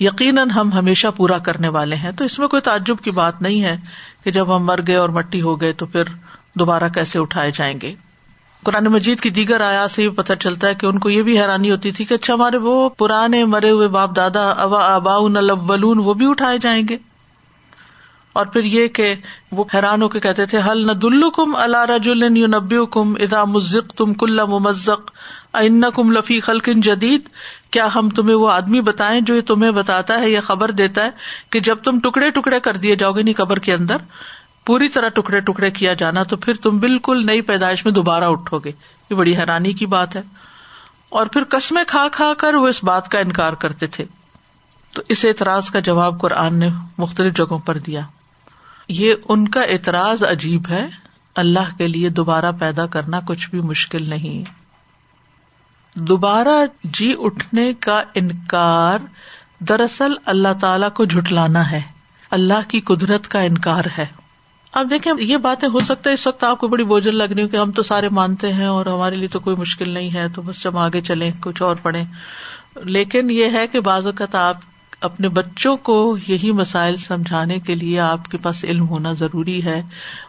یقیناً 0.00 0.50
ہم 0.50 0.72
ہمیشہ 0.72 1.06
پورا 1.16 1.38
کرنے 1.38 1.68
والے 1.68 1.96
ہیں۔ 1.96 2.12
تو 2.12 2.24
اس 2.24 2.38
میں 2.38 2.48
کوئی 2.48 2.62
تعجب 2.62 2.96
کی 3.04 3.10
بات 3.10 3.42
نہیں 3.42 3.62
ہے 3.62 3.76
کہ 4.24 4.30
جب 4.30 4.56
ہم 4.56 4.64
مر 4.64 4.80
گئے 4.86 4.96
اور 4.96 5.08
مٹی 5.08 5.42
ہو 5.42 5.60
گئے 5.60 5.72
تو 5.72 5.86
پھر 5.86 6.02
دوبارہ 6.54 6.88
کیسے 6.88 7.18
اٹھائے 7.18 7.50
جائیں 7.54 7.80
گے۔ 7.82 7.94
قرآن 8.62 8.84
مجید 8.84 9.20
کی 9.20 9.30
دیگر 9.30 9.60
آیا 9.60 9.88
سے 9.88 10.08
بھی 10.08 10.16
پتہ 10.16 10.32
چلتا 10.32 10.66
ہے 10.66 10.74
کہ 10.74 10.86
ان 10.86 10.98
کو 10.98 11.10
یہ 11.10 11.22
بھی 11.22 11.40
حیرانی 11.40 11.70
ہوتی 11.70 11.92
تھی 11.92 12.04
کہ 12.04 12.14
اچھا 12.14 12.34
ہمارے 12.34 12.56
وہ 12.56 12.88
پرانے 12.88 13.44
مرے 13.44 13.70
ہوئے 13.70 13.88
باپ 13.88 14.16
دادا 14.16 14.50
ابا 14.50 14.94
ابا 14.94 15.14
الاولون 15.14 15.98
وہ 15.98 16.14
بھی 16.14 16.30
اٹھائے 16.30 16.58
جائیں 16.58 16.82
گے۔ 16.88 16.96
اور 18.32 18.46
پھر 18.46 18.64
یہ 18.64 18.88
کہ 18.88 19.14
وہ 19.52 19.64
حیران 19.74 20.02
ہو 20.02 20.08
کے 20.08 20.20
کہتے 20.20 20.46
تھے 20.46 20.60
حل 20.70 20.86
نہ 20.86 20.92
دلو 20.92 21.30
کم 21.30 21.56
اللہ 21.56 21.76
رج 21.76 22.08
البی 22.08 22.76
کم 22.90 23.14
ادا 23.20 23.44
مزق 23.44 23.92
تم 23.92 24.14
کل 24.14 24.40
ممزق 24.46 25.10
ان 25.54 25.82
کم 25.94 26.12
لفی 26.12 26.40
خلقن 26.40 26.80
جدید۔ 26.80 27.20
کیا 27.74 27.88
ہم 27.94 28.08
تمہیں 28.08 28.36
وہ 28.36 28.50
آدمی 28.50 28.80
بتائیں 28.80 29.20
جو 29.20 29.40
تمہیں 29.40 29.70
بتاتا 29.70 30.20
ہے 30.20 30.30
یا 30.30 30.40
خبر 30.40 30.70
دیتا 30.70 31.04
ہے 31.04 31.10
کہ 31.50 31.60
جب 31.60 31.76
تم 31.76 32.00
ٹکڑے 32.00 32.30
ٹکڑے 32.30 32.60
کر 32.60 32.76
دیے 32.76 32.96
جاؤ 32.96 33.12
گے 33.12 33.22
نہیں 33.22 33.34
قبر 33.34 33.58
کے 33.58 33.74
اندر، 33.74 33.96
پوری 34.66 34.88
طرح 34.88 35.08
ٹکڑے 35.08 35.40
ٹکڑے 35.40 35.70
کیا 35.70 35.92
جانا 35.92 36.22
تو 36.22 36.36
پھر 36.36 36.54
تم 36.54 36.78
بالکل 36.78 37.26
نئی 37.26 37.40
پیدائش 37.40 37.84
میں 37.84 37.92
دوبارہ 37.92 38.24
اٹھو 38.24 38.58
گے۔ 38.58 38.72
یہ 39.10 39.14
بڑی 39.14 39.36
حیرانی 39.36 39.72
کی 39.72 39.86
بات 39.86 40.16
ہے۔ 40.16 40.22
اور 41.08 41.26
پھر 41.26 41.44
قسمیں 41.44 41.84
کھا 41.86 42.06
کھا 42.12 42.32
کر 42.38 42.54
وہ 42.54 42.68
اس 42.68 42.84
بات 42.84 43.08
کا 43.08 43.18
انکار 43.18 43.52
کرتے 43.52 43.86
تھے۔ 43.86 44.04
تو 44.92 45.02
اس 45.08 45.24
اعتراض 45.24 45.70
کا 45.70 45.80
جواب 45.80 46.20
قرآن 46.20 46.58
نے 46.58 46.68
مختلف 46.98 47.34
جگہوں 47.34 47.58
پر 47.58 47.78
دیا۔ 47.78 48.00
یہ 48.88 49.14
ان 49.28 49.48
کا 49.48 49.60
اعتراض 49.60 50.24
عجیب 50.24 50.62
ہے۔ 50.70 50.86
اللہ 51.36 51.76
کے 51.78 51.88
لیے 51.88 52.08
دوبارہ 52.08 52.52
پیدا 52.60 52.86
کرنا 52.86 53.20
کچھ 53.20 53.50
بھی 53.50 53.60
مشکل 53.60 54.10
نہیں۔ 54.10 54.63
دوبارہ 55.94 56.64
جی 56.84 57.14
اٹھنے 57.18 57.72
کا 57.74 58.02
انکار 58.14 58.98
دراصل 59.58 60.12
اللہ 60.26 60.48
تعالی 60.60 60.86
کو 60.94 61.04
جھٹلانا 61.04 61.70
ہے۔ 61.70 61.80
اللہ 62.30 62.68
کی 62.68 62.80
قدرت 62.80 63.28
کا 63.28 63.40
انکار 63.40 63.84
ہے۔ 63.98 64.06
اب 64.72 64.90
دیکھیں، 64.90 65.12
یہ 65.18 65.36
باتیں 65.36 65.68
ہو 65.68 65.80
سکتا 65.80 66.10
ہے 66.10 66.14
اس 66.14 66.26
وقت 66.26 66.44
آپ 66.44 66.58
کو 66.58 66.68
بڑی 66.68 66.84
بوجھل 66.84 67.16
لگ 67.16 67.24
رہی 67.24 67.42
ہوں 67.42 67.48
کہ 67.48 67.56
ہم 67.56 67.72
تو 67.72 67.82
سارے 67.82 68.08
مانتے 68.08 68.52
ہیں 68.52 68.66
اور 68.66 68.86
ہمارے 68.86 69.16
لیے 69.16 69.28
تو 69.28 69.40
کوئی 69.40 69.56
مشکل 69.56 69.88
نہیں 69.88 70.14
ہے، 70.14 70.28
تو 70.34 70.42
بس 70.42 70.62
جب 70.62 70.78
آگے 70.78 71.00
چلیں، 71.00 71.30
کچھ 71.40 71.62
اور 71.62 71.76
پڑھیں۔ 71.82 72.04
لیکن 72.84 73.30
یہ 73.30 73.44
ہے 73.52 73.66
کہ 73.66 73.80
بعض 73.80 74.06
اوقات 74.06 74.34
آپ 74.34 74.56
اپنے 75.00 75.28
بچوں 75.28 75.76
کو 75.76 76.16
یہی 76.28 76.52
مسائل 76.52 76.96
سمجھانے 76.96 77.58
کے 77.58 77.74
لیے 77.74 78.00
آپ 78.00 78.30
کے 78.30 78.38
پاس 78.38 78.64
علم 78.64 78.88
ہونا 78.88 79.12
ضروری 79.12 79.64
ہے۔ 79.64 79.82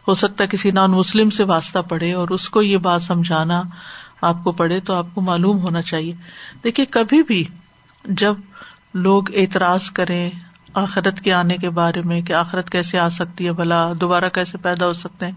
ہو 0.08 0.13
سکتا 0.13 0.43
ہے 0.43 0.49
کسی 0.49 0.71
نان 0.71 0.91
مسلم 0.91 1.30
سے 1.30 1.43
واسطہ 1.43 1.80
پڑھے 1.80 2.13
اور 2.13 2.28
اس 2.28 2.49
کو 2.49 2.62
یہ 2.62 2.78
بات 2.78 3.04
سمجھانا 3.04 3.63
آپ 4.21 4.43
کو 4.43 4.51
پڑھے 4.51 4.80
تو 4.80 4.93
آپ 4.93 5.06
کو 5.13 5.21
معلوم 5.21 5.60
ہونا 5.60 5.82
چاہیے۔ 5.82 6.13
دیکھیے، 6.63 6.86
کبھی 6.86 7.23
بھی 7.23 7.43
جب 8.06 8.36
لوگ 8.93 9.36
اعتراض 9.36 9.91
کریں 9.91 10.30
آخرت 10.73 11.21
کے 11.21 11.34
آنے 11.34 11.58
کے 11.58 11.69
بارے 11.69 12.01
میں 12.01 12.21
کہ 12.21 12.34
آخرت 12.34 12.69
کیسے 12.69 12.99
آ 12.99 13.10
سکتی 13.10 13.45
ہے، 13.45 13.51
بھلا 13.51 13.89
دوبارہ 14.01 14.30
کیسے 14.30 14.58
پیدا 14.58 14.86
ہو 14.86 14.93
سکتے 14.93 15.25
ہیں، 15.25 15.34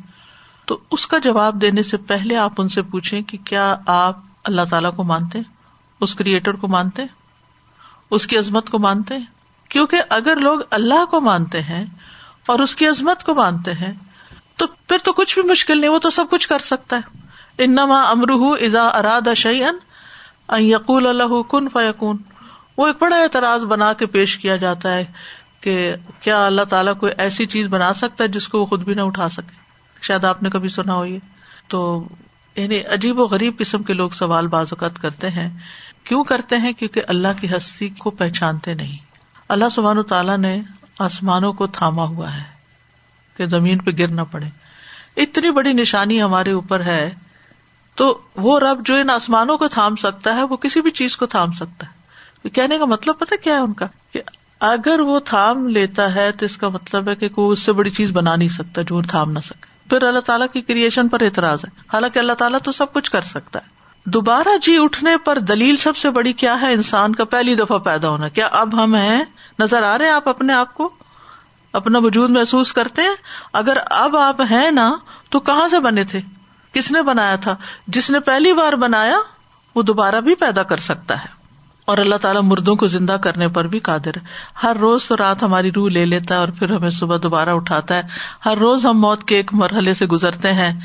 تو 0.64 0.78
اس 0.90 1.06
کا 1.06 1.18
جواب 1.18 1.60
دینے 1.60 1.82
سے 1.82 1.96
پہلے 1.96 2.36
آپ 2.36 2.52
ان 2.58 2.68
سے 2.68 2.82
پوچھیں 2.82 3.22
کہ 3.22 3.38
کیا 3.44 3.76
آپ 3.86 4.20
اللہ 4.44 4.60
تعالیٰ 4.70 4.96
کو 4.96 5.04
مانتے 5.04 5.38
اس 6.00 6.14
کریٹر 6.14 6.52
کو 6.52 6.68
مانتے 6.68 7.02
اس 8.10 8.26
کی 8.26 8.38
عظمت 8.38 8.70
کو 8.70 8.78
مانتے 8.78 9.14
کیونکہ 9.68 10.02
اگر 10.08 10.36
لوگ 10.36 10.60
اللہ 10.70 11.04
کو 11.10 11.20
مانتے 11.20 11.62
ہیں 11.62 11.84
اور 12.46 12.58
اس 12.58 12.76
کی 12.76 12.86
عظمت 12.86 13.24
کو 13.24 13.34
مانتے 13.34 13.72
ہیں، 13.72 13.92
تو 14.56 14.66
پھر 14.66 14.96
تو 15.04 15.12
کچھ 15.12 15.38
بھی 15.38 15.48
مشکل 15.48 15.80
نہیں، 15.80 15.90
وہ 15.90 15.98
تو 15.98 16.10
سب 16.10 16.24
کچھ 16.30 16.48
کر 16.48 16.58
سکتا 16.58 16.96
ہے۔ 16.96 17.27
انما 17.58 18.02
امرح 18.02 18.64
ازا 18.66 18.88
اراد 18.88 19.28
شعین 19.36 19.74
یقول 20.60 21.06
اللہ 21.06 21.42
کن 21.42 21.68
فیقون 21.68 22.16
وہ 22.76 22.86
ایک 22.86 22.96
بڑا 23.00 23.16
اعتراض 23.16 23.64
بنا 23.64 23.92
کے 23.92 24.06
پیش 24.06 24.38
کیا 24.38 24.56
جاتا 24.56 24.94
ہے 24.94 25.04
کہ 25.60 25.94
کیا 26.20 26.46
اللہ 26.46 26.62
تعالیٰ 26.62 26.98
کوئی 27.00 27.12
ایسی 27.18 27.46
چیز 27.46 27.66
بنا 27.66 27.94
سکتا 27.94 28.24
ہے 28.24 28.28
جس 28.28 28.48
کو 28.48 28.60
وہ 28.60 28.66
خود 28.66 28.84
بھی 28.84 28.94
نہ 28.94 29.00
اٹھا 29.00 29.28
سکے؟ 29.28 29.56
شاید 30.02 30.24
آپ 30.24 30.42
نے 30.42 30.50
کبھی 30.50 30.68
سنا 30.68 30.94
ہو 30.94 31.04
یہ 31.04 31.18
تو 31.68 32.08
یعنی 32.56 32.80
عجیب 32.80 33.20
و 33.20 33.24
غریب 33.24 33.58
قسم 33.58 33.82
کے 33.82 33.92
لوگ 33.92 34.10
سوال 34.10 34.46
بعض 34.46 34.66
اوقات 34.70 35.02
کرتے 35.02 35.30
ہیں۔ 35.30 35.58
کیوں 36.04 36.24
کرتے 36.24 36.56
ہیں؟ 36.56 36.72
کیونکہ 36.72 37.02
اللہ 37.08 37.28
کی 37.40 37.56
ہستی 37.56 37.88
کو 37.88 38.10
پہچانتے 38.10 38.74
نہیں۔ 38.74 38.96
اللہ 39.48 39.68
سبحان 39.68 40.02
تعالیٰ 40.02 40.38
نے 40.38 40.60
آسمانوں 40.98 41.52
کو 41.52 41.66
تھاما 41.66 42.04
ہوا 42.04 42.36
ہے 42.36 42.42
کہ 43.36 43.46
زمین 43.46 43.78
پہ 43.78 43.90
گر 43.98 44.08
نہ 44.08 44.20
پڑے۔ 44.30 44.46
اتنی 45.16 45.50
بڑی 45.50 45.72
نشانی 45.72 46.22
ہمارے 46.22 46.52
اوپر 46.52 46.80
ہے 46.80 47.14
تو 47.98 48.18
وہ 48.36 48.60
رب 48.60 48.86
جو 48.86 48.94
ان 48.94 49.10
آسمانوں 49.10 49.58
کو 49.58 49.68
تھام 49.68 49.96
سکتا 49.96 50.36
ہے، 50.36 50.42
وہ 50.42 50.56
کسی 50.56 50.80
بھی 50.80 50.90
چیز 50.90 51.16
کو 51.16 51.26
تھام 51.26 51.52
سکتا 51.52 51.86
ہے۔ 51.86 51.98
کہنے 52.48 52.78
کا 52.78 52.84
مطلب 52.84 53.18
پتا 53.18 53.36
کیا 53.36 53.54
ہے 53.54 53.58
ان 53.58 53.72
کا؟ 53.72 53.86
کہ 54.12 54.22
اگر 54.60 55.00
وہ 55.00 55.20
تھام 55.20 55.68
لیتا 55.68 56.14
ہے 56.14 56.32
تو 56.32 56.44
اس 56.44 56.56
کا 56.56 56.68
مطلب 56.68 57.08
ہے 57.08 57.14
کہ 57.14 57.28
کوئی 57.28 57.52
اس 57.52 57.58
سے 57.58 57.72
بڑی 57.72 57.90
چیز 57.90 58.10
بنا 58.10 58.36
نہیں 58.36 58.48
سکتا 58.48 58.82
جو 58.82 59.02
تھام 59.02 59.32
نہ 59.32 59.38
سکے۔ 59.38 59.88
پھر 59.90 60.02
اللہ 60.02 60.18
تعالیٰ 60.18 60.46
کی 60.52 60.60
کریشن 60.60 61.08
پر 61.08 61.22
اعتراض 61.22 61.58
ہے۔ 61.64 61.80
حالانکہ 61.92 62.18
اللہ 62.18 62.32
تعالیٰ 62.32 62.58
تو 62.64 62.72
سب 62.72 62.92
کچھ 62.92 63.10
کر 63.10 63.20
سکتا 63.20 63.58
ہے۔ 63.58 63.68
دوبارہ 64.04 64.48
جی 64.62 64.76
اٹھنے 64.78 65.16
پر 65.16 65.38
دلیل 65.38 65.76
سب 65.76 65.96
سے 65.96 66.10
بڑی 66.10 66.32
کیا 66.32 66.60
ہے؟ 66.60 66.72
انسان 66.72 67.14
کا 67.14 67.24
پہلی 67.24 67.54
دفعہ 67.54 67.78
پیدا 67.78 68.08
ہونا۔ 68.08 68.28
کیا 68.28 68.48
اب 68.52 68.84
ہم 68.84 68.94
ہیں؟ 68.94 69.24
نظر 69.58 69.82
آ 69.82 69.98
رہے 69.98 70.04
ہیں 70.04 70.12
آپ 70.12 70.28
اپنے 70.28 70.52
آپ 70.52 70.74
کو؟ 70.74 70.90
اپنا 71.72 71.98
وجود 71.98 72.30
محسوس 72.30 72.72
کرتے 72.72 73.02
ہیں؟ 73.02 73.14
اگر 73.52 73.78
اب 73.90 74.16
آپ 74.16 74.40
ہیں 74.50 74.70
نا، 74.70 74.96
تو 75.28 75.40
کہاں 75.40 75.68
سے 75.68 75.80
بنے 75.80 76.04
تھے؟ 76.04 76.20
کس 76.78 76.92
نے 76.92 77.02
بنایا 77.02 77.36
تھا؟ 77.36 77.56
جس 77.86 78.10
نے 78.10 78.20
پہلی 78.20 78.52
بار 78.52 78.72
بنایا، 78.72 79.16
وہ 79.74 79.82
دوبارہ 79.82 80.20
بھی 80.20 80.34
پیدا 80.34 80.62
کر 80.62 80.76
سکتا 80.76 81.18
ہے۔ 81.18 81.38
اور 81.86 81.98
اللہ 81.98 82.14
تعالیٰ 82.14 82.42
مردوں 82.42 82.76
کو 82.76 82.86
زندہ 82.86 83.16
کرنے 83.22 83.48
پر 83.48 83.66
بھی 83.66 83.78
قادر 83.78 84.10
ہے۔ 84.16 84.20
ہر 84.62 84.76
روز 84.76 85.04
تو 85.04 85.16
رات 85.16 85.42
ہماری 85.42 85.72
روح 85.72 85.88
لے 85.88 86.06
لیتا 86.06 86.34
ہے 86.34 86.40
اور 86.40 86.48
پھر 86.48 86.70
ہمیں 86.70 86.90
صبح 86.90 87.16
دوبارہ 87.22 87.50
اٹھاتا 87.50 87.94
ہے۔ 87.94 88.02
ہر 88.46 88.56
روز 88.56 88.86
ہم 88.86 89.00
موت 89.00 89.24
کے 89.24 89.36
ایک 89.36 89.54
مرحلے 89.54 89.94
سے 89.94 90.06
گزرتے 90.06 90.52
ہیں 90.52 90.80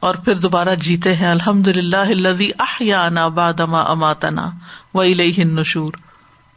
اور 0.00 0.14
پھر 0.14 0.34
دوبارہ 0.34 0.74
جیتے 0.74 1.16
ہیں۔ 1.16 1.30
الحمد 1.30 1.68
للہ 1.68 3.28
بادما 3.34 3.80
اماتنا 3.80 4.50
و 4.94 5.02
نشور 5.38 5.92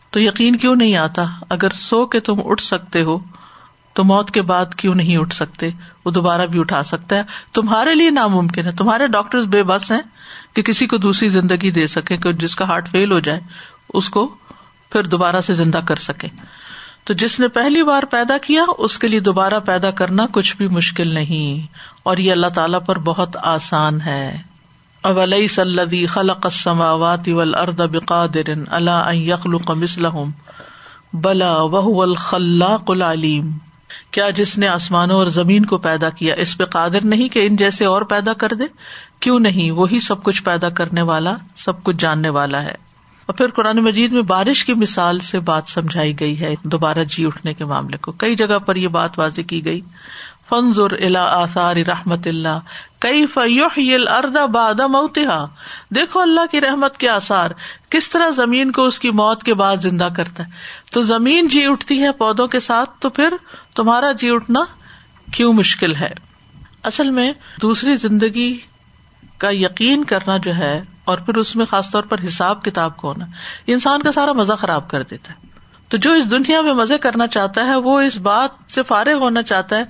تو 0.10 0.19
یقین 0.19 0.58
کیوں 0.58 0.75
نہیں 0.75 0.95
آتا؟ 0.95 1.23
اگر 1.49 1.69
سو 1.69 2.06
کے 2.06 2.19
تم 2.19 2.36
اٹھ 2.45 2.63
سکتے 2.63 3.01
ہو 3.01 3.40
تو 3.93 4.04
موت 4.04 4.32
کے 4.32 4.41
بعد 4.41 4.75
کیوں 4.75 4.95
نہیں 4.95 5.17
اٹھ 5.17 5.36
سکتے؟ 5.36 5.69
وہ 6.06 6.12
دوبارہ 6.12 6.45
بھی 6.45 6.60
اٹھا 6.60 6.84
سکتا 6.84 7.15
ہے۔ 7.15 7.23
تمہارے 7.54 7.95
لیے 7.95 8.10
ناممکن 8.10 8.65
ہے۔ 8.65 8.71
تمہارے 8.71 9.08
ڈاکٹر 9.08 9.41
بے 9.41 9.63
بس 9.63 9.91
ہیں 9.91 10.01
کہ 10.54 10.62
کسی 10.62 10.88
کو 10.88 10.97
دوسری 10.97 11.30
زندگی 11.30 11.71
دے 11.71 11.88
سکے 11.88 12.34
جس 12.34 12.56
کا 12.56 12.65
ہارٹ 12.65 12.89
فیل 12.89 13.12
ہو 13.12 13.19
جائے، 13.19 13.39
اس 13.93 14.10
کو 14.10 14.36
پھر 14.89 15.04
دوبارہ 15.04 15.41
سے 15.41 15.54
زندہ 15.54 15.80
کر 15.88 15.95
سکے 15.95 16.27
تو 17.04 17.13
جس 17.13 17.39
نے 17.39 17.47
پہلی 17.47 17.84
بار 17.84 18.04
پیدا 18.04 18.38
کیا، 18.38 18.63
اس 18.77 18.97
کے 18.97 19.08
لیے 19.08 19.19
دوبارہ 19.19 19.60
پیدا 19.65 19.91
کرنا 19.91 20.25
کچھ 20.32 20.58
بھی 20.58 20.67
مشکل 20.67 21.13
نہیں۔ 21.13 21.75
اور 22.04 22.17
یہ 22.17 22.32
اللہ 22.32 22.47
تعالی 22.47 22.77
پر 22.86 22.99
بہت 22.99 23.38
آسان 23.43 24.01
ہے۔ 24.01 24.38
اب 25.04 25.19
علیہ 25.19 25.47
صلی 25.47 26.06
خلق 26.06 26.39
السماوات 26.43 27.27
والارض 27.27 27.82
بقادر 27.82 28.49
اللہ 28.67 29.15
یخلق 29.15 29.71
مثلهم 29.71 30.30
بلا 31.13 31.62
وہ 31.62 32.04
الخلاق 32.04 32.91
العلیم 32.91 33.58
کیا 34.12 34.30
جس 34.30 34.58
نے 34.58 34.67
آسمانوں 34.67 35.15
اور 35.15 35.27
زمین 35.27 35.65
کو 35.65 35.77
پیدا 35.77 36.10
کیا 36.10 36.36
اس 36.36 36.58
پہ 36.58 36.65
قادر 36.65 37.04
نہیں 37.04 37.30
کہ 37.30 37.47
ان 37.47 37.56
جیسے 37.56 37.86
اور 37.86 38.01
پیدا 38.01 38.34
کر 38.34 38.54
دے؟ 38.54 38.63
کیوں 39.19 39.39
نہیں؟ 39.39 39.71
وہی 39.71 39.99
سب 39.99 40.23
کچھ 40.23 40.43
پیدا 40.43 40.69
کرنے 40.69 41.01
والا، 41.01 41.36
سب 41.56 41.84
کچھ 41.84 41.95
جاننے 41.99 42.30
والا 42.30 42.63
ہے۔ 42.63 42.91
اور 43.25 43.34
پھر 43.34 43.49
قرآن 43.49 43.77
مجید 43.77 44.12
میں 44.12 44.21
بارش 44.21 44.65
کی 44.65 44.73
مثال 44.73 45.19
سے 45.19 45.39
بات 45.39 45.63
سمجھائی 45.67 46.19
گئی 46.19 46.39
ہے۔ 46.39 46.56
دوبارہ 46.63 47.04
جی 47.04 47.25
اٹھنے 47.25 47.54
کے 47.54 47.65
معاملے 47.65 47.97
کو۔ 47.97 48.12
کئی 48.12 48.36
جگہ 48.36 48.60
پر 48.60 48.75
یہ 48.75 48.88
بات 48.88 49.19
واضح 49.19 49.41
کی 49.41 49.65
گئی۔ 49.65 49.82
فنزر 50.49 50.91
الا 50.91 51.23
آثار 51.23 51.75
رحمت 51.75 52.27
اللہ 52.27 52.60
کئی 52.99 53.25
فیل 53.27 54.08
اردا 54.08 54.45
باد 54.45 54.80
موتحا 54.80 55.45
دیکھو 55.95 56.19
اللہ 56.19 56.39
کی 56.51 56.62
رحمت 56.62 56.97
کے 56.97 57.10
آثار۔ 57.10 57.51
کس 57.89 58.10
طرح 58.10 58.30
زمین 58.30 58.71
کو 58.71 58.86
اس 58.86 58.99
کی 58.99 59.10
موت 59.10 59.43
کے 59.43 59.54
بعد 59.54 59.77
زندہ 59.77 60.10
کرتا 60.15 60.43
ہے۔ 60.43 60.49
تو 60.91 61.01
زمین 61.01 61.47
جی 61.47 61.65
اٹھتی 61.65 62.04
ہے 62.04 62.12
پودوں 62.12 62.47
کے 62.47 62.60
ساتھ، 62.60 62.89
تو 62.99 63.10
پھر 63.10 63.34
تمہارا 63.75 64.12
جی 64.12 64.29
اٹھنا 64.29 64.60
کیوں 65.31 65.53
مشکل 65.53 65.95
ہے؟ 65.95 66.13
اصل 66.84 67.10
میں 67.10 67.31
دوسری 67.62 67.95
زندگی 67.95 68.57
کا 69.38 69.49
یقین 69.51 70.03
کرنا 70.03 70.38
جو 70.38 70.55
ہے، 70.55 70.81
اور 71.05 71.17
پھر 71.17 71.36
اس 71.36 71.55
میں 71.55 71.65
خاص 71.65 71.91
طور 71.91 72.03
پر 72.03 72.17
حساب 72.27 72.63
کتاب 72.63 72.97
کو 72.97 73.07
ہونا 73.07 73.25
انسان 73.67 74.01
کا 74.01 74.12
سارا 74.12 74.34
مزہ 74.34 74.53
خراب 74.53 74.89
کر 74.89 75.03
دیتا 75.03 75.34
ہے۔ 75.34 75.49
تو 75.88 75.97
جو 75.97 76.12
اس 76.12 76.31
دنیا 76.31 76.62
میں 76.62 76.73
مزے 76.73 76.97
کرنا 76.97 77.27
چاہتا 77.27 77.65
ہے، 77.65 77.75
وہ 77.75 77.99
اس 78.01 78.17
بات 78.17 78.71
سے 78.71 78.84
فارغ 78.84 79.13
ہونا 79.13 79.41
چاہتا 79.43 79.77
ہے 79.77 79.84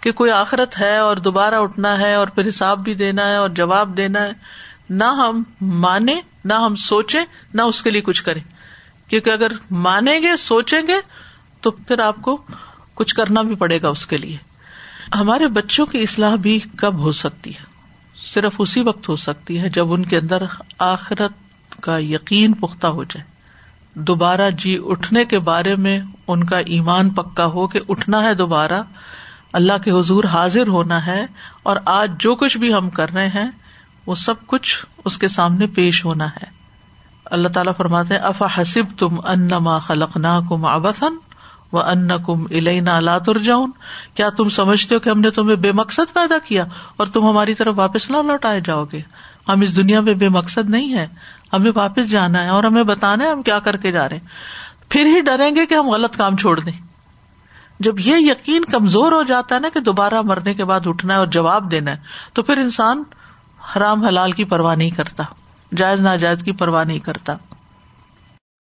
کہ 0.00 0.12
کوئی 0.12 0.30
آخرت 0.30 0.80
ہے 0.80 0.96
اور 0.96 1.16
دوبارہ 1.16 1.54
اٹھنا 1.54 1.98
ہے 1.98 2.14
اور 2.14 2.26
پھر 2.26 2.48
حساب 2.48 2.84
بھی 2.84 2.94
دینا 2.94 3.28
ہے 3.30 3.36
اور 3.36 3.48
جواب 3.48 3.96
دینا 3.96 4.22
ہے۔ 4.22 4.32
نہ 4.90 5.04
ہم 5.04 5.42
مانے 5.60 6.20
نہ 6.44 6.54
ہم 6.54 6.74
سوچے 6.76 7.18
نہ 7.54 7.62
اس 7.62 7.82
کے 7.82 7.90
لیے 7.90 8.00
کچھ 8.00 8.22
کریں۔ 8.24 8.42
کیونکہ 9.08 9.30
اگر 9.30 9.52
مانیں 9.70 10.20
گے، 10.20 10.36
سوچیں 10.36 10.82
گے، 10.86 11.00
تو 11.60 11.70
پھر 11.70 11.98
آپ 11.98 12.16
کو 12.22 12.36
کچھ 12.94 13.14
کرنا 13.14 13.42
بھی 13.42 13.54
پڑے 13.54 13.82
گا 13.82 13.88
اس 13.88 14.06
کے 14.06 14.16
لیے۔ 14.16 14.36
ہمارے 15.14 15.46
بچوں 15.46 15.86
کی 15.86 16.00
اصلاح 16.00 16.34
بھی 16.34 16.60
کب 16.76 16.98
ہو 16.98 17.12
سکتی 17.12 17.50
ہے؟ 17.50 17.64
صرف 18.26 18.54
اسی 18.58 18.80
وقت 18.80 19.08
ہو 19.08 19.16
سکتی 19.16 19.60
ہے 19.60 19.68
جب 19.68 19.92
ان 19.92 20.04
کے 20.04 20.18
اندر 20.18 20.42
آخرت 20.78 21.32
کا 21.82 21.98
یقین 21.98 22.52
پختہ 22.52 22.86
ہو 22.86 23.04
جائے۔ 23.04 23.24
دوبارہ 23.94 24.50
جی 24.50 24.78
اٹھنے 24.84 25.24
کے 25.24 25.38
بارے 25.38 25.76
میں 25.76 26.00
ان 26.26 26.44
کا 26.44 26.58
ایمان 26.58 27.10
پکا 27.10 27.44
ہو 27.44 27.66
کہ 27.66 27.80
اٹھنا 27.88 28.22
ہے 28.22 28.34
دوبارہ، 28.34 28.82
اللہ 29.52 29.72
کے 29.84 29.90
حضور 29.90 30.24
حاضر 30.24 30.68
ہونا 30.68 31.06
ہے 31.06 31.26
اور 31.62 31.76
آج 31.84 32.10
جو 32.18 32.34
کچھ 32.34 32.58
بھی 32.58 32.74
ہم 32.74 32.90
کر 32.90 33.10
رہے 33.10 33.28
ہیں، 33.28 33.50
وہ 34.06 34.14
سب 34.14 34.34
کچھ 34.46 34.86
اس 35.04 35.18
کے 35.18 35.28
سامنے 35.28 35.66
پیش 35.66 36.04
ہونا 36.04 36.26
ہے۔ 36.26 36.46
اللہ 37.24 37.48
تعالیٰ 37.48 37.72
فرماتے 37.76 38.16
افا 38.16 38.46
حسب 38.58 38.98
تم 38.98 39.20
انما 39.24 39.78
خلق 39.78 40.16
نا 40.16 40.40
کم 40.48 40.64
ابسن 40.64 41.16
و 41.72 41.80
ان 41.80 42.08
کم 42.26 42.44
الینا 42.50 43.00
لاتر 43.00 43.38
جاؤن 43.38 43.70
کیا 44.14 44.30
تم 44.30 44.48
سمجھتے 44.48 44.94
ہو 44.94 45.00
کہ 45.00 45.08
ہم 45.08 45.20
نے 45.20 45.30
تمہیں 45.30 45.56
بے 45.56 45.72
مقصد 45.72 46.14
پیدا 46.14 46.38
کیا 46.38 46.64
اور 46.96 47.06
تم 47.06 47.28
ہماری 47.28 47.54
طرف 47.54 47.74
واپس 47.76 48.10
نہ 48.10 48.16
لوٹائے 48.16 48.60
جاؤ 48.60 48.84
گے؟ 48.84 49.00
ہم 49.48 49.60
اس 49.60 49.76
دنیا 49.76 50.00
میں 50.00 50.14
بے 50.14 50.28
مقصد 50.28 50.70
نہیں 50.70 50.94
ہے 50.94 51.06
ہمیں 51.52 51.72
واپس 51.74 52.10
جانا 52.10 52.42
ہے 52.42 52.48
اور 52.48 52.64
ہمیں 52.64 52.84
بتانا 52.84 53.24
ہے 53.24 53.30
ہم 53.30 53.42
کیا 53.42 53.58
کر 53.58 53.76
کے 53.76 53.92
جا 53.92 54.08
رہے 54.08 54.16
ہیں۔ 54.16 54.26
پھر 54.88 55.06
ہی 55.06 55.20
ڈریں 55.20 55.56
گے 55.56 55.66
کہ 55.66 55.74
ہم 55.74 55.88
غلط 55.88 56.16
کام 56.16 56.36
چھوڑ 56.36 56.60
دیں۔ 56.60 56.72
جب 57.80 58.00
یہ 58.00 58.14
یقین 58.16 58.64
کمزور 58.64 59.12
ہو 59.12 59.22
جاتا 59.22 59.54
ہے 59.54 59.60
نا 59.60 59.68
کہ 59.74 59.80
دوبارہ 59.80 60.22
مرنے 60.22 60.54
کے 60.54 60.64
بعد 60.64 60.80
اٹھنا 60.86 61.14
ہے 61.14 61.18
اور 61.18 61.26
جواب 61.26 61.70
دینا 61.70 61.90
ہے، 61.90 61.96
تو 62.32 62.42
پھر 62.42 62.56
انسان 62.56 63.02
حرام 63.76 64.04
حلال 64.04 64.32
کی 64.32 64.44
پرواہ 64.44 64.74
نہیں 64.74 64.90
کرتا، 64.90 65.22
جائز 65.76 66.00
ناجائز 66.00 66.42
کی 66.42 66.52
پرواہ 66.52 66.84
نہیں 66.84 66.98
کرتا۔ 66.98 67.36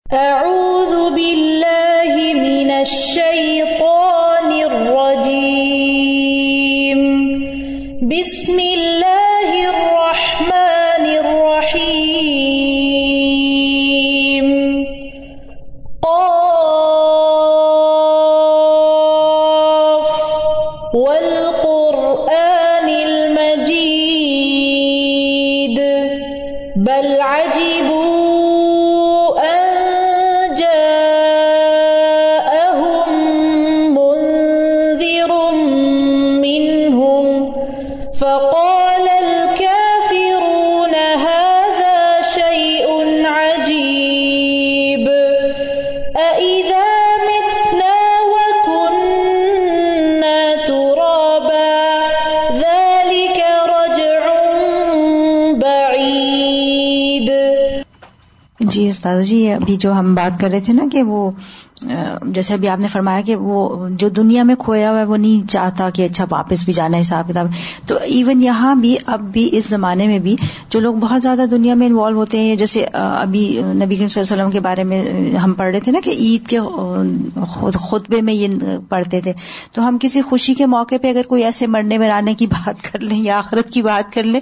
اعوذ 0.10 0.94
باللہ 1.16 2.14
من 2.36 2.72
الشیطان 2.72 4.52
الرجیم 4.62 6.08
بسم 8.10 8.58
اللہ 8.64 9.29
جو 59.80 59.94
ہم 59.94 60.16
بات 60.16 60.40
کر 60.42 60.50
رہے 60.50 60.60
تھے 60.60 60.74
نا 60.74 60.84
کہ 60.92 61.04
وہ 61.04 61.30
جیسے 62.26 62.54
ابھی 62.54 62.68
آپ 62.70 62.80
نے 62.80 62.88
فرمایا 62.88 63.22
کہ 63.22 63.36
وہ 63.36 63.88
جو 63.90 64.10
دنیا 64.10 64.44
میں 64.44 64.56
کھویا 64.56 64.90
ہوا 64.92 65.00
ہے، 65.00 65.06
وہ 65.06 65.18
نہیں 65.18 65.50
چاہتا 65.50 65.90
کہ 65.90 66.06
اچھا 66.06 66.26
واپس 66.30 66.64
بھی 66.66 66.74
جانا 66.74 66.98
ہے 66.98 67.02
حساب 67.02 67.28
کتاب۔ 67.28 67.48
تو 67.88 67.98
ایون 68.04 68.42
یہاں 68.42 68.74
بھی، 68.76 68.96
اب 69.06 69.22
بھی 69.34 69.48
اس 69.52 69.70
زمانے 69.70 70.08
میں 70.08 70.20
بھی 70.20 70.36
جو 70.70 70.80
لوگ 70.80 70.96
بہت 70.96 71.22
زیادہ 71.22 71.46
دنیا 71.52 71.74
میں 71.74 71.88
انوالو 71.88 72.20
ہوتے 72.20 72.40
ہیں، 72.40 72.56
جیسے 72.56 72.86
ابھی 72.94 73.44
نبی 73.64 73.96
کریم 73.96 74.08
صلی 74.08 74.22
اللہ 74.22 74.34
علیہ 74.34 74.44
وسلم 74.44 74.52
کے 74.52 74.60
بارے 74.60 74.84
میں 74.84 75.36
ہم 75.36 75.54
پڑھ 75.54 75.72
رہے 75.72 75.80
تھے 75.80 75.92
نا 75.92 76.00
کہ 76.04 76.10
عید 76.10 76.48
کے 76.48 76.60
خطبے 77.82 78.22
میں 78.22 78.34
یہ 78.34 78.48
پڑھتے 78.90 79.22
تھے۔ 79.22 79.34
تو 79.72 79.88
ہم 79.88 79.98
کسی 80.02 80.22
خوشی 80.22 80.54
کے 80.54 80.66
موقع 80.66 80.96
پہ 81.02 81.10
اگر 81.10 81.28
کوئی 81.28 81.44
ایسے 81.44 81.68
مرنے 81.68 81.98
مرانے 81.98 82.34
کی 82.34 82.48
بات 82.48 82.84
کر 82.84 83.00
لیں، 83.00 83.18
یا 83.18 83.38
آخرت 83.38 83.70
کی 83.70 83.82
بات 83.82 84.14
کر 84.14 84.24
لیں، 84.24 84.40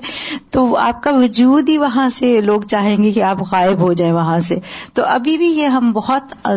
تو 0.49 0.75
آپ 0.77 1.01
کا 1.03 1.11
وجود 1.17 1.69
ہی 1.69 1.77
وہاں 1.77 2.07
سے 2.09 2.39
لوگ 2.41 2.61
چاہیں 2.61 2.97
گے 3.03 3.11
کہ 3.11 3.23
آپ 3.23 3.41
غائب 3.51 3.79
ہو 3.79 3.91
جائیں 3.93 4.13
وہاں 4.13 4.39
سے۔ 4.39 4.59
تو 4.93 5.03
ابھی 5.05 5.37
بھی 5.37 5.47
یہ 5.47 5.67
ہم 5.67 5.91
بہت 5.91 6.47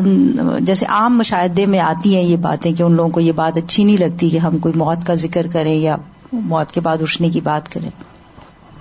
جیسے 0.61 0.87
عام 0.87 1.10
مشاہدے 1.17 1.67
میں 1.67 1.81
آتی 1.81 2.17
ہیں 2.17 2.23
یہ 2.23 2.37
باتیں 2.37 2.73
کہ 2.73 2.83
ان 2.83 2.93
لوگوں 2.93 3.11
کو 3.11 3.21
یہ 3.21 3.33
بات 3.33 3.57
اچھی 3.57 3.85
نہیں 3.85 3.97
لگتی 3.97 4.31
کہ 4.31 4.39
ہم 4.39 4.59
کوئی 4.59 4.75
موت 4.77 5.07
کا 5.07 5.15
ذکر 5.15 5.47
کریں 5.53 5.75
یا 5.75 5.97
موت 6.33 6.71
کے 6.71 6.81
بعد 6.81 6.97
اٹھنے 7.03 7.31
کی 7.31 7.41
بات 7.41 7.69
کریں۔ 7.69 7.91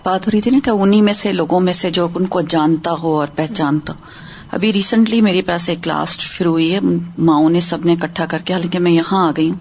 بات 0.03 0.27
ہو 0.27 0.31
رہی 0.31 0.41
تھی 0.41 0.51
نا 0.51 0.59
کہ 0.63 0.69
انہیں 0.69 1.01
میں 1.01 1.13
سے 1.13 1.31
لوگوں 1.31 1.59
میں 1.59 1.73
سے 1.73 1.89
جو 1.89 2.07
ان 2.15 2.25
کو 2.25 2.41
جانتا 2.41 2.91
ہو 3.03 3.19
اور 3.19 3.27
پہچانتا۔ 3.35 3.93
ہو 3.93 3.97
ابھی 4.51 4.73
ریسنٹلی 4.73 5.21
میرے 5.21 5.41
پاس 5.41 5.69
ایک 5.69 5.83
کلاس 5.83 6.19
شروع 6.19 6.51
ہوئی 6.51 6.73
ہے، 6.73 6.79
ماؤں 7.17 7.49
نے 7.49 7.59
سب 7.59 7.85
نے 7.85 7.93
اکٹھا 7.93 8.25
کر 8.25 8.37
کے، 8.45 8.53
حالانکہ 8.53 8.79
میں 8.79 8.91
یہاں 8.91 9.27
آ 9.27 9.31
گئی 9.37 9.49
ہوں۔ 9.49 9.57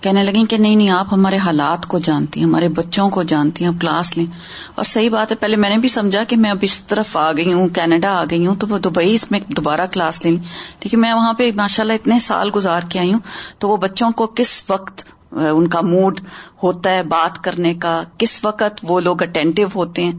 کہنے 0.00 0.22
لگیں 0.22 0.44
کہ 0.44 0.58
نہیں 0.58 0.76
نہیں 0.76 0.90
آپ 0.90 1.06
ہمارے 1.12 1.36
حالات 1.36 1.86
کو 1.86 1.98
جانتی 1.98 2.40
ہیں 2.40 2.46
ہمارے 2.46 2.68
بچوں 2.68 3.08
کو 3.10 3.22
جانتی 3.22 3.64
ہیں 3.64 3.70
کلاس 3.80 4.16
لیں۔ 4.16 4.26
اور 4.74 4.84
صحیح 4.84 5.10
بات 5.10 5.30
ہے 5.30 5.36
پہلے 5.36 5.56
میں 5.56 5.70
نے 5.70 5.78
بھی 5.78 5.88
سمجھا 5.88 6.24
کہ 6.24 6.36
میں 6.36 6.50
اب 6.50 6.58
اس 6.62 6.80
طرف 6.80 7.16
آ 7.16 7.32
گئی 7.32 7.52
ہوں 7.52 7.68
کینیڈا 7.68 8.20
آ 8.20 8.24
گئی 8.30 8.46
ہوں 8.46 8.54
تو 8.54 8.66
وہ 8.66 8.78
دبئی 8.78 9.14
اس 9.14 9.30
میں 9.30 9.40
دوبارہ 9.48 9.86
کلاس 9.92 10.24
لیں۔ 10.24 10.36
لیکن 10.80 11.00
میں 11.00 11.12
وہاں 11.12 11.32
پہ 11.32 11.50
ماشاء 11.56 11.82
اللہ 11.82 11.92
اتنے 11.92 12.18
سال 12.18 12.50
گزار 12.54 12.80
کے 12.88 12.98
آئی 12.98 13.12
ہوں 13.12 13.20
تو 13.58 13.68
وہ 13.68 13.76
بچوں 13.76 14.10
کو 14.10 14.26
کس 14.26 14.64
وقت 14.68 15.04
ان 15.32 15.68
کا 15.68 15.80
موڈ 15.80 16.20
ہوتا 16.62 16.90
ہے 16.90 17.02
بات 17.02 17.44
کرنے 17.44 17.74
کا 17.74 18.02
کس 18.18 18.44
وقت 18.44 18.80
وہ 18.82 19.00
لوگ 19.00 19.22
اٹینٹو 19.22 19.62
ہوتے 19.74 20.04
ہیں 20.04 20.12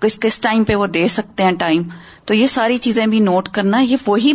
کس 0.00 0.18
کس 0.20 0.40
ٹائم 0.40 0.64
پہ 0.64 0.74
وہ 0.74 0.86
دے 0.86 1.08
سکتے 1.08 1.42
ہیں 1.42 1.52
ٹائم 1.52 1.82
تو 2.24 2.34
یہ 2.34 2.46
ساری 2.46 2.78
چیزیں 2.78 3.06
بھی 3.06 3.20
نوٹ 3.20 3.48
کرنا 3.48 3.78
یہ 3.78 3.96
وہی 4.06 4.32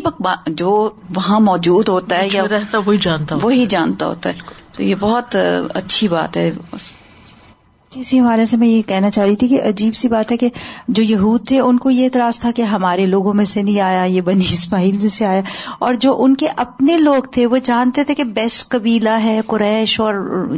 جو 0.47 0.89
وہاں 1.15 1.39
موجود 1.39 1.87
ہوتا 1.87 2.17
ہے 2.17 2.29
یا 2.33 2.43
وہی 2.85 2.97
جانتا 2.97 3.35
وہی 3.41 3.65
جانتا 3.65 4.05
ہوتا 4.05 4.29
ہے۔ 4.29 4.60
تو 4.73 4.83
یہ 4.83 4.95
بہت 4.99 5.35
اچھی 5.73 6.07
بات 6.07 6.37
ہے۔ 6.37 6.51
جی 7.91 7.99
اسی 7.99 8.19
حوالے 8.19 8.45
سے 8.45 8.57
میں 8.57 8.67
یہ 8.67 8.81
کہنا 8.81 9.09
چاہ 9.09 9.25
رہی 9.25 9.35
تھی 9.35 9.47
کہ 9.47 9.61
عجیب 9.61 9.95
سی 9.95 10.07
بات 10.07 10.31
ہے 10.31 10.37
کہ 10.37 10.49
جو 10.87 11.03
یہود 11.03 11.47
تھے 11.47 11.59
ان 11.59 11.77
کو 11.77 11.89
یہ 11.89 12.03
اعتراض 12.03 12.39
تھا 12.39 12.51
کہ 12.51 12.61
ہمارے 12.61 13.05
لوگوں 13.05 13.33
میں 13.33 13.45
سے 13.45 13.63
نہیں 13.63 13.79
آیا 13.81 14.03
یہ 14.03 14.21
بنی 14.21 14.45
اسماعیل 14.51 15.09
سے 15.09 15.25
آیا۔ 15.25 15.41
اور 15.79 15.93
جو 15.93 16.23
ان 16.23 16.35
کے 16.35 16.47
اپنے 16.55 16.97
لوگ 16.97 17.23
تھے 17.23 17.45
وہ 17.45 17.57
جانتے 17.63 18.03
تھے 18.03 18.15
کہ 18.15 18.23
بیسٹ 18.23 18.69
قبیلہ 18.69 19.17
ہے 19.23 19.41
قریش 19.47 19.99
اور 19.99 20.13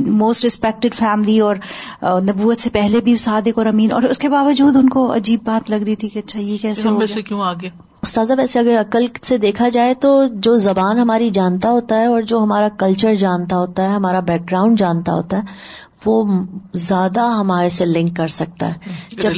موسٹ 0.07 0.43
ریسپیکٹڈ 0.43 0.95
فیملی 0.95 1.39
اور 1.39 1.55
نبوت 2.03 2.59
سے 2.59 2.69
پہلے 2.69 3.01
بھی 3.01 3.17
صادق 3.17 3.57
اور 3.57 3.65
امین۔ 3.65 3.91
اور 3.91 4.03
اس 4.03 4.17
کے 4.17 4.29
باوجود 4.29 4.75
ان 4.75 4.89
کو 4.89 5.15
عجیب 5.15 5.39
بات 5.43 5.69
لگ 5.69 5.83
رہی 5.83 5.95
تھی 5.95 6.09
کہ 6.09 6.19
اچھا 6.19 6.39
یہ 6.39 6.57
کیسے 6.61 7.21
کیوں 7.21 7.41
آگے؟ 7.41 7.69
استاذہ، 8.03 8.33
ویسے 8.37 8.59
اگر 8.59 8.79
عقل 8.79 9.05
سے 9.23 9.37
دیکھا 9.37 9.69
جائے 9.69 9.93
تو 9.93 10.09
جو 10.33 10.55
زبان 10.55 10.99
ہماری 10.99 11.29
جانتا 11.29 11.69
ہوتا 11.69 11.99
ہے 11.99 12.05
اور 12.05 12.21
جو 12.21 12.43
ہمارا 12.43 12.67
کلچر 12.77 13.13
جانتا 13.13 13.57
ہوتا 13.57 13.83
ہے، 13.83 13.87
ہمارا 13.87 14.19
بیک 14.19 14.49
گراؤنڈ 14.51 14.79
جانتا 14.79 15.13
ہوتا 15.13 15.37
ہے 15.37 15.43
وہ 16.05 16.43
زیادہ 16.73 17.19
ہمارے 17.19 17.69
سے 17.69 17.85
لنک 17.85 18.17
کر 18.17 18.27
سکتا 18.27 18.67
ہے۔ 18.67 18.73
جب 19.21 19.29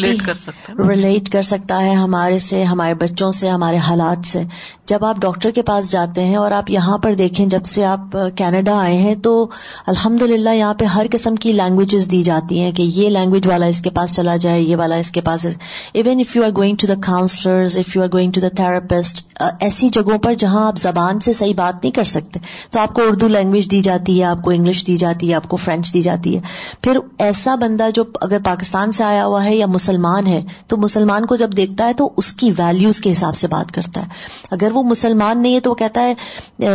ریلیٹ 0.89 1.29
کر 1.29 1.41
سکتا 1.41 1.85
ہے۔ 1.85 1.93
ہمارے 1.93 2.37
سے 2.37 2.63
ہمارے 2.63 2.93
بچوں 2.93 3.31
سے 3.31 3.49
ہمارے 3.49 3.77
حالات 3.77 4.27
سے۔ 4.27 4.43
جب 4.85 5.05
آپ 5.05 5.17
ڈاکٹر 5.17 5.51
کے 5.51 5.61
پاس 5.61 5.91
جاتے 5.91 6.23
ہیں 6.23 6.35
اور 6.35 6.51
آپ 6.51 6.69
یہاں 6.69 6.97
پر 6.97 7.13
دیکھیں 7.13 7.45
جب 7.45 7.65
سے 7.65 7.85
آپ 7.85 8.17
کینیڈا 8.35 8.79
آئے 8.79 8.97
ہیں 8.97 9.15
تو 9.15 9.47
الحمد 9.87 10.21
للہ 10.21 10.49
یہاں 10.49 10.73
پہ 10.73 10.85
ہر 10.85 11.05
قسم 11.11 11.35
کی 11.35 11.51
لینگویجز 11.51 12.11
دی 12.11 12.23
جاتی 12.23 12.59
ہیں 12.59 12.71
کہ 12.71 12.81
یہ 12.81 13.09
لینگویج 13.09 13.47
والا 13.47 13.65
اس 13.65 13.81
کے 13.81 13.89
پاس 13.89 14.13
چلا 14.13 14.35
جائے 14.35 14.61
یہ 14.61 14.75
والا 14.75 14.95
اس 14.95 15.11
کے 15.11 15.21
پاس 15.21 15.45
even 15.93 16.19
if 16.19 16.35
you 16.35 16.43
are 16.43 16.49
going 16.55 16.75
to 16.75 16.87
the 16.87 16.93
counsellors 17.05 17.77
if 17.77 17.95
you 17.95 18.03
are 18.03 18.07
going 18.07 18.31
to 18.31 18.41
the 18.41 18.49
therapist 18.55 19.33
ایسی 19.59 19.89
جگہوں 19.89 20.17
پر 20.17 20.33
جہاں 20.33 20.67
آپ 20.67 20.77
زبان 20.77 21.19
سے 21.19 21.33
صحیح 21.33 21.53
بات 21.55 21.83
نہیں 21.83 21.91
کر 21.91 22.03
سکتے 22.03 22.39
تو 22.71 22.79
آپ 22.79 22.93
کو 22.93 23.01
اردو 23.07 23.27
لینگویج 23.27 23.71
دی 23.71 23.81
جاتی 23.81 24.19
ہے 24.19 24.25
آپ 24.25 24.41
کو 24.41 24.49
انگلش 24.51 24.87
دی 24.87 24.97
جاتی 24.97 25.29
ہے 25.29 25.35
آپ 25.35 25.47
کو 25.47 25.57
فرینچ 25.57 25.93
دی 25.93 26.01
جاتی 26.01 26.35
ہے۔ 26.35 26.41
پھر 26.81 26.97
ایسا 27.17 27.55
بندہ 27.55 27.89
جو 27.93 28.03
اگر 28.21 28.37
پاکستان 28.45 28.91
سے 28.91 29.03
آیا 29.03 29.25
ہوا 29.25 29.45
ہے 29.45 29.55
یا 29.55 29.65
مسلمان 29.65 30.27
ہے 30.27 30.41
تو 30.67 30.77
مسلمان 30.77 31.25
کو 31.25 31.35
جب 31.35 31.57
دیکھتا 31.57 31.87
ہے 31.87 31.93
تو 31.93 32.09
اس 32.17 32.33
کی 32.33 32.51
ویلوز 32.59 33.01
کے 33.01 33.11
حساب 33.11 33.35
سے 33.35 33.47
بات 33.47 33.71
کرتا 33.71 34.01
ہے۔ 34.01 34.07
اگر 34.51 34.69
وہ 34.73 34.83
مسلمان 34.83 35.41
نہیں 35.41 35.55
ہے 35.55 35.59
تو 35.59 35.69
وہ 35.69 35.75
کہتا 35.75 36.01
ہے 36.01 36.13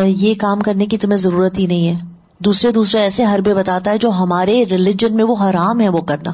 یہ 0.06 0.34
کام 0.38 0.60
کرنے 0.60 0.86
کی 0.86 0.98
تمہیں 0.98 1.18
ضرورت 1.18 1.58
ہی 1.58 1.66
نہیں 1.66 1.88
ہے۔ 1.88 1.94
دوسرے 2.38 2.70
دوسرے 2.70 3.00
ایسے 3.00 3.24
حربے 3.24 3.54
بتاتا 3.54 3.90
ہے 3.90 3.98
جو 3.98 4.10
ہمارے 4.10 4.64
ریلیجن 4.70 5.16
میں 5.16 5.24
وہ 5.24 5.34
حرام 5.40 5.80
ہے 5.80 5.88
وہ 5.88 6.00
کرنا۔ 6.00 6.30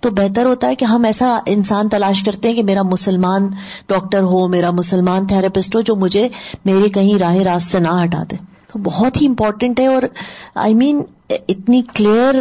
تو 0.00 0.10
بہتر 0.10 0.46
ہوتا 0.46 0.66
ہے 0.66 0.74
کہ 0.74 0.84
ہم 0.84 1.04
ایسا 1.04 1.38
انسان 1.46 1.88
تلاش 1.88 2.22
کرتے 2.22 2.48
ہیں 2.48 2.56
کہ 2.56 2.62
میرا 2.62 2.82
مسلمان 2.82 3.48
ڈاکٹر 3.88 4.22
ہو 4.22 4.48
میرا 4.48 4.70
مسلمان 4.70 5.26
تھراپسٹ 5.26 5.76
ہو 5.76 5.80
جو 5.80 5.96
مجھے 5.96 6.28
میرے 6.64 6.88
کہیں 6.88 7.18
راہ 7.18 7.34
راست 7.34 7.72
سے 7.72 7.78
نہ 7.78 8.04
ہٹا 8.04 8.22
دے۔ 8.30 8.36
تو 8.72 8.78
بہت 8.78 9.20
ہی 9.20 9.26
امپورٹینٹ 9.26 9.80
ہے 9.80 9.86
اور 9.86 10.02
آئی 10.54 10.74
I 10.74 10.76
مین 10.76 10.96
mean, 10.96 11.38
اتنی 11.48 11.82
کلیئر 11.94 12.34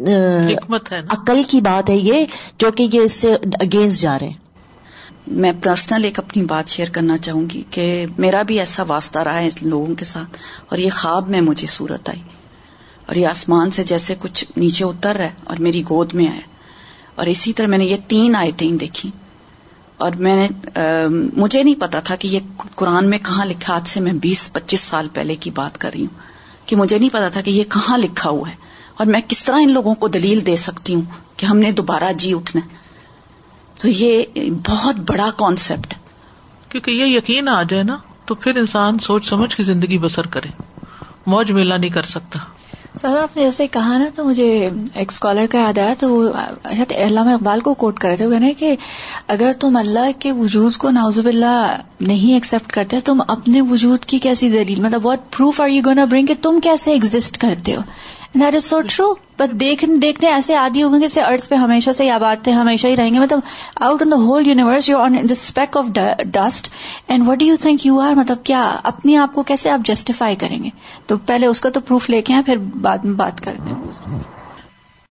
حکمت 0.00 0.92
ہے 0.92 1.00
عقل 1.10 1.42
کی 1.48 1.60
بات 1.60 1.90
ہے 1.90 1.96
یہ 1.96 2.24
جو 2.58 2.70
کہ 2.70 2.88
یہ 2.92 3.00
اس 3.00 3.12
سے 3.12 3.34
اگینسٹ 3.60 4.00
جا 4.00 4.18
رہے 4.18 4.26
ہیں۔ 4.26 4.44
میں 5.26 5.52
پرسنل 5.62 6.04
ایک 6.04 6.18
اپنی 6.18 6.42
بات 6.42 6.68
شیئر 6.68 6.88
کرنا 6.88 7.18
چاہوں 7.18 7.50
گی 7.50 7.62
کہ 7.70 8.06
میرا 8.18 8.42
بھی 8.42 8.60
ایسا 8.60 8.82
واسطہ 8.82 9.18
رہا 9.18 9.40
ہے 9.40 9.48
لوگوں 9.62 9.94
کے 9.94 10.04
ساتھ 10.04 10.38
اور 10.68 10.78
یہ 10.78 10.90
خواب 10.90 11.28
میں 11.28 11.40
مجھے 11.40 11.66
صورت 11.66 12.08
آئی۔ 12.08 12.22
اور 13.06 13.16
یہ 13.16 13.26
آسمان 13.26 13.70
سے 13.70 13.84
جیسے 13.84 14.14
کچھ 14.18 14.44
نیچے 14.56 14.84
اتر 14.84 15.16
رہا 15.16 15.24
ہے 15.24 15.30
اور 15.44 15.56
میری 15.56 15.82
گود 15.82 16.14
میں 16.14 16.28
آیا۔ 16.28 16.40
اور 17.14 17.26
اسی 17.26 17.52
طرح 17.52 17.66
میں 17.66 17.78
نے 17.78 17.84
یہ 17.84 17.96
تین 18.08 18.36
آیتیں 18.36 18.72
دیکھی 18.72 19.10
اور 19.96 20.12
میں 20.12 20.36
نے 20.36 20.74
مجھے 21.36 21.62
نہیں 21.62 21.80
پتا 21.80 22.00
تھا 22.00 22.16
کہ 22.16 22.28
یہ 22.28 22.40
قرآن 22.74 23.10
میں 23.10 23.18
کہاں 23.18 23.46
لکھا 23.46 23.74
آج 23.74 23.88
سے 23.88 24.00
میں 24.00 24.12
بیس 24.12 24.52
پچیس 24.52 24.80
سال 24.80 25.08
پہلے 25.12 25.36
کی 25.36 25.50
بات 25.50 25.78
کر 25.78 25.90
رہی 25.94 26.00
ہوں۔ 26.00 26.18
کہ 26.66 26.76
مجھے 26.76 26.98
نہیں 26.98 27.10
پتا 27.12 27.28
تھا 27.28 27.40
کہ 27.40 27.50
یہ 27.50 27.64
کہاں 27.64 27.98
لکھا 27.98 28.30
ہوا 28.30 28.48
ہے۔ 28.48 28.73
اور 28.96 29.06
میں 29.06 29.20
کس 29.28 29.44
طرح 29.44 29.56
ان 29.62 29.70
لوگوں 29.70 29.94
کو 29.94 30.08
دلیل 30.08 30.46
دے 30.46 30.56
سکتی 30.56 30.94
ہوں 30.94 31.02
کہ 31.36 31.46
ہم 31.46 31.58
نے 31.58 31.70
دوبارہ 31.70 32.12
جی 32.12 32.34
اٹھنا 32.34 32.60
تو 33.78 33.88
یہ 33.88 34.22
بہت 34.68 34.96
بڑا 34.96 35.30
کانسیپٹ 35.36 35.94
کیونکہ 36.68 36.90
یہ 36.90 37.04
یقین 37.04 37.48
آ 37.48 37.62
جائے 37.62 37.82
نا 37.82 37.96
تو 38.24 38.34
پھر 38.34 38.54
انسان 38.54 38.98
سوچ 38.98 39.28
سمجھ 39.28 39.56
کی 39.56 39.62
زندگی 39.62 39.98
بسر 39.98 40.26
کرے۔ 40.26 40.48
موج 41.26 41.52
میلہ 41.52 41.74
نہیں 41.74 41.90
کر 41.90 42.02
سکتا۔ 42.02 42.38
سر 43.00 43.18
آپ 43.22 43.36
نے 43.36 43.42
جیسے 43.42 43.66
کہا 43.66 43.98
نا 43.98 44.04
تو 44.14 44.24
مجھے 44.24 44.70
ایک 44.94 45.12
اسکالر 45.12 45.46
کا 45.50 45.58
یاد 45.58 45.78
آیا 45.78 45.94
تو 45.98 46.10
وہ 46.10 46.28
علامہ 46.90 47.30
اقبال 47.30 47.60
کو 47.60 47.74
کوٹ 47.74 47.98
کرے 47.98 48.16
تھے۔ 48.16 48.26
وہ 48.26 48.30
کہنے 48.30 48.54
کہ 48.54 48.76
اگر 49.28 49.52
تم 49.60 49.76
اللہ 49.76 50.10
کے 50.18 50.32
وجود 50.32 50.76
کو 50.76 50.90
نازب 50.90 51.26
اللہ 51.26 51.76
نہیں 52.00 52.34
ایکسپٹ 52.34 52.72
کرتے 52.72 53.00
تم 53.00 53.22
اپنے 53.28 53.60
وجود 53.60 54.04
کی 54.04 54.18
کیسی 54.18 54.48
دلیل؟ 54.48 54.80
مطلب 54.80 55.06
what 55.06 55.20
proof 55.36 55.60
are 55.60 55.68
you 55.68 55.82
gonna 55.84 56.04
bring 56.04 56.26
کہ 56.26 56.34
تم 56.42 56.60
کیسے 56.62 56.92
ایگزٹ 56.92 57.38
کرتے 57.38 57.76
ہو؟ 57.76 57.80
That 58.34 58.54
is 58.54 58.64
so 58.64 58.80
true 58.88 59.12
but 59.38 59.52
دیکھنے 59.60 60.28
ایسے 60.28 60.54
آدھی 60.56 60.82
ہو 60.82 60.90
گئے 60.92 61.00
جیسے 61.00 61.20
ارتھ 61.20 61.48
پہ 61.48 61.54
ہمیشہ 61.54 61.90
سے 61.90 62.10
آباد 62.10 62.42
تھے 62.44 62.52
ہمیشہ 62.52 62.86
ہی 62.86 62.96
رہیں 62.96 63.14
گے. 63.14 63.18
مطلب 63.18 63.40
out 63.80 64.02
on 64.02 64.10
the 64.10 64.16
whole 64.16 64.48
universe 64.48 64.88
you 64.88 64.98
on 64.98 65.14
the 65.14 65.32
speck 65.32 65.76
of 65.76 65.86
dust 66.24 66.68
and 67.06 67.28
what 67.28 67.38
do 67.38 67.46
you 67.46 67.56
think 67.62 67.86
you 67.86 68.00
are 68.00 68.14
مطلب 68.14 68.44
کیا 68.44 68.62
اپنے 68.82 69.16
آپ 69.16 69.34
کو 69.34 69.42
کیسے 69.42 69.70
آپ 69.70 69.86
جسٹیفائی 69.86 70.36
کریں 70.36 70.62
گے؟ 70.64 70.70
تو 71.06 71.16
پہلے 71.16 71.46
اس 71.46 71.60
کا 71.60 71.70
تو 71.70 71.80
پروف 71.80 72.10
لے 72.10 72.22
کے 72.22 72.34
آئے 72.34 72.42
پھر 72.42 72.58
بعد 72.58 73.04
میں 73.04 73.14
بات 73.14 73.40
کرتے 73.40 73.70
ہیں۔ 73.70 74.18